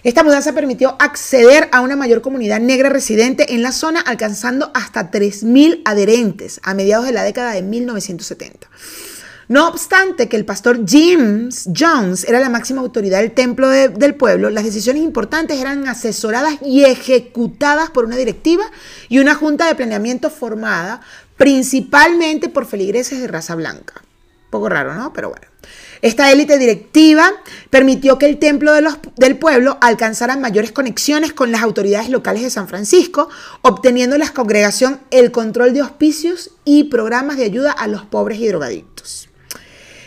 Esta 0.04 0.24
mudanza 0.24 0.54
permitió 0.54 0.96
acceder 1.00 1.68
a 1.74 1.82
una 1.82 1.98
mayor 1.98 2.22
comunidad 2.22 2.62
negra 2.62 2.88
residente 2.88 3.54
en 3.54 3.64
la 3.64 3.74
zona, 3.74 4.00
alcanzando 4.00 4.72
hasta 4.74 5.12
3.000 5.12 5.82
adherentes 5.84 6.62
a 6.64 6.74
mediados 6.74 7.06
de 7.06 7.12
la 7.12 7.24
década 7.24 7.52
de 7.52 7.62
1970. 7.64 8.70
No 9.50 9.68
obstante 9.68 10.30
que 10.30 10.38
el 10.38 10.46
pastor 10.46 10.82
James 10.88 11.68
Jones 11.76 12.24
era 12.24 12.40
la 12.40 12.50
máxima 12.50 12.82
autoridad 12.82 13.20
del 13.20 13.32
templo 13.32 13.68
del 13.68 14.14
pueblo, 14.14 14.52
las 14.52 14.64
decisiones 14.64 15.02
importantes 15.02 15.60
eran 15.60 15.88
asesoradas 15.88 16.60
y 16.62 16.84
ejecutadas 16.84 17.90
por 17.90 18.06
una 18.06 18.16
directiva 18.16 18.64
y 19.10 19.18
una 19.18 19.34
junta 19.34 19.66
de 19.68 19.74
planeamiento 19.74 20.30
formada 20.30 21.02
principalmente 21.40 22.50
por 22.50 22.66
feligreses 22.66 23.22
de 23.22 23.28
raza 23.30 23.56
blanca. 23.56 24.04
Poco 24.50 24.68
raro, 24.68 24.94
¿no? 24.94 25.14
Pero 25.14 25.30
bueno. 25.30 25.48
Esta 26.02 26.32
élite 26.32 26.58
directiva 26.58 27.32
permitió 27.70 28.18
que 28.18 28.26
el 28.26 28.40
templo 28.40 28.74
del 28.74 29.38
pueblo 29.38 29.78
alcanzara 29.80 30.36
mayores 30.36 30.74
conexiones 30.74 31.32
con 31.32 31.52
las 31.54 31.62
autoridades 31.62 32.10
locales 32.10 32.44
de 32.44 32.50
San 32.50 32.68
Francisco, 32.68 33.30
obteniendo 33.62 34.18
la 34.18 34.34
congregación 34.34 35.00
el 35.12 35.32
control 35.32 35.74
de 35.74 35.82
hospicios 35.82 36.52
y 36.66 36.86
programas 36.86 37.38
de 37.38 37.46
ayuda 37.46 37.72
a 37.72 37.88
los 37.88 38.04
pobres 38.04 38.40
y 38.40 38.48
drogadictos. 38.48 39.29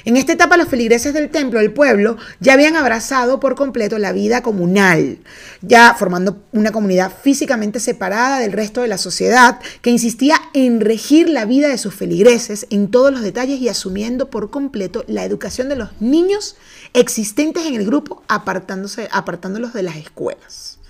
En 0.04 0.16
esta 0.16 0.32
etapa 0.32 0.56
los 0.56 0.68
feligreses 0.68 1.14
del 1.14 1.30
templo 1.30 1.60
del 1.60 1.72
pueblo 1.72 2.16
ya 2.40 2.54
habían 2.54 2.76
abrazado 2.76 3.38
por 3.38 3.54
completo 3.54 3.98
la 3.98 4.12
vida 4.12 4.42
comunal, 4.42 5.18
ya 5.60 5.94
formando 5.94 6.42
una 6.52 6.72
comunidad 6.72 7.12
físicamente 7.22 7.78
separada 7.78 8.40
del 8.40 8.52
resto 8.52 8.82
de 8.82 8.88
la 8.88 8.98
sociedad 8.98 9.60
que 9.80 9.90
insistía 9.90 10.36
en 10.54 10.80
regir 10.80 11.28
la 11.28 11.44
vida 11.44 11.68
de 11.68 11.78
sus 11.78 11.94
feligreses 11.94 12.66
en 12.70 12.90
todos 12.90 13.12
los 13.12 13.22
detalles 13.22 13.60
y 13.60 13.68
asumiendo 13.68 14.28
por 14.30 14.50
completo 14.50 15.04
la 15.06 15.24
educación 15.24 15.68
de 15.68 15.76
los 15.76 15.90
niños 16.00 16.56
existentes 16.94 17.64
en 17.66 17.74
el 17.74 17.86
grupo, 17.86 18.22
apartándose, 18.28 19.08
apartándolos 19.12 19.72
de 19.72 19.84
las 19.84 19.96
escuelas. 19.96 20.81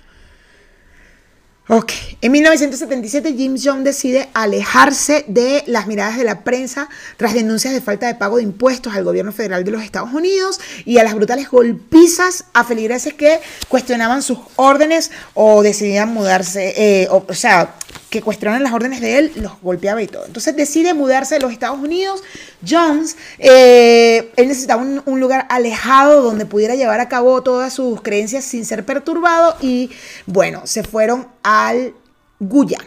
Ok, 1.69 1.93
en 2.19 2.33
1977 2.33 3.35
Jim 3.37 3.55
Jones 3.57 3.85
decide 3.85 4.27
alejarse 4.33 5.23
de 5.29 5.63
las 5.65 5.87
miradas 5.87 6.17
de 6.17 6.25
la 6.25 6.43
prensa 6.43 6.89
tras 7.15 7.33
denuncias 7.33 7.73
de 7.73 7.79
falta 7.79 8.05
de 8.05 8.15
pago 8.15 8.35
de 8.35 8.43
impuestos 8.43 8.93
al 8.93 9.05
gobierno 9.05 9.31
federal 9.31 9.63
de 9.63 9.71
los 9.71 9.81
Estados 9.81 10.11
Unidos 10.11 10.59
y 10.83 10.97
a 10.97 11.05
las 11.05 11.13
brutales 11.15 11.49
golpizas 11.49 12.43
a 12.51 12.65
feligreses 12.65 13.13
que 13.13 13.39
cuestionaban 13.69 14.23
sus 14.23 14.39
órdenes 14.57 15.11
o 15.35 15.63
decidían 15.63 16.09
mudarse, 16.13 16.73
eh, 16.75 17.07
o, 17.09 17.23
o 17.25 17.33
sea, 17.33 17.75
que 18.13 18.21
cuestionaban 18.21 18.61
las 18.61 18.73
órdenes 18.73 19.01
de 19.01 19.17
él, 19.17 19.31
los 19.37 19.59
golpeaba 19.59 19.99
y 19.99 20.05
todo. 20.05 20.27
Entonces 20.27 20.55
decide 20.55 20.93
mudarse 20.93 21.33
de 21.33 21.41
los 21.41 21.51
Estados 21.51 21.79
Unidos. 21.79 22.21
Jones, 22.63 23.17
eh, 23.39 24.31
él 24.35 24.47
necesitaba 24.47 24.83
un, 24.83 25.19
lugar 25.19 25.47
alejado 25.49 26.21
donde 26.21 26.45
pudiera 26.45 26.75
llevar 26.75 26.99
a 26.99 27.09
cabo 27.09 27.41
todas 27.41 27.73
sus 27.73 28.01
creencias 28.01 28.43
sin 28.45 28.65
ser 28.65 28.85
perturbado 28.85 29.55
y 29.61 29.89
bueno, 30.27 30.61
se 30.67 30.83
fueron 30.83 31.27
al 31.41 31.95
Guyana. 32.39 32.85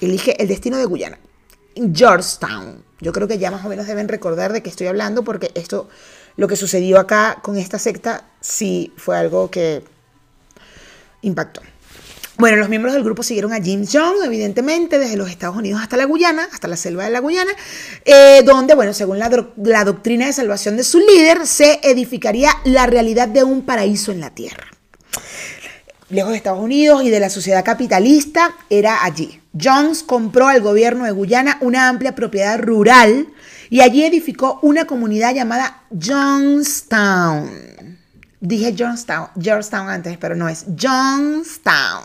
Elige 0.00 0.42
el 0.42 0.48
destino 0.48 0.78
de 0.78 0.84
Guyana. 0.84 1.20
Georgetown. 1.76 2.82
Yo 3.00 3.12
creo 3.12 3.28
que 3.28 3.38
ya 3.38 3.52
más 3.52 3.64
o 3.64 3.68
menos 3.68 3.86
deben 3.86 4.08
recordar 4.08 4.52
de 4.52 4.64
qué 4.64 4.68
estoy 4.68 4.88
hablando 4.88 5.22
porque 5.22 5.52
esto, 5.54 5.88
lo 6.36 6.48
que 6.48 6.56
sucedió 6.56 6.98
acá 6.98 7.38
con 7.40 7.56
esta 7.56 7.78
secta, 7.78 8.24
sí 8.40 8.92
fue 8.96 9.16
algo 9.16 9.48
que 9.48 9.84
impactó. 11.20 11.62
Bueno, 12.42 12.56
los 12.56 12.68
miembros 12.68 12.92
del 12.92 13.04
grupo 13.04 13.22
siguieron 13.22 13.52
a 13.52 13.62
Jim 13.62 13.86
Jones, 13.86 14.24
evidentemente, 14.24 14.98
desde 14.98 15.16
los 15.16 15.30
Estados 15.30 15.54
Unidos 15.54 15.80
hasta 15.80 15.96
la 15.96 16.06
Guyana, 16.06 16.48
hasta 16.52 16.66
la 16.66 16.76
selva 16.76 17.04
de 17.04 17.10
la 17.10 17.20
Guyana, 17.20 17.52
eh, 18.04 18.42
donde, 18.44 18.74
bueno, 18.74 18.92
según 18.92 19.20
la, 19.20 19.30
la 19.58 19.84
doctrina 19.84 20.26
de 20.26 20.32
salvación 20.32 20.76
de 20.76 20.82
su 20.82 20.98
líder, 20.98 21.46
se 21.46 21.78
edificaría 21.84 22.50
la 22.64 22.86
realidad 22.86 23.28
de 23.28 23.44
un 23.44 23.62
paraíso 23.62 24.10
en 24.10 24.18
la 24.18 24.30
tierra. 24.30 24.66
Lejos 26.08 26.32
de 26.32 26.36
Estados 26.36 26.58
Unidos 26.58 27.04
y 27.04 27.10
de 27.10 27.20
la 27.20 27.30
sociedad 27.30 27.64
capitalista, 27.64 28.56
era 28.70 29.04
allí. 29.04 29.40
Jones 29.56 30.02
compró 30.02 30.48
al 30.48 30.62
gobierno 30.62 31.04
de 31.04 31.12
Guyana 31.12 31.58
una 31.60 31.88
amplia 31.88 32.16
propiedad 32.16 32.58
rural 32.58 33.28
y 33.70 33.82
allí 33.82 34.04
edificó 34.04 34.58
una 34.62 34.84
comunidad 34.84 35.32
llamada 35.32 35.84
Jonestown 35.92 37.81
Dije 38.44 38.74
Johnstown, 38.76 39.28
Georgetown 39.40 39.88
antes, 39.88 40.18
pero 40.18 40.34
no 40.34 40.48
es 40.48 40.64
Johnstown, 40.76 42.02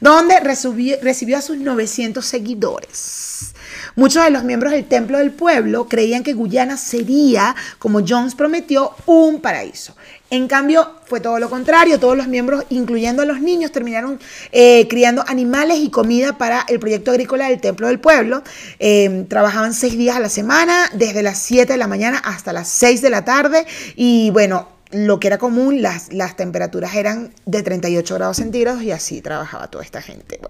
donde 0.00 0.40
recibió, 0.40 1.36
a 1.36 1.42
sus 1.42 1.58
900 1.58 2.24
seguidores. 2.24 3.52
Muchos 3.94 4.24
de 4.24 4.30
los 4.30 4.42
miembros 4.42 4.72
del 4.72 4.86
Templo 4.86 5.18
del 5.18 5.32
Pueblo 5.32 5.86
creían 5.86 6.22
que 6.22 6.32
Guyana 6.32 6.78
sería, 6.78 7.54
como 7.78 8.00
Jones 8.00 8.34
prometió, 8.34 8.92
un 9.04 9.42
paraíso. 9.42 9.94
En 10.30 10.48
cambio, 10.48 10.92
fue 11.04 11.20
todo 11.20 11.38
lo 11.38 11.50
contrario. 11.50 12.00
Todos 12.00 12.16
los 12.16 12.26
miembros, 12.26 12.64
incluyendo 12.70 13.20
a 13.20 13.26
los 13.26 13.42
niños, 13.42 13.70
terminaron 13.70 14.18
eh, 14.52 14.88
criando 14.88 15.24
animales 15.28 15.80
y 15.80 15.90
comida 15.90 16.38
para 16.38 16.64
el 16.68 16.80
proyecto 16.80 17.10
agrícola 17.10 17.50
del 17.50 17.60
Templo 17.60 17.88
del 17.88 18.00
Pueblo. 18.00 18.42
Eh, 18.78 19.26
trabajaban 19.28 19.74
seis 19.74 19.98
días 19.98 20.16
a 20.16 20.20
la 20.20 20.30
semana, 20.30 20.88
desde 20.94 21.22
las 21.22 21.36
7 21.36 21.70
de 21.70 21.78
la 21.78 21.86
mañana 21.86 22.16
hasta 22.24 22.54
las 22.54 22.68
6 22.68 23.02
de 23.02 23.10
la 23.10 23.26
tarde. 23.26 23.66
Y 23.94 24.30
bueno, 24.30 24.75
lo 24.90 25.18
que 25.20 25.28
era 25.28 25.38
común, 25.38 25.82
las, 25.82 26.12
las 26.12 26.36
temperaturas 26.36 26.94
eran 26.94 27.32
de 27.44 27.62
38 27.62 28.14
grados 28.14 28.36
centígrados 28.36 28.82
y 28.82 28.92
así 28.92 29.20
trabajaba 29.20 29.68
toda 29.68 29.84
esta 29.84 30.00
gente. 30.00 30.40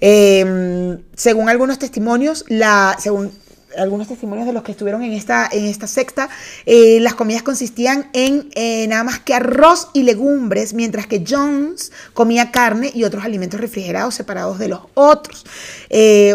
Em, 0.00 1.02
según 1.14 1.48
algunos 1.48 1.78
testimonios, 1.78 2.44
la, 2.48 2.96
según 2.98 3.32
algunos 3.78 4.08
testimonios 4.08 4.46
de 4.46 4.52
los 4.52 4.62
que 4.62 4.72
estuvieron 4.72 5.02
en 5.02 5.12
esta, 5.12 5.48
en 5.50 5.66
esta 5.66 5.86
secta, 5.86 6.28
eh, 6.64 6.98
las 7.00 7.14
comidas 7.14 7.42
consistían 7.42 8.08
en 8.12 8.48
eh, 8.54 8.86
nada 8.88 9.04
más 9.04 9.20
que 9.20 9.34
arroz 9.34 9.88
y 9.92 10.02
legumbres, 10.02 10.74
mientras 10.74 11.06
que 11.06 11.24
Jones 11.26 11.92
comía 12.14 12.50
carne 12.50 12.90
y 12.94 13.04
otros 13.04 13.24
alimentos 13.24 13.60
refrigerados 13.60 14.14
separados 14.14 14.58
de 14.58 14.68
los 14.68 14.80
otros. 14.94 15.44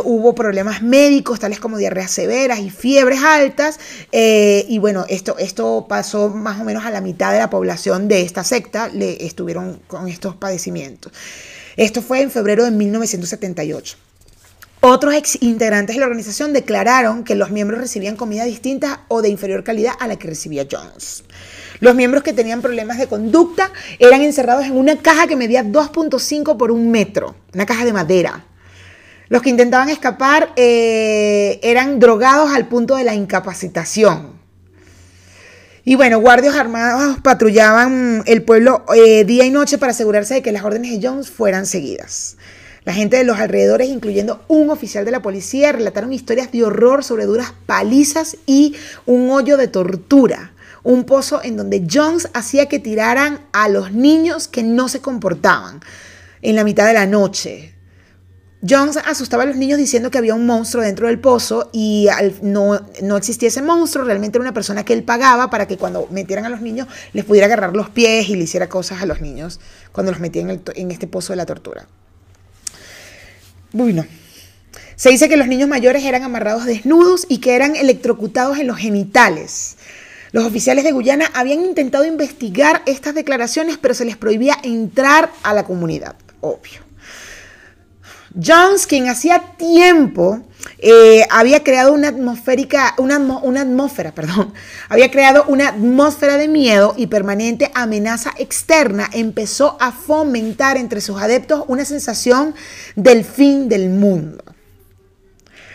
hubo 0.04 0.36
problemas 0.36 0.82
médicos, 0.82 1.40
tales 1.40 1.60
como 1.60 1.78
diarreas 1.78 2.12
severas 2.12 2.60
y 2.60 2.70
fiebres 2.70 3.22
altas, 3.24 3.80
y 4.12 4.80
bueno, 4.80 5.06
esto, 5.10 5.38
esto 5.38 5.86
pasó 5.88 6.30
más 6.30 6.60
o 6.60 6.64
menos 6.64 6.86
a 6.86 6.92
la 6.92 7.02
mitad 7.02 7.32
de 7.32 7.40
la 7.40 7.50
población 7.50 8.08
de 8.08 8.22
esta 8.22 8.44
secta, 8.44 8.90
le 8.90 9.26
estuvieron 9.26 9.80
con 9.88 10.08
estos 10.08 10.36
padecimientos. 10.36 11.12
Esto 11.78 12.02
fue 12.02 12.22
en 12.22 12.32
febrero 12.32 12.64
de 12.64 12.72
1978. 12.72 14.11
Otros 14.84 15.14
ex 15.14 15.38
integrantes 15.44 15.96
de 15.96 16.00
la 16.00 16.08
organización 16.08 16.54
declararon 16.54 17.24
que 17.24 17.36
los 17.36 17.52
miembros 17.52 17.80
recibían 17.80 18.16
comida 18.16 18.46
distinta 18.46 19.02
o 19.10 19.22
de 19.22 19.30
inferior 19.30 19.64
calidad 19.64 19.94
a 20.00 20.08
la 20.08 20.18
que 20.18 20.28
recibía 20.28 20.66
Jones. 20.70 21.24
Los 21.80 21.94
miembros 21.94 22.24
que 22.24 22.34
tenían 22.34 22.64
problemas 22.64 22.98
de 22.98 23.06
conducta 23.06 23.72
eran 24.00 24.24
encerrados 24.24 24.66
en 24.66 24.76
una 24.76 24.98
caja 24.98 25.28
que 25.28 25.36
medía 25.36 25.64
2.5 25.64 26.58
por 26.58 26.72
un 26.72 26.90
metro, 26.90 27.36
una 27.54 27.68
caja 27.68 27.86
de 27.86 27.94
madera. 27.94 28.44
Los 29.30 29.44
que 29.44 29.52
intentaban 29.52 29.90
escapar 29.90 30.52
eh, 30.56 31.60
eran 31.62 32.00
drogados 32.00 32.52
al 32.52 32.68
punto 32.68 32.96
de 32.96 33.04
la 33.04 33.14
incapacitación. 33.14 34.34
Y 35.86 35.94
bueno, 35.94 36.20
guardias 36.20 36.56
armados 36.56 37.20
patrullaban 37.22 38.24
el 38.26 38.42
pueblo 38.42 38.84
eh, 38.96 39.26
día 39.26 39.46
y 39.46 39.52
noche 39.52 39.78
para 39.78 39.92
asegurarse 39.92 40.34
de 40.34 40.42
que 40.42 40.52
las 40.52 40.64
órdenes 40.64 40.92
de 40.92 41.08
Jones 41.08 41.30
fueran 41.30 41.68
seguidas. 41.68 42.38
La 42.84 42.94
gente 42.94 43.18
de 43.18 43.24
los 43.24 43.38
alrededores, 43.38 43.90
incluyendo 43.90 44.44
un 44.48 44.72
oficial 44.72 45.06
de 45.06 45.12
la 45.12 45.22
policía, 45.22 45.72
relataron 45.72 46.14
historias 46.14 46.52
de 46.52 46.64
horror 46.64 47.04
sobre 47.04 47.26
duras 47.26 47.54
palizas 47.68 48.38
y 48.48 48.76
un 49.06 49.30
hoyo 49.30 49.56
de 49.56 49.68
tortura. 49.68 50.54
Un 50.84 51.04
pozo 51.04 51.42
en 51.44 51.58
donde 51.58 51.86
Jones 51.92 52.30
hacía 52.34 52.68
que 52.68 52.80
tiraran 52.80 53.42
a 53.54 53.70
los 53.70 53.92
niños 53.92 54.48
que 54.48 54.64
no 54.64 54.90
se 54.90 55.00
comportaban 55.00 55.80
en 56.42 56.56
la 56.56 56.64
mitad 56.64 56.88
de 56.88 56.94
la 56.94 57.06
noche. 57.06 57.76
Jones 58.68 58.98
asustaba 58.98 59.44
a 59.44 59.46
los 59.46 59.58
niños 59.58 59.78
diciendo 59.78 60.10
que 60.10 60.18
había 60.18 60.34
un 60.34 60.48
monstruo 60.48 60.84
dentro 60.84 61.08
del 61.08 61.20
pozo 61.20 61.70
y 61.74 62.08
no, 62.42 62.80
no, 63.04 63.18
existía 63.18 63.48
ese 63.48 63.62
monstruo, 63.62 64.06
realmente 64.06 64.38
era 64.38 64.44
una 64.44 64.54
persona 64.54 64.86
que 64.86 64.94
él 64.94 65.04
pagaba 65.04 65.52
para 65.52 65.68
que 65.68 65.78
cuando 65.78 66.08
metieran 66.12 66.46
a 66.46 66.50
los 66.50 66.62
niños 66.62 66.88
les 67.14 67.26
pudiera 67.26 67.46
agarrar 67.46 67.76
los 67.76 67.90
pies 67.90 68.30
y 68.30 68.36
le 68.36 68.44
hiciera 68.44 68.70
cosas 68.70 69.02
a 69.02 69.06
los 69.08 69.22
niños 69.22 69.60
cuando 69.92 70.12
los 70.12 70.22
metía 70.22 70.44
en, 70.44 70.62
en 70.76 70.92
este 70.92 71.08
pozo 71.08 71.34
de 71.34 71.38
la 71.38 71.48
tortura. 71.48 71.88
Bueno, 73.74 74.06
se 74.96 75.10
dice 75.10 75.30
que 75.30 75.38
los 75.38 75.48
niños 75.48 75.70
mayores 75.70 76.04
eran 76.04 76.24
amarrados 76.24 76.66
desnudos 76.66 77.26
y 77.30 77.40
que 77.40 77.56
eran 77.56 77.76
electrocutados 77.76 78.60
en 78.60 78.68
los 78.68 78.78
genitales. 78.78 79.78
Los 80.32 80.46
oficiales 80.46 80.84
de 80.84 80.92
Guyana 80.92 81.32
habían 81.34 81.62
intentado 81.62 82.06
investigar 82.06 82.84
estas 82.86 83.16
declaraciones, 83.16 83.78
pero 83.78 83.94
se 83.94 84.06
les 84.06 84.18
prohibía 84.18 84.58
entrar 84.64 85.32
a 85.44 85.54
la 85.54 85.64
comunidad, 85.64 86.16
obvio. 86.40 86.91
Jones, 88.34 88.88
quien 88.88 89.10
hacía 89.10 89.56
tiempo 89.58 90.42
eh, 90.78 91.26
había 91.30 91.64
creado 91.64 91.94
una 91.94 92.10
atmosférica, 92.10 92.96
una, 92.98 93.16
atmósfera, 93.16 94.12
perdón, 94.16 94.54
había 94.90 95.12
creado 95.12 95.44
una 95.48 95.70
atmósfera 95.70 96.38
de 96.38 96.48
miedo 96.48 96.94
y 96.98 97.08
permanente 97.08 97.72
amenaza 97.74 98.34
externa, 98.38 99.10
empezó 99.14 99.78
a 99.80 99.92
fomentar 99.92 100.78
entre 100.78 101.02
sus 101.02 101.22
adeptos 101.22 101.66
una 101.68 101.86
sensación 101.86 102.56
del 102.96 103.26
fin 103.26 103.70
del 103.70 103.90
mundo. 103.90 104.44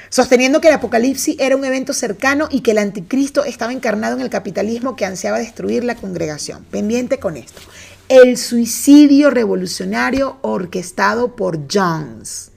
Sosteniendo 0.08 0.60
que 0.60 0.68
el 0.68 0.74
apocalipsis 0.74 1.36
era 1.38 1.56
un 1.56 1.64
evento 1.64 1.92
cercano 1.92 2.48
y 2.50 2.60
que 2.60 2.70
el 2.70 2.78
anticristo 2.78 3.44
estaba 3.44 3.72
encarnado 3.72 4.14
en 4.14 4.22
el 4.22 4.30
capitalismo 4.30 4.96
que 4.96 5.04
ansiaba 5.04 5.38
destruir 5.38 5.84
la 5.84 5.96
congregación. 5.96 6.64
Pendiente 6.70 7.18
con 7.18 7.36
esto. 7.36 7.60
El 8.08 8.36
suicidio 8.36 9.30
revolucionario 9.30 10.36
orquestado 10.42 11.34
por 11.34 11.66
Jones. 11.68 12.52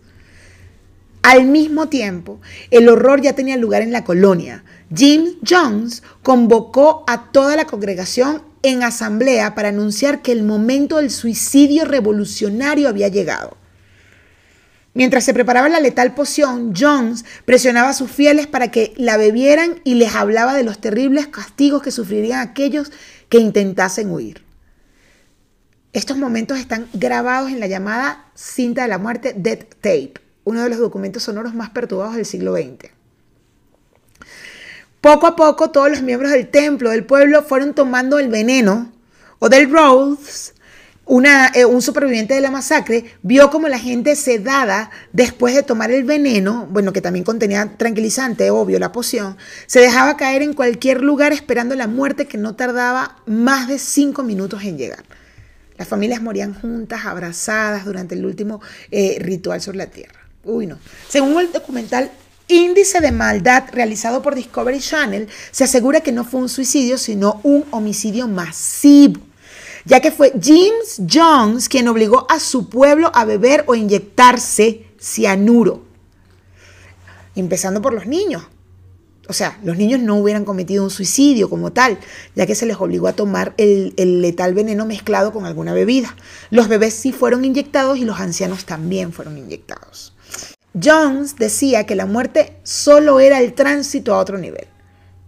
Al 1.24 1.46
mismo 1.46 1.90
tiempo, 1.90 2.40
el 2.70 2.88
horror 2.88 3.20
ya 3.22 3.34
tenía 3.34 3.58
lugar 3.58 3.82
en 3.82 3.92
la 3.92 4.04
colonia. 4.04 4.64
Jim 4.96 5.38
Jones 5.44 6.04
convocó 6.22 7.04
a 7.08 7.32
toda 7.32 7.56
la 7.56 7.66
congregación 7.66 8.44
en 8.62 8.84
asamblea 8.84 9.56
para 9.56 9.70
anunciar 9.70 10.22
que 10.22 10.34
el 10.34 10.44
momento 10.44 10.98
del 10.98 11.10
suicidio 11.10 11.84
revolucionario 11.84 12.88
había 12.88 13.08
llegado. 13.08 13.58
Mientras 14.94 15.24
se 15.24 15.34
preparaba 15.34 15.68
la 15.68 15.80
letal 15.80 16.14
poción, 16.14 16.76
Jones 16.78 17.26
presionaba 17.46 17.90
a 17.90 17.94
sus 17.94 18.12
fieles 18.12 18.46
para 18.46 18.70
que 18.70 18.94
la 18.98 19.18
bebieran 19.18 19.82
y 19.84 19.96
les 19.96 20.14
hablaba 20.14 20.54
de 20.54 20.64
los 20.64 20.80
terribles 20.80 21.26
castigos 21.26 21.82
que 21.82 21.90
sufrirían 21.90 22.40
aquellos 22.40 22.92
que 23.30 23.40
intentasen 23.40 24.12
huir. 24.12 24.48
Estos 25.92 26.18
momentos 26.18 26.60
están 26.60 26.88
grabados 26.94 27.50
en 27.50 27.60
la 27.60 27.66
llamada 27.66 28.26
cinta 28.36 28.84
de 28.84 28.90
la 28.90 29.00
muerte 29.00 29.34
Death 29.36 29.74
Tape, 29.82 30.14
uno 30.44 30.62
de 30.62 30.70
los 30.70 30.78
documentos 30.78 31.24
sonoros 31.24 31.56
más 31.56 31.72
perturbados 31.72 32.16
del 32.16 32.28
siglo 32.28 32.56
XX. 32.56 32.92
Poco 35.02 35.26
a 35.26 35.36
poco 35.36 35.72
todos 35.72 35.90
los 35.90 36.04
miembros 36.04 36.32
del 36.32 36.48
templo, 36.48 36.92
del 36.92 37.06
pueblo, 37.06 37.42
fueron 37.42 37.74
tomando 37.74 38.20
el 38.20 38.30
veneno. 38.30 38.92
o 39.40 39.48
del 39.48 39.72
Rhodes, 39.72 40.54
eh, 41.56 41.66
un 41.66 41.82
superviviente 41.82 42.36
de 42.36 42.42
la 42.42 42.52
masacre, 42.52 43.06
vio 43.24 43.50
como 43.50 43.68
la 43.68 43.80
gente 43.80 44.16
sedada 44.16 44.92
después 45.12 45.56
de 45.56 45.64
tomar 45.64 45.92
el 45.92 46.04
veneno, 46.04 46.68
bueno, 46.70 46.94
que 46.94 47.02
también 47.02 47.24
contenía 47.26 47.78
tranquilizante, 47.78 48.52
obvio, 48.52 48.78
la 48.78 48.92
poción, 48.92 49.38
se 49.66 49.80
dejaba 49.80 50.18
caer 50.18 50.44
en 50.44 50.54
cualquier 50.54 51.02
lugar 51.02 51.32
esperando 51.32 51.74
la 51.74 51.88
muerte 51.88 52.28
que 52.28 52.38
no 52.38 52.56
tardaba 52.56 53.16
más 53.26 53.68
de 53.68 53.80
cinco 53.80 54.22
minutos 54.22 54.62
en 54.64 54.78
llegar. 54.78 55.04
Las 55.80 55.88
familias 55.88 56.22
morían 56.22 56.54
juntas, 56.54 57.06
abrazadas 57.06 57.86
durante 57.86 58.14
el 58.14 58.26
último 58.26 58.62
eh, 58.92 59.16
ritual 59.22 59.62
sobre 59.62 59.78
la 59.78 59.88
tierra. 59.88 60.20
Uy, 60.44 60.68
no. 60.68 60.78
Según 61.08 61.40
el 61.40 61.54
documental 61.54 62.12
Índice 62.50 63.00
de 63.00 63.14
Maldad 63.14 63.64
realizado 63.72 64.22
por 64.22 64.36
Discovery 64.36 64.82
Channel, 64.82 65.30
se 65.52 65.64
asegura 65.64 66.02
que 66.02 66.12
no 66.12 66.26
fue 66.26 66.42
un 66.42 66.50
suicidio, 66.50 66.98
sino 66.98 67.40
un 67.44 67.64
homicidio 67.72 68.28
masivo, 68.28 69.22
ya 69.86 70.02
que 70.02 70.12
fue 70.12 70.34
James 70.34 71.02
Jones 71.10 71.70
quien 71.70 71.88
obligó 71.88 72.30
a 72.30 72.42
su 72.42 72.68
pueblo 72.68 73.10
a 73.16 73.24
beber 73.24 73.64
o 73.66 73.74
inyectarse 73.74 74.86
cianuro, 75.00 75.86
empezando 77.36 77.82
por 77.82 77.94
los 77.94 78.06
niños. 78.06 78.44
O 79.30 79.34
sea, 79.34 79.60
los 79.64 79.78
niños 79.78 80.00
no 80.00 80.16
hubieran 80.16 80.44
cometido 80.44 80.84
un 80.84 80.90
suicidio 80.90 81.52
como 81.52 81.72
tal, 81.72 82.00
ya 82.36 82.48
que 82.48 82.56
se 82.56 82.66
les 82.66 82.78
obligó 82.78 83.08
a 83.08 83.14
tomar 83.14 83.54
el, 83.58 83.94
letal 83.96 84.56
veneno 84.56 84.88
mezclado 84.88 85.32
con 85.32 85.46
alguna 85.46 85.72
bebida. 85.72 86.16
Los 86.50 86.68
bebés 86.68 86.96
sí 86.96 87.12
fueron 87.12 87.46
inyectados 87.46 88.00
y 88.00 88.06
los 88.06 88.20
ancianos 88.20 88.66
también 88.66 89.14
fueron 89.14 89.38
inyectados. 89.38 90.16
Jones 90.74 91.36
decía 91.36 91.86
que 91.86 91.96
la 91.96 92.08
muerte 92.08 92.58
solo 92.64 93.20
era 93.20 93.40
el 93.40 93.54
tránsito 93.54 94.16
a 94.16 94.18
otro 94.18 94.40
nivel. 94.40 94.66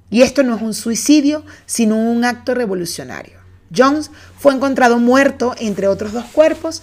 Y 0.10 0.24
esto 0.24 0.42
no 0.42 0.56
es 0.56 0.64
un 0.64 0.74
suicidio, 0.74 1.46
sino 1.68 1.96
un 1.96 2.26
acto 2.26 2.56
revolucionario. 2.56 3.38
Jones 3.76 4.10
fue 4.36 4.56
encontrado 4.56 4.98
muerto 4.98 5.54
entre 5.60 5.88
otros 5.88 6.12
dos 6.12 6.26
cuerpos. 6.26 6.82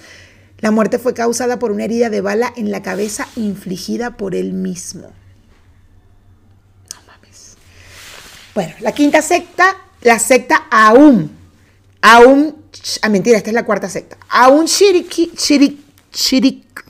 La 0.60 0.70
muerte 0.70 1.00
fue 1.00 1.14
causada 1.14 1.58
por 1.58 1.72
una 1.72 1.82
herida 1.82 2.10
de 2.10 2.20
bala 2.20 2.52
en 2.56 2.70
la 2.70 2.80
cabeza 2.80 3.26
infligida 3.34 4.16
por 4.16 4.36
él 4.36 4.52
mismo. 4.52 5.10
Bueno, 8.58 8.74
la 8.80 8.90
quinta 8.90 9.22
secta, 9.22 9.76
la 10.00 10.18
secta 10.18 10.66
Aum. 10.68 11.28
Aum, 12.02 12.52
ah, 13.02 13.08
mentira, 13.08 13.36
esta 13.36 13.50
es 13.50 13.54
la 13.54 13.64
cuarta 13.64 13.88
secta. 13.88 14.18
Aum 14.30 14.66
Chiriki, 14.66 15.30
Chirik, 15.36 15.78
Chirik. 16.10 16.84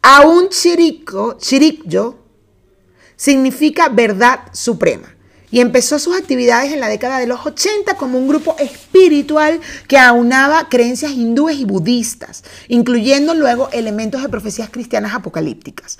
Aum 0.00 0.48
Chirico, 0.48 1.36
Chirikyo 1.38 2.16
significa 3.16 3.88
verdad 3.88 4.42
suprema 4.52 5.12
y 5.50 5.60
empezó 5.60 5.98
sus 5.98 6.16
actividades 6.16 6.72
en 6.72 6.78
la 6.78 6.88
década 6.88 7.18
de 7.18 7.26
los 7.26 7.44
80 7.44 7.96
como 7.96 8.16
un 8.16 8.28
grupo 8.28 8.54
espiritual 8.60 9.60
que 9.88 9.98
aunaba 9.98 10.68
creencias 10.68 11.10
hindúes 11.10 11.58
y 11.58 11.64
budistas, 11.64 12.44
incluyendo 12.68 13.34
luego 13.34 13.70
elementos 13.72 14.22
de 14.22 14.28
profecías 14.28 14.70
cristianas 14.70 15.14
apocalípticas. 15.14 15.98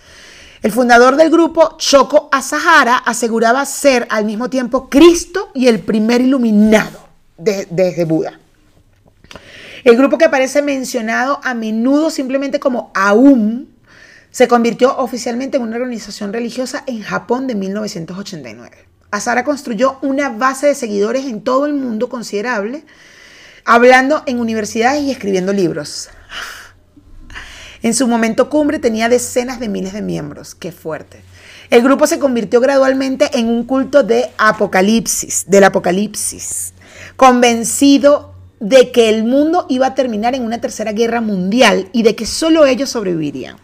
El 0.65 0.73
fundador 0.73 1.17
del 1.17 1.29
grupo, 1.29 1.77
Choco 1.77 2.31
Asahara, 2.33 2.97
aseguraba 2.97 3.67
ser 3.67 4.07
al 4.09 4.25
mismo 4.25 4.49
tiempo 4.49 4.89
Cristo 4.89 5.51
y 5.53 5.69
el 5.69 5.81
primer 5.81 6.23
iluminado 6.23 7.07
desde 7.37 8.07
Buda. 8.07 8.41
El 9.85 9.99
grupo 9.99 10.17
que 10.17 10.25
aparece 10.25 10.63
mencionado 10.63 11.39
a 11.45 11.53
menudo 11.53 12.09
simplemente 12.09 12.61
como 12.61 12.91
Aum 12.95 13.67
se 14.31 14.49
convirtió 14.49 14.97
oficialmente 14.97 15.59
en 15.59 15.65
una 15.65 15.77
organización 15.77 16.33
religiosa 16.33 16.83
en 16.87 17.03
Japón 17.03 17.47
de 17.47 17.57
1989. 17.57 18.75
Asahara 19.11 19.45
construyó 19.45 19.99
una 20.01 20.31
base 20.31 20.69
de 20.69 20.75
seguidores 20.75 21.27
en 21.27 21.43
todo 21.43 21.67
el 21.67 21.75
mundo 21.75 22.09
considerable, 22.09 22.87
hablando 23.67 24.23
en 24.25 24.41
universidades 24.41 25.03
y 25.03 25.11
escribiendo 25.11 25.53
libros. 25.53 26.09
En 27.85 27.93
su 27.93 28.09
momento 28.09 28.49
cumbre 28.49 28.79
tenía 28.79 29.11
decenas 29.11 29.61
de 29.61 29.69
miles 29.69 29.93
de 29.93 30.01
miembros. 30.01 30.55
Qué 30.55 30.73
fuerte. 30.73 31.23
El 31.69 31.83
grupo 31.83 32.07
se 32.07 32.19
convirtió 32.19 32.59
gradualmente 32.63 33.29
en 33.39 33.47
un 33.47 33.65
culto 33.65 34.03
de 34.03 34.31
apocalipsis, 34.39 35.45
del 35.49 35.65
apocalipsis, 35.65 36.73
convencido 37.17 38.33
de 38.59 38.91
que 38.91 39.11
el 39.11 39.25
mundo 39.25 39.67
iba 39.69 39.89
a 39.89 39.95
terminar 39.95 40.35
en 40.35 40.45
una 40.45 40.63
tercera 40.63 40.93
guerra 40.93 41.21
mundial 41.21 41.91
y 41.93 42.05
de 42.05 42.17
que 42.17 42.25
solo 42.25 42.65
ellos 42.65 42.89
sobrevivirían. 42.89 43.59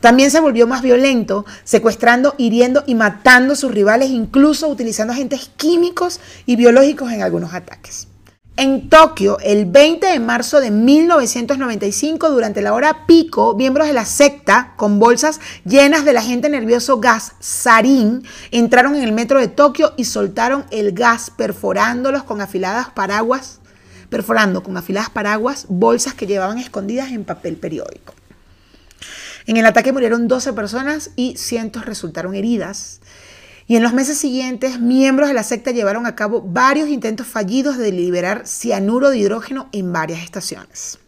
También 0.00 0.30
se 0.30 0.40
volvió 0.40 0.66
más 0.66 0.80
violento, 0.80 1.44
secuestrando, 1.62 2.34
hiriendo 2.38 2.82
y 2.86 2.94
matando 2.94 3.52
a 3.52 3.56
sus 3.56 3.72
rivales, 3.72 4.08
incluso 4.08 4.68
utilizando 4.68 5.12
agentes 5.12 5.50
químicos 5.58 6.18
y 6.46 6.56
biológicos 6.56 7.12
en 7.12 7.22
algunos 7.22 7.52
ataques. 7.52 8.08
En 8.62 8.90
Tokio, 8.90 9.38
el 9.40 9.64
20 9.64 10.06
de 10.06 10.20
marzo 10.20 10.60
de 10.60 10.70
1995, 10.70 12.28
durante 12.28 12.60
la 12.60 12.74
hora 12.74 13.06
pico, 13.06 13.54
miembros 13.56 13.86
de 13.86 13.94
la 13.94 14.04
secta, 14.04 14.74
con 14.76 14.98
bolsas 14.98 15.40
llenas 15.64 16.04
del 16.04 16.18
agente 16.18 16.50
nervioso 16.50 17.00
gas 17.00 17.32
sarin, 17.40 18.22
entraron 18.50 18.96
en 18.96 19.02
el 19.02 19.12
metro 19.12 19.40
de 19.40 19.48
Tokio 19.48 19.94
y 19.96 20.04
soltaron 20.04 20.66
el 20.70 20.92
gas, 20.92 21.30
perforándolos 21.30 22.24
con 22.24 22.42
afiladas 22.42 22.90
paraguas, 22.90 23.60
perforando 24.10 24.62
con 24.62 24.76
afiladas 24.76 25.08
paraguas 25.08 25.64
bolsas 25.70 26.12
que 26.12 26.26
llevaban 26.26 26.58
escondidas 26.58 27.12
en 27.12 27.24
papel 27.24 27.56
periódico. 27.56 28.12
En 29.46 29.56
el 29.56 29.64
ataque 29.64 29.90
murieron 29.90 30.28
12 30.28 30.52
personas 30.52 31.12
y 31.16 31.34
cientos 31.38 31.86
resultaron 31.86 32.34
heridas. 32.34 33.00
Y 33.70 33.76
en 33.76 33.84
los 33.84 33.92
meses 33.92 34.18
siguientes, 34.18 34.80
miembros 34.80 35.28
de 35.28 35.34
la 35.34 35.44
secta 35.44 35.70
llevaron 35.70 36.04
a 36.04 36.16
cabo 36.16 36.42
varios 36.42 36.88
intentos 36.88 37.28
fallidos 37.28 37.78
de 37.78 37.92
liberar 37.92 38.44
cianuro 38.44 39.10
de 39.10 39.18
hidrógeno 39.18 39.68
en 39.70 39.92
varias 39.92 40.24
estaciones. 40.24 40.98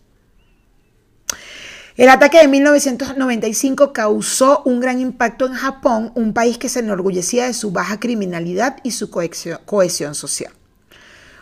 El 1.97 2.09
ataque 2.09 2.39
de 2.39 2.47
1995 2.47 3.93
causó 3.93 4.63
un 4.65 4.79
gran 4.79 5.01
impacto 5.01 5.47
en 5.47 5.55
Japón, 5.55 6.13
un 6.15 6.35
país 6.35 6.57
que 6.57 6.69
se 6.69 6.79
enorgullecía 6.79 7.47
de 7.47 7.53
su 7.53 7.73
baja 7.73 7.99
criminalidad 7.99 8.77
y 8.85 8.93
su 8.93 9.11
cohesión, 9.11 10.15
social. 10.15 10.53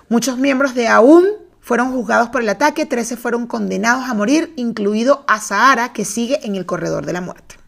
Muchos 0.09 0.39
miembros 0.39 0.75
de 0.75 0.89
AUM 0.89 1.25
fueron 1.61 1.93
juzgados 1.93 2.31
por 2.31 2.41
el 2.41 2.49
ataque, 2.49 2.87
13 2.87 3.19
fueron 3.19 3.47
condenados 3.47 4.09
a 4.09 4.15
morir, 4.15 4.55
incluido 4.57 5.27
Asahara, 5.29 5.93
que 5.93 6.07
sigue 6.07 6.41
en 6.47 6.57
el 6.57 6.65
corredor 6.65 7.05
de 7.05 7.13
la 7.13 7.21
muerte. 7.21 7.60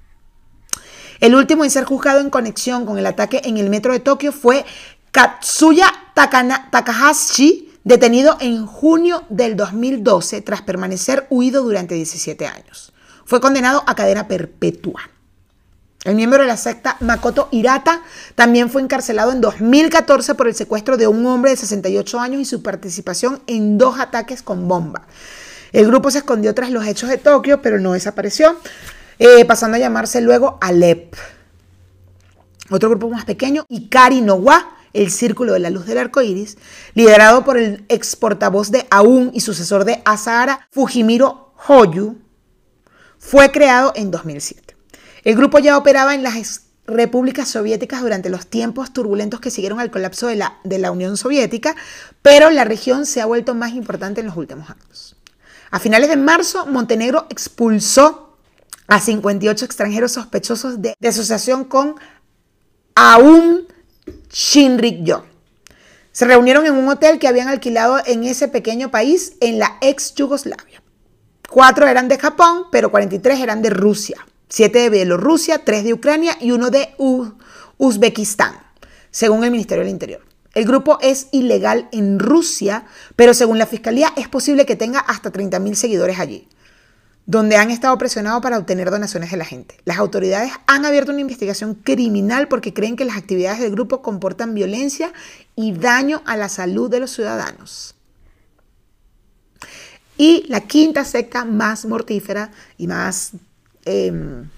El 1.23 1.37
último 1.37 1.63
en 1.63 1.71
ser 1.71 1.85
juzgado 1.85 2.19
en 2.19 2.31
conexión 2.31 2.85
con 2.85 2.99
el 2.99 3.07
ataque 3.07 3.43
en 3.45 3.57
el 3.57 3.71
metro 3.71 3.93
de 3.93 4.01
Tokio 4.01 4.33
fue 4.33 4.65
Katsuya 5.13 5.87
Takahashi, 6.15 7.79
detenido 7.85 8.37
en 8.41 8.67
junio 8.67 9.23
del 9.29 9.55
2012 9.57 10.43
tras 10.43 10.63
permanecer 10.63 11.29
huido 11.31 11.63
durante 11.63 11.95
17 11.95 12.45
años. 12.49 12.93
Fue 13.25 13.41
condenado 13.41 13.85
a 13.87 13.95
cadena 13.95 14.27
perpetua. 14.27 15.01
El 16.03 16.17
miembro 16.17 16.43
de 16.43 16.49
la 16.49 16.57
secta 16.57 16.97
Makoto 16.99 17.47
Hirata 17.53 18.03
también 18.35 18.69
fue 18.69 18.83
encarcelado 18.83 19.31
en 19.31 19.41
2014 19.41 20.35
por 20.35 20.49
el 20.49 20.57
secuestro 20.57 20.97
de 20.97 21.07
un 21.07 21.25
hombre 21.27 21.53
de 21.53 21.57
68 21.57 22.19
años 22.19 22.41
y 22.41 22.45
su 22.45 22.65
participación 22.65 23.41
en 23.47 23.79
dos 23.79 24.01
ataques 24.01 24.43
con 24.43 24.67
bomba. 24.67 25.03
El 25.71 25.87
grupo 25.87 26.11
se 26.11 26.19
escondió 26.19 26.53
tras 26.53 26.73
los 26.73 26.85
hechos 26.85 27.09
de 27.09 27.19
Tokio, 27.19 27.63
pero 27.63 27.79
no 27.79 27.93
desapareció. 27.93 28.57
Eh, 29.19 29.45
pasando 29.45 29.77
a 29.77 29.81
llamarse 29.81 30.21
luego 30.21 30.59
Alep. 30.61 31.15
Otro 32.71 32.89
grupo 32.89 33.09
más 33.09 33.25
pequeño, 33.25 33.67
Ikari 33.69 34.21
no 34.23 34.35
Wa, 34.37 34.77
el 34.93 35.11
Círculo 35.11 35.53
de 35.53 35.59
la 35.59 35.71
Luz 35.71 35.87
del 35.87 35.99
Arco 35.99 36.23
Iris, 36.23 36.57
liderado 36.95 37.45
por 37.45 37.59
el 37.59 37.85
ex 37.89 38.17
portavoz 38.17 38.71
de 38.71 38.87
Aún 38.91 39.31
y 39.35 39.41
sucesor 39.41 39.85
de 39.85 40.03
Asahara, 40.05 40.69
Fujimiro 40.71 41.53
Hoyu, 41.67 42.19
fue 43.19 43.53
creado 43.53 43.93
en 43.95 44.11
2007. 44.11 44.77
El 45.25 45.37
grupo 45.37 45.59
ya 45.59 45.79
operaba 45.79 46.15
en 46.15 46.23
las 46.23 46.63
repúblicas 46.87 47.49
soviéticas 47.49 48.03
durante 48.03 48.29
los 48.29 48.47
tiempos 48.49 48.93
turbulentos 48.93 49.41
que 49.41 49.51
siguieron 49.51 49.79
al 49.79 49.91
colapso 49.91 50.27
de 50.27 50.37
la, 50.37 50.59
de 50.65 50.79
la 50.79 50.91
Unión 50.91 51.17
Soviética, 51.17 51.77
pero 52.23 52.51
la 52.51 52.65
región 52.65 53.07
se 53.07 53.21
ha 53.21 53.27
vuelto 53.27 53.55
más 53.55 53.73
importante 53.73 54.21
en 54.21 54.27
los 54.27 54.37
últimos 54.37 54.69
años. 54.69 55.17
A 55.71 55.79
finales 55.79 56.09
de 56.09 56.17
marzo, 56.17 56.67
Montenegro 56.67 57.27
expulsó 57.31 58.32
a 58.87 59.01
58 59.01 59.65
extranjeros 59.65 60.13
sospechosos 60.13 60.83
de, 60.83 60.95
asociación 61.07 61.65
con 61.65 61.97
Aum 62.95 63.63
Shinrikyo. 64.31 65.25
Se 66.13 66.27
reunieron 66.27 66.67
en 66.67 66.75
un 66.75 66.89
hotel 66.89 67.19
que 67.19 67.29
habían 67.29 67.49
alquilado 67.49 67.99
en 68.05 68.25
ese 68.25 68.49
pequeño 68.49 68.91
país 68.91 69.35
en 69.41 69.59
la 69.59 69.79
ex 69.81 70.15
Yugoslavia. 70.15 70.83
Cuatro 71.49 71.87
eran 71.87 72.09
de 72.09 72.19
Japón, 72.19 72.65
pero 72.71 72.91
43 72.91 73.41
eran 73.41 73.63
de 73.63 73.71
Rusia. 73.71 74.27
Siete 74.49 74.81
de 74.81 74.91
Bielorrusia, 74.91 75.65
tres 75.65 75.85
de 75.85 75.95
Ucrania 75.95 76.37
y 76.41 76.51
uno 76.51 76.69
de 76.71 76.95
Uzbekistán, 77.79 78.55
según 79.11 79.45
el 79.45 79.51
Ministerio 79.51 79.85
del 79.85 79.93
Interior. 79.93 80.21
El 80.53 80.67
grupo 80.67 80.99
es 81.01 81.29
ilegal 81.33 81.89
en 81.93 82.19
Rusia, 82.19 82.85
pero 83.17 83.33
según 83.33 83.57
la 83.57 83.65
Fiscalía 83.65 84.13
es 84.17 84.29
posible 84.29 84.67
que 84.67 84.77
tenga 84.77 84.99
hasta 84.99 85.33
30.000 85.33 85.75
seguidores 85.75 86.19
allí 86.19 86.47
donde 87.27 87.57
han 87.57 87.71
estado 87.71 87.97
presionados 87.99 88.43
para 88.43 88.59
obtener 88.59 88.91
donaciones 88.91 89.31
de 89.31 89.37
la 89.37 89.45
gente. 89.45 89.77
Las 89.85 89.99
autoridades 89.99 90.53
han 90.67 90.85
abierto 90.85 91.13
una 91.13 91.21
investigación 91.21 91.75
criminal 91.75 92.49
porque 92.49 92.75
creen 92.75 92.97
que 92.97 93.05
las 93.05 93.17
actividades 93.17 93.61
del 93.61 93.71
grupo 93.71 94.03
comportan 94.03 94.55
violencia 94.55 95.13
y 95.55 95.73
daño 95.73 96.23
a 96.27 96.37
la 96.37 96.49
salud 96.49 96.91
de 96.91 97.01
los 97.01 97.13
ciudadanos. 97.13 97.95
Y 100.19 100.45
la 100.49 100.61
quinta 100.61 101.05
secta 101.05 101.45
más 101.45 101.87
mortífera 101.87 102.51
y 102.77 102.87
más 102.87 103.33
em, 103.85 104.49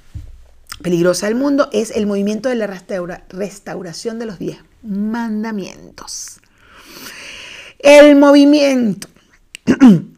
peligrosa 0.82 1.26
del 1.26 1.36
mundo 1.36 1.68
es 1.72 1.90
el 1.90 2.06
movimiento 2.06 2.48
de 2.48 2.56
la 2.56 2.66
restauración 2.66 4.18
de 4.18 4.26
los 4.26 4.38
diez 4.38 4.58
mandamientos. 4.82 6.40
El 7.78 8.16
movimiento 8.16 9.08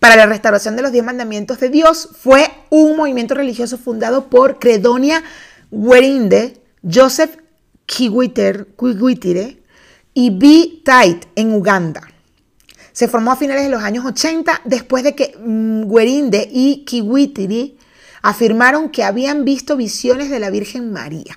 para 0.00 0.16
la 0.16 0.26
restauración 0.26 0.76
de 0.76 0.82
los 0.82 0.92
diez 0.92 1.04
mandamientos 1.04 1.58
de 1.60 1.70
Dios 1.70 2.10
fue 2.20 2.50
un 2.70 2.96
movimiento 2.96 3.34
religioso 3.34 3.78
fundado 3.78 4.28
por 4.28 4.58
Credonia 4.58 5.22
Werinde, 5.70 6.60
Joseph 6.88 7.36
Kiwitire 7.86 8.66
y 10.14 10.30
B. 10.30 10.82
Tait 10.84 11.26
en 11.34 11.52
Uganda. 11.52 12.02
Se 12.92 13.08
formó 13.08 13.32
a 13.32 13.36
finales 13.36 13.64
de 13.64 13.70
los 13.70 13.82
años 13.82 14.04
80 14.04 14.62
después 14.64 15.04
de 15.04 15.14
que 15.14 15.36
Werinde 15.38 16.46
mm, 16.46 16.50
y 16.56 16.84
Kiwitire 16.84 17.76
afirmaron 18.22 18.90
que 18.90 19.04
habían 19.04 19.44
visto 19.44 19.76
visiones 19.76 20.30
de 20.30 20.40
la 20.40 20.50
Virgen 20.50 20.92
María. 20.92 21.36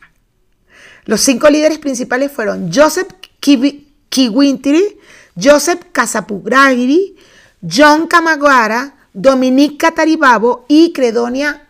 Los 1.05 1.21
cinco 1.21 1.49
líderes 1.49 1.79
principales 1.79 2.31
fueron 2.31 2.71
Joseph 2.73 3.07
Kiwitire, 3.39 4.97
Joseph 5.41 5.81
Kasapuragiri, 5.91 7.15
John 7.61 8.07
Camaguara, 8.07 8.95
Dominique 9.13 9.77
Cataribabo 9.77 10.65
y 10.67 10.93
Credonia 10.93 11.67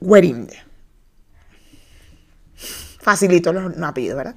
Guerinde. 0.00 0.56
Facilito 3.00 3.52
los 3.52 3.76
apellidos, 3.82 4.16
¿verdad? 4.16 4.34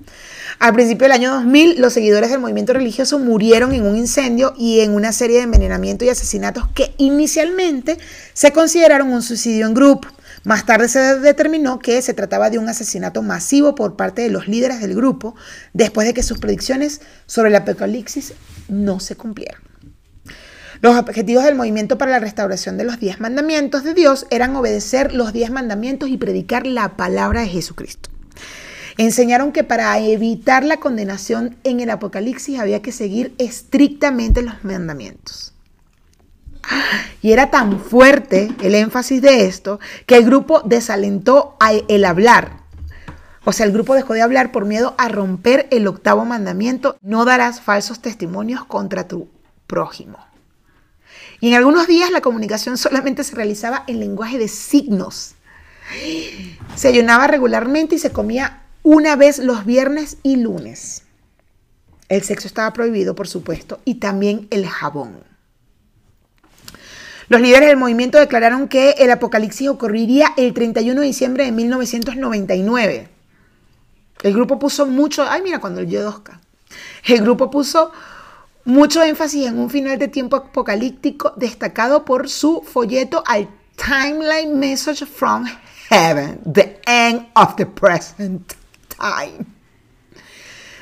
Al 0.59 0.73
principio 0.73 1.05
del 1.05 1.13
año 1.13 1.33
2000, 1.33 1.79
los 1.79 1.93
seguidores 1.93 2.29
del 2.29 2.39
movimiento 2.39 2.73
religioso 2.73 3.17
murieron 3.17 3.73
en 3.73 3.85
un 3.85 3.97
incendio 3.97 4.53
y 4.57 4.81
en 4.81 4.93
una 4.93 5.11
serie 5.11 5.37
de 5.37 5.43
envenenamientos 5.43 6.05
y 6.05 6.09
asesinatos 6.09 6.67
que 6.73 6.93
inicialmente 6.97 7.97
se 8.33 8.51
consideraron 8.51 9.11
un 9.11 9.21
suicidio 9.21 9.67
en 9.67 9.73
grupo. 9.73 10.07
Más 10.43 10.65
tarde 10.65 10.89
se 10.89 11.19
determinó 11.19 11.79
que 11.79 12.01
se 12.01 12.13
trataba 12.13 12.49
de 12.49 12.59
un 12.59 12.67
asesinato 12.67 13.21
masivo 13.21 13.75
por 13.75 13.95
parte 13.95 14.21
de 14.21 14.29
los 14.29 14.47
líderes 14.47 14.81
del 14.81 14.95
grupo, 14.95 15.35
después 15.73 16.07
de 16.07 16.13
que 16.13 16.23
sus 16.23 16.39
predicciones 16.39 17.01
sobre 17.25 17.49
el 17.49 17.55
apocalipsis 17.55 18.33
no 18.67 18.99
se 18.99 19.15
cumplieron. 19.15 19.70
Los 20.81 20.97
objetivos 20.97 21.43
del 21.43 21.53
movimiento 21.53 21.99
para 21.99 22.11
la 22.11 22.19
restauración 22.19 22.75
de 22.75 22.83
los 22.83 22.99
diez 22.99 23.19
mandamientos 23.19 23.83
de 23.83 23.93
Dios 23.93 24.25
eran 24.31 24.55
obedecer 24.55 25.13
los 25.13 25.31
diez 25.31 25.51
mandamientos 25.51 26.09
y 26.09 26.17
predicar 26.17 26.65
la 26.65 26.97
palabra 26.97 27.41
de 27.41 27.49
Jesucristo. 27.49 28.09
Enseñaron 28.97 29.51
que 29.51 29.63
para 29.63 29.99
evitar 29.99 30.63
la 30.63 30.77
condenación 30.77 31.55
en 31.63 31.81
el 31.81 31.91
Apocalipsis 31.91 32.59
había 32.59 32.81
que 32.81 32.91
seguir 32.91 33.35
estrictamente 33.37 34.41
los 34.41 34.63
mandamientos. 34.63 35.53
Y 37.21 37.31
era 37.31 37.51
tan 37.51 37.79
fuerte 37.79 38.49
el 38.63 38.73
énfasis 38.73 39.21
de 39.21 39.45
esto 39.45 39.79
que 40.07 40.17
el 40.17 40.25
grupo 40.25 40.61
desalentó 40.61 41.57
el 41.89 42.05
hablar. 42.05 42.61
O 43.45 43.51
sea, 43.51 43.67
el 43.67 43.71
grupo 43.71 43.93
dejó 43.93 44.13
de 44.13 44.23
hablar 44.23 44.51
por 44.51 44.65
miedo 44.65 44.95
a 44.97 45.09
romper 45.09 45.67
el 45.69 45.87
octavo 45.87 46.25
mandamiento, 46.25 46.97
no 47.01 47.23
darás 47.23 47.61
falsos 47.61 47.99
testimonios 47.99 48.65
contra 48.65 49.07
tu 49.07 49.29
prójimo. 49.67 50.30
Y 51.41 51.49
en 51.49 51.55
algunos 51.55 51.87
días 51.87 52.11
la 52.11 52.21
comunicación 52.21 52.77
solamente 52.77 53.23
se 53.23 53.35
realizaba 53.35 53.83
en 53.87 53.99
lenguaje 53.99 54.37
de 54.37 54.47
signos. 54.47 55.33
Se 56.75 56.87
ayunaba 56.87 57.27
regularmente 57.27 57.95
y 57.95 57.97
se 57.97 58.11
comía 58.11 58.61
una 58.83 59.15
vez 59.15 59.39
los 59.39 59.65
viernes 59.65 60.17
y 60.21 60.37
lunes. 60.37 61.03
El 62.09 62.21
sexo 62.21 62.47
estaba 62.47 62.71
prohibido, 62.73 63.15
por 63.15 63.27
supuesto, 63.27 63.79
y 63.85 63.95
también 63.95 64.47
el 64.51 64.67
jabón. 64.67 65.23
Los 67.27 67.41
líderes 67.41 67.69
del 67.69 67.77
movimiento 67.77 68.19
declararon 68.19 68.67
que 68.67 68.91
el 68.99 69.09
apocalipsis 69.09 69.69
ocurriría 69.69 70.33
el 70.37 70.53
31 70.53 71.01
de 71.01 71.07
diciembre 71.07 71.45
de 71.45 71.51
1999. 71.51 73.09
El 74.21 74.33
grupo 74.33 74.59
puso 74.59 74.85
mucho, 74.85 75.25
ay 75.27 75.41
mira 75.41 75.59
cuando 75.59 75.81
el 75.81 75.87
Yodosca. 75.87 76.39
El 77.05 77.21
grupo 77.21 77.49
puso 77.49 77.91
mucho 78.65 79.03
énfasis 79.03 79.47
en 79.47 79.59
un 79.59 79.69
final 79.69 79.97
de 79.97 80.07
tiempo 80.07 80.35
apocalíptico 80.35 81.33
destacado 81.35 82.05
por 82.05 82.29
su 82.29 82.61
folleto 82.61 83.23
al 83.25 83.49
Timeline 83.75 84.57
Message 84.57 85.05
from 85.05 85.45
Heaven, 85.89 86.39
the 86.51 86.79
end 86.85 87.27
of 87.35 87.55
the 87.55 87.65
present 87.65 88.53
time. 88.97 89.45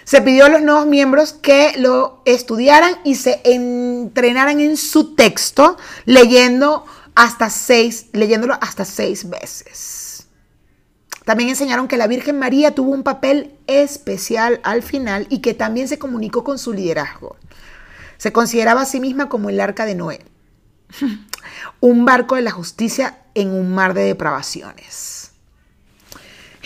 Se 0.03 0.21
pidió 0.21 0.45
a 0.45 0.49
los 0.49 0.61
nuevos 0.61 0.87
miembros 0.87 1.33
que 1.33 1.73
lo 1.77 2.21
estudiaran 2.25 2.95
y 3.03 3.15
se 3.15 3.41
entrenaran 3.43 4.59
en 4.59 4.75
su 4.75 5.13
texto 5.15 5.77
leyendo 6.05 6.83
hasta 7.13 7.49
seis, 7.49 8.07
leyéndolo 8.13 8.57
hasta 8.59 8.85
seis 8.85 9.29
veces. 9.29 10.27
También 11.25 11.49
enseñaron 11.49 11.87
que 11.87 11.97
la 11.97 12.07
Virgen 12.07 12.39
María 12.39 12.73
tuvo 12.73 12.91
un 12.91 13.03
papel 13.03 13.55
especial 13.67 14.59
al 14.63 14.81
final 14.81 15.27
y 15.29 15.39
que 15.39 15.53
también 15.53 15.87
se 15.87 15.99
comunicó 15.99 16.43
con 16.43 16.57
su 16.57 16.73
liderazgo. 16.73 17.35
Se 18.19 18.31
consideraba 18.33 18.81
a 18.81 18.85
sí 18.85 18.99
misma 18.99 19.29
como 19.29 19.49
el 19.49 19.59
arca 19.59 19.85
de 19.85 19.95
Noé, 19.95 20.19
un 21.79 22.05
barco 22.05 22.35
de 22.35 22.41
la 22.41 22.51
justicia 22.51 23.17
en 23.33 23.49
un 23.49 23.73
mar 23.73 23.93
de 23.93 24.03
depravaciones. 24.03 25.31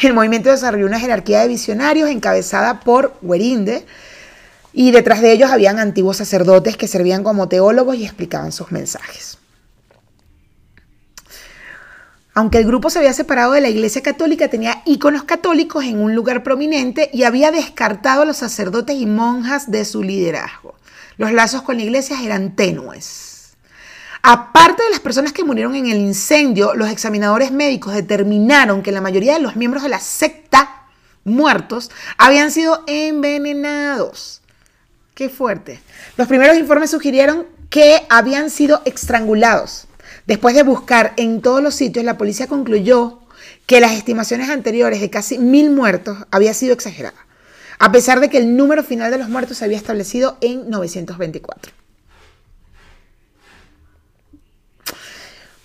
El 0.02 0.14
movimiento 0.14 0.50
desarrolló 0.50 0.88
una 0.88 1.00
jerarquía 1.00 1.42
de 1.42 1.48
visionarios 1.48 2.10
encabezada 2.10 2.80
por 2.80 3.16
Werinde, 3.22 3.86
y 4.74 4.90
detrás 4.90 5.22
de 5.22 5.32
ellos 5.32 5.52
habían 5.52 5.78
antiguos 5.78 6.18
sacerdotes 6.18 6.76
que 6.76 6.88
servían 6.88 7.24
como 7.24 7.48
teólogos 7.48 7.96
y 7.98 8.06
explicaban 8.06 8.52
sus 8.52 8.72
mensajes. 8.72 9.38
Aunque 12.34 12.58
el 12.58 12.66
grupo 12.66 12.90
se 12.90 12.98
había 12.98 13.14
separado 13.14 13.52
de 13.52 13.62
la 13.62 13.70
Iglesia 13.70 14.02
Católica, 14.02 14.48
tenía 14.48 14.82
íconos 14.86 15.24
católicos 15.24 15.86
en 15.86 16.00
un 16.00 16.16
lugar 16.16 16.42
prominente 16.42 17.12
y 17.14 17.24
había 17.24 17.52
descartado 17.52 18.24
a 18.24 18.26
los 18.26 18.38
sacerdotes 18.38 18.96
y 18.96 19.06
monjas 19.06 19.70
de 19.70 19.86
su 19.86 20.02
liderazgo. 20.02 20.74
Los 21.18 21.32
lazos 21.32 21.62
con 21.62 21.78
la 21.78 21.84
Iglesia 21.84 22.22
eran 22.24 22.56
tenues. 22.56 23.56
Aparte 24.22 24.84
de 24.84 24.90
las 24.90 25.00
personas 25.00 25.34
que 25.34 25.44
murieron 25.44 25.76
en 25.76 25.88
el 25.88 25.98
incendio, 25.98 26.74
los 26.76 26.90
examinadores 26.90 27.52
médicos 27.52 27.94
determinaron 27.94 28.82
que 28.82 28.92
la 28.92 29.02
mayoría 29.02 29.34
de 29.34 29.42
los 29.42 29.56
miembros 29.56 29.84
de 29.84 29.90
la 29.90 30.00
secta 30.00 30.88
muertos 31.26 31.92
habían 32.18 32.52
sido 32.52 32.84
envenenados. 32.88 34.42
Qué 35.14 35.30
fuerte. 35.30 35.82
Los 36.18 36.28
primeros 36.28 36.58
informes 36.58 36.92
sugirieron 36.92 37.46
que 37.70 38.06
habían 38.10 38.50
sido 38.50 38.82
estrangulados. 38.86 39.88
Después 40.26 40.56
de 40.56 40.64
buscar 40.64 41.14
en 41.18 41.42
todos 41.42 41.62
los 41.62 41.76
sitios, 41.76 42.06
la 42.06 42.18
policía 42.18 42.48
concluyó 42.48 43.20
que 43.66 43.82
las 43.82 43.92
estimaciones 43.94 44.50
anteriores 44.50 45.02
de 45.02 45.10
casi 45.10 45.38
mil 45.38 45.70
muertos 45.70 46.18
había 46.32 46.54
sido 46.54 46.74
exagerada, 46.74 47.18
a 47.84 47.92
pesar 47.92 48.22
de 48.22 48.30
que 48.30 48.38
el 48.38 48.56
número 48.56 48.82
final 48.82 49.12
de 49.12 49.18
los 49.18 49.28
muertos 49.28 49.58
se 49.58 49.66
había 49.66 49.76
establecido 49.76 50.38
en 50.40 50.70
924. 50.70 51.74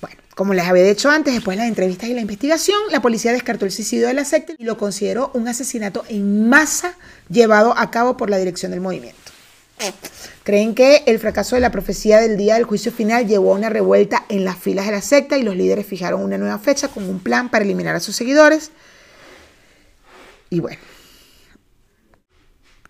Bueno, 0.01 0.17
como 0.35 0.53
les 0.53 0.67
había 0.67 0.83
dicho 0.83 1.09
antes, 1.11 1.33
después 1.33 1.57
de 1.57 1.63
las 1.63 1.69
entrevistas 1.69 2.09
y 2.09 2.15
la 2.15 2.21
investigación, 2.21 2.77
la 2.91 3.01
policía 3.01 3.31
descartó 3.31 3.67
el 3.67 3.71
suicidio 3.71 4.09
de 4.09 4.15
la 4.15 4.25
secta 4.25 4.53
y 4.59 4.65
lo 4.65 4.77
consideró 4.77 5.31
un 5.33 5.47
asesinato 5.47 6.05
en 6.09 6.49
masa 6.49 6.97
llevado 7.29 7.79
a 7.79 7.89
cabo 7.93 8.17
por 8.17 8.31
la 8.31 8.39
dirección 8.39 8.73
del 8.73 8.81
movimiento. 8.81 9.31
Creen 10.43 10.75
que 10.75 11.05
el 11.07 11.21
fracaso 11.21 11.55
de 11.55 11.61
la 11.61 11.71
profecía 11.71 12.19
del 12.19 12.37
día 12.37 12.55
del 12.55 12.65
juicio 12.65 12.91
final 12.91 13.29
llevó 13.29 13.53
a 13.53 13.59
una 13.59 13.71
revuelta 13.71 14.25
en 14.29 14.45
las 14.45 14.59
filas 14.59 14.87
de 14.87 14.91
la 14.91 15.03
secta 15.03 15.39
y 15.39 15.45
los 15.45 15.55
líderes 15.55 15.87
fijaron 15.87 16.25
una 16.25 16.37
nueva 16.37 16.59
fecha 16.59 16.89
con 16.89 17.09
un 17.09 17.21
plan 17.21 17.49
para 17.49 17.65
eliminar 17.65 17.95
a 17.95 18.01
sus 18.01 18.17
seguidores. 18.17 18.73
Y 20.51 20.59
bueno, 20.59 20.81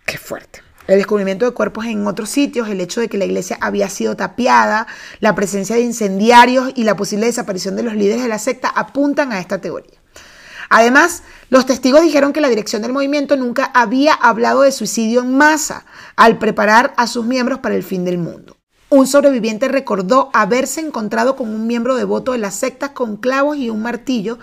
qué 0.09 0.17
fuerte. 0.17 0.61
El 0.87 0.97
descubrimiento 0.97 1.45
de 1.45 1.51
cuerpos 1.51 1.85
en 1.85 2.07
otros 2.07 2.29
sitios, 2.29 2.67
el 2.67 2.81
hecho 2.81 2.99
de 2.99 3.09
que 3.09 3.19
la 3.19 3.25
iglesia 3.25 3.59
había 3.61 3.89
sido 3.89 4.15
tapiada, 4.15 4.87
la 5.19 5.35
presencia 5.35 5.75
de 5.75 5.83
incendiarios 5.83 6.71
y 6.75 6.83
la 6.83 6.95
posible 6.95 7.27
desaparición 7.27 7.75
de 7.75 7.83
los 7.83 7.93
líderes 7.93 8.23
de 8.23 8.27
la 8.27 8.39
secta 8.39 8.69
apuntan 8.69 9.31
a 9.31 9.39
esta 9.39 9.61
teoría. 9.61 9.99
Además, 10.67 11.21
los 11.49 11.67
testigos 11.67 12.01
dijeron 12.01 12.33
que 12.33 12.41
la 12.41 12.49
dirección 12.49 12.81
del 12.81 12.93
movimiento 12.93 13.35
nunca 13.35 13.65
había 13.65 14.13
hablado 14.13 14.61
de 14.61 14.71
suicidio 14.71 15.21
en 15.21 15.37
masa 15.37 15.85
al 16.15 16.39
preparar 16.39 16.93
a 16.97 17.05
sus 17.05 17.25
miembros 17.25 17.59
para 17.59 17.75
el 17.75 17.83
fin 17.83 18.03
del 18.03 18.17
mundo. 18.17 18.57
Un 18.89 19.05
sobreviviente 19.05 19.67
recordó 19.67 20.31
haberse 20.33 20.81
encontrado 20.81 21.35
con 21.35 21.49
un 21.49 21.67
miembro 21.67 21.95
devoto 21.95 22.31
de 22.31 22.39
la 22.39 22.49
secta 22.49 22.93
con 22.93 23.17
clavos 23.17 23.57
y 23.57 23.69
un 23.69 23.83
martillo 23.83 24.39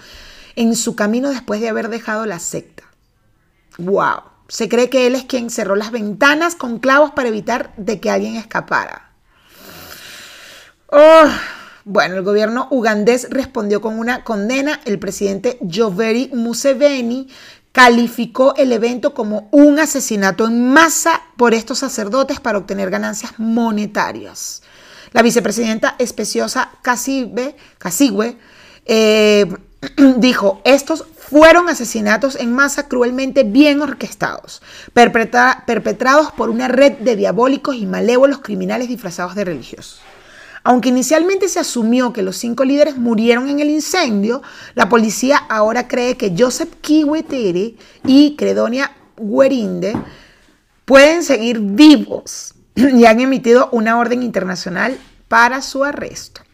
en 0.54 0.76
su 0.76 0.94
camino 0.94 1.30
después 1.30 1.60
de 1.60 1.68
haber 1.68 1.88
dejado 1.88 2.24
la 2.24 2.38
secta. 2.38 2.84
¡Wow! 3.78 4.35
Se 4.48 4.68
cree 4.68 4.88
que 4.90 5.06
él 5.06 5.14
es 5.14 5.24
quien 5.24 5.50
cerró 5.50 5.76
las 5.76 5.90
ventanas 5.90 6.54
con 6.54 6.78
clavos 6.78 7.10
para 7.12 7.28
evitar 7.28 7.72
de 7.76 8.00
que 8.00 8.10
alguien 8.10 8.36
escapara. 8.36 9.10
¡Oh! 10.88 11.28
Bueno, 11.84 12.16
el 12.16 12.22
gobierno 12.22 12.66
ugandés 12.70 13.28
respondió 13.30 13.80
con 13.80 13.98
una 13.98 14.24
condena. 14.24 14.80
El 14.84 14.98
presidente 14.98 15.56
Yoweri 15.60 16.30
Museveni 16.34 17.28
calificó 17.70 18.54
el 18.56 18.72
evento 18.72 19.14
como 19.14 19.48
un 19.52 19.78
asesinato 19.78 20.46
en 20.46 20.72
masa 20.72 21.22
por 21.36 21.54
estos 21.54 21.78
sacerdotes 21.78 22.40
para 22.40 22.58
obtener 22.58 22.90
ganancias 22.90 23.38
monetarias. 23.38 24.62
La 25.12 25.22
vicepresidenta 25.22 25.94
Especiosa 25.98 26.70
Casigüe 26.82 28.38
eh, 28.84 29.46
dijo, 30.16 30.60
estos 30.64 31.04
fueron 31.16 31.68
asesinatos 31.68 32.36
en 32.36 32.52
masa 32.52 32.88
cruelmente 32.88 33.44
bien 33.44 33.80
orquestados, 33.80 34.62
perpetrados 34.94 36.32
por 36.36 36.50
una 36.50 36.68
red 36.68 36.92
de 36.98 37.16
diabólicos 37.16 37.76
y 37.76 37.86
malévolos 37.86 38.40
criminales 38.40 38.88
disfrazados 38.88 39.34
de 39.34 39.44
religiosos. 39.44 40.00
Aunque 40.62 40.88
inicialmente 40.88 41.48
se 41.48 41.60
asumió 41.60 42.12
que 42.12 42.22
los 42.22 42.36
cinco 42.36 42.64
líderes 42.64 42.96
murieron 42.96 43.48
en 43.48 43.60
el 43.60 43.70
incendio, 43.70 44.42
la 44.74 44.88
policía 44.88 45.36
ahora 45.48 45.86
cree 45.86 46.16
que 46.16 46.34
Joseph 46.36 46.74
Kiwetere 46.80 47.76
y 48.04 48.34
Credonia 48.36 48.90
Guerinde 49.16 49.96
pueden 50.84 51.22
seguir 51.22 51.60
vivos 51.60 52.54
y 52.74 53.04
han 53.04 53.20
emitido 53.20 53.68
una 53.70 53.98
orden 53.98 54.22
internacional 54.22 54.98
para 55.28 55.62
su 55.62 55.84
arresto. 55.84 56.45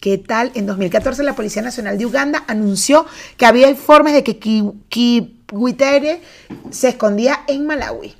¿Qué 0.00 0.16
tal? 0.16 0.52
En 0.54 0.66
2014 0.66 1.24
la 1.24 1.34
Policía 1.34 1.60
Nacional 1.60 1.98
de 1.98 2.06
Uganda 2.06 2.44
anunció 2.46 3.04
que 3.36 3.46
había 3.46 3.68
informes 3.68 4.12
de 4.12 4.22
que 4.22 4.38
Kiwetere 4.38 6.22
se 6.70 6.88
escondía 6.90 7.40
en 7.48 7.66
Malawi. 7.66 8.14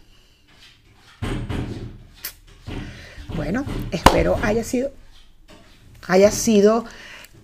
Bueno, 3.36 3.64
espero 3.92 4.36
haya 4.42 4.64
sido, 4.64 4.90
haya 6.08 6.32
sido 6.32 6.84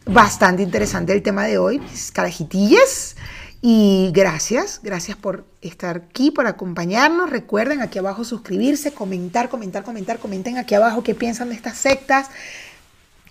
bastante 0.06 0.64
interesante 0.64 1.12
el 1.12 1.22
tema 1.22 1.44
de 1.44 1.58
hoy, 1.58 1.78
mis 1.78 2.10
carajitillas. 2.10 3.14
Y 3.62 4.10
gracias, 4.12 4.80
gracias 4.82 5.16
por 5.16 5.46
estar 5.62 5.96
aquí, 6.08 6.30
por 6.30 6.46
acompañarnos. 6.46 7.30
Recuerden 7.30 7.80
aquí 7.80 7.98
abajo 7.98 8.24
suscribirse, 8.24 8.92
comentar, 8.92 9.48
comentar, 9.48 9.84
comentar. 9.84 10.18
Comenten 10.18 10.58
aquí 10.58 10.74
abajo 10.74 11.02
qué 11.02 11.14
piensan 11.14 11.48
de 11.48 11.54
estas 11.54 11.78
sectas, 11.78 12.28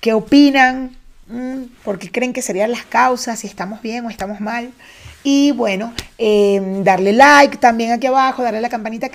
qué 0.04 0.14
opinan, 0.14 0.95
mm, 1.28 1.64
por 1.84 1.97
qué 1.97 2.12
creen 2.12 2.34
que 2.34 2.43
serían 2.43 2.72
las 2.72 2.86
causas, 2.86 3.39
si 3.39 3.47
estamos 3.47 3.82
bien 3.82 4.06
o 4.06 4.10
estamos 4.12 4.39
mal. 4.39 4.72
Y 5.24 5.51
bueno, 5.54 5.93
em, 6.18 6.84
darle 6.84 7.14
like 7.14 7.58
también 7.58 7.91
aquí 7.91 8.08
abajo, 8.08 8.43
darle 8.43 8.62
la 8.62 8.70
campanita. 8.70 9.10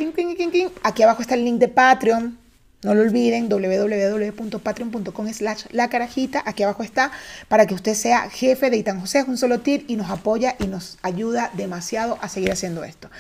Aquí 0.83 1.03
abajo 1.05 1.23
está 1.23 1.35
el 1.35 1.45
link 1.45 1.59
de 1.61 1.69
Patreon 1.69 2.49
no 2.83 2.95
lo 2.95 3.03
olviden, 3.03 3.49
www.patreon.com 3.49 5.33
slash 5.33 5.65
la 5.73 5.89
carajita. 5.89 6.45
Aquí 6.47 6.63
abajo 6.63 6.85
está 6.85 7.11
para 7.49 7.67
que 7.67 7.75
usted 7.75 7.95
sea 7.95 8.31
jefe 8.31 8.71
de 8.71 8.77
Itan 8.77 9.01
José, 9.01 9.19
es 9.21 9.29
un 9.29 9.37
solo 9.37 9.61
tir 9.61 9.85
y 9.89 9.97
nos 9.97 10.11
apoya 10.11 10.55
y 10.61 10.69
nos 10.69 10.99
ayuda 11.03 11.51
demasiado 11.55 12.19
a 12.23 12.29
seguir 12.29 12.53
haciendo 12.53 12.85
esto. 12.85 13.11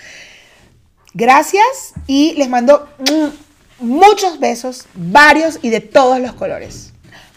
Gracias 1.12 1.94
y 2.06 2.34
les 2.34 2.48
mando 2.48 2.88
muchos 3.80 4.38
besos, 4.38 4.86
varios 4.94 5.58
y 5.62 5.70
de 5.70 5.80
todos 5.80 6.20
los 6.20 6.34
colores. 6.34 6.87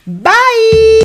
Bye. 0.08 1.02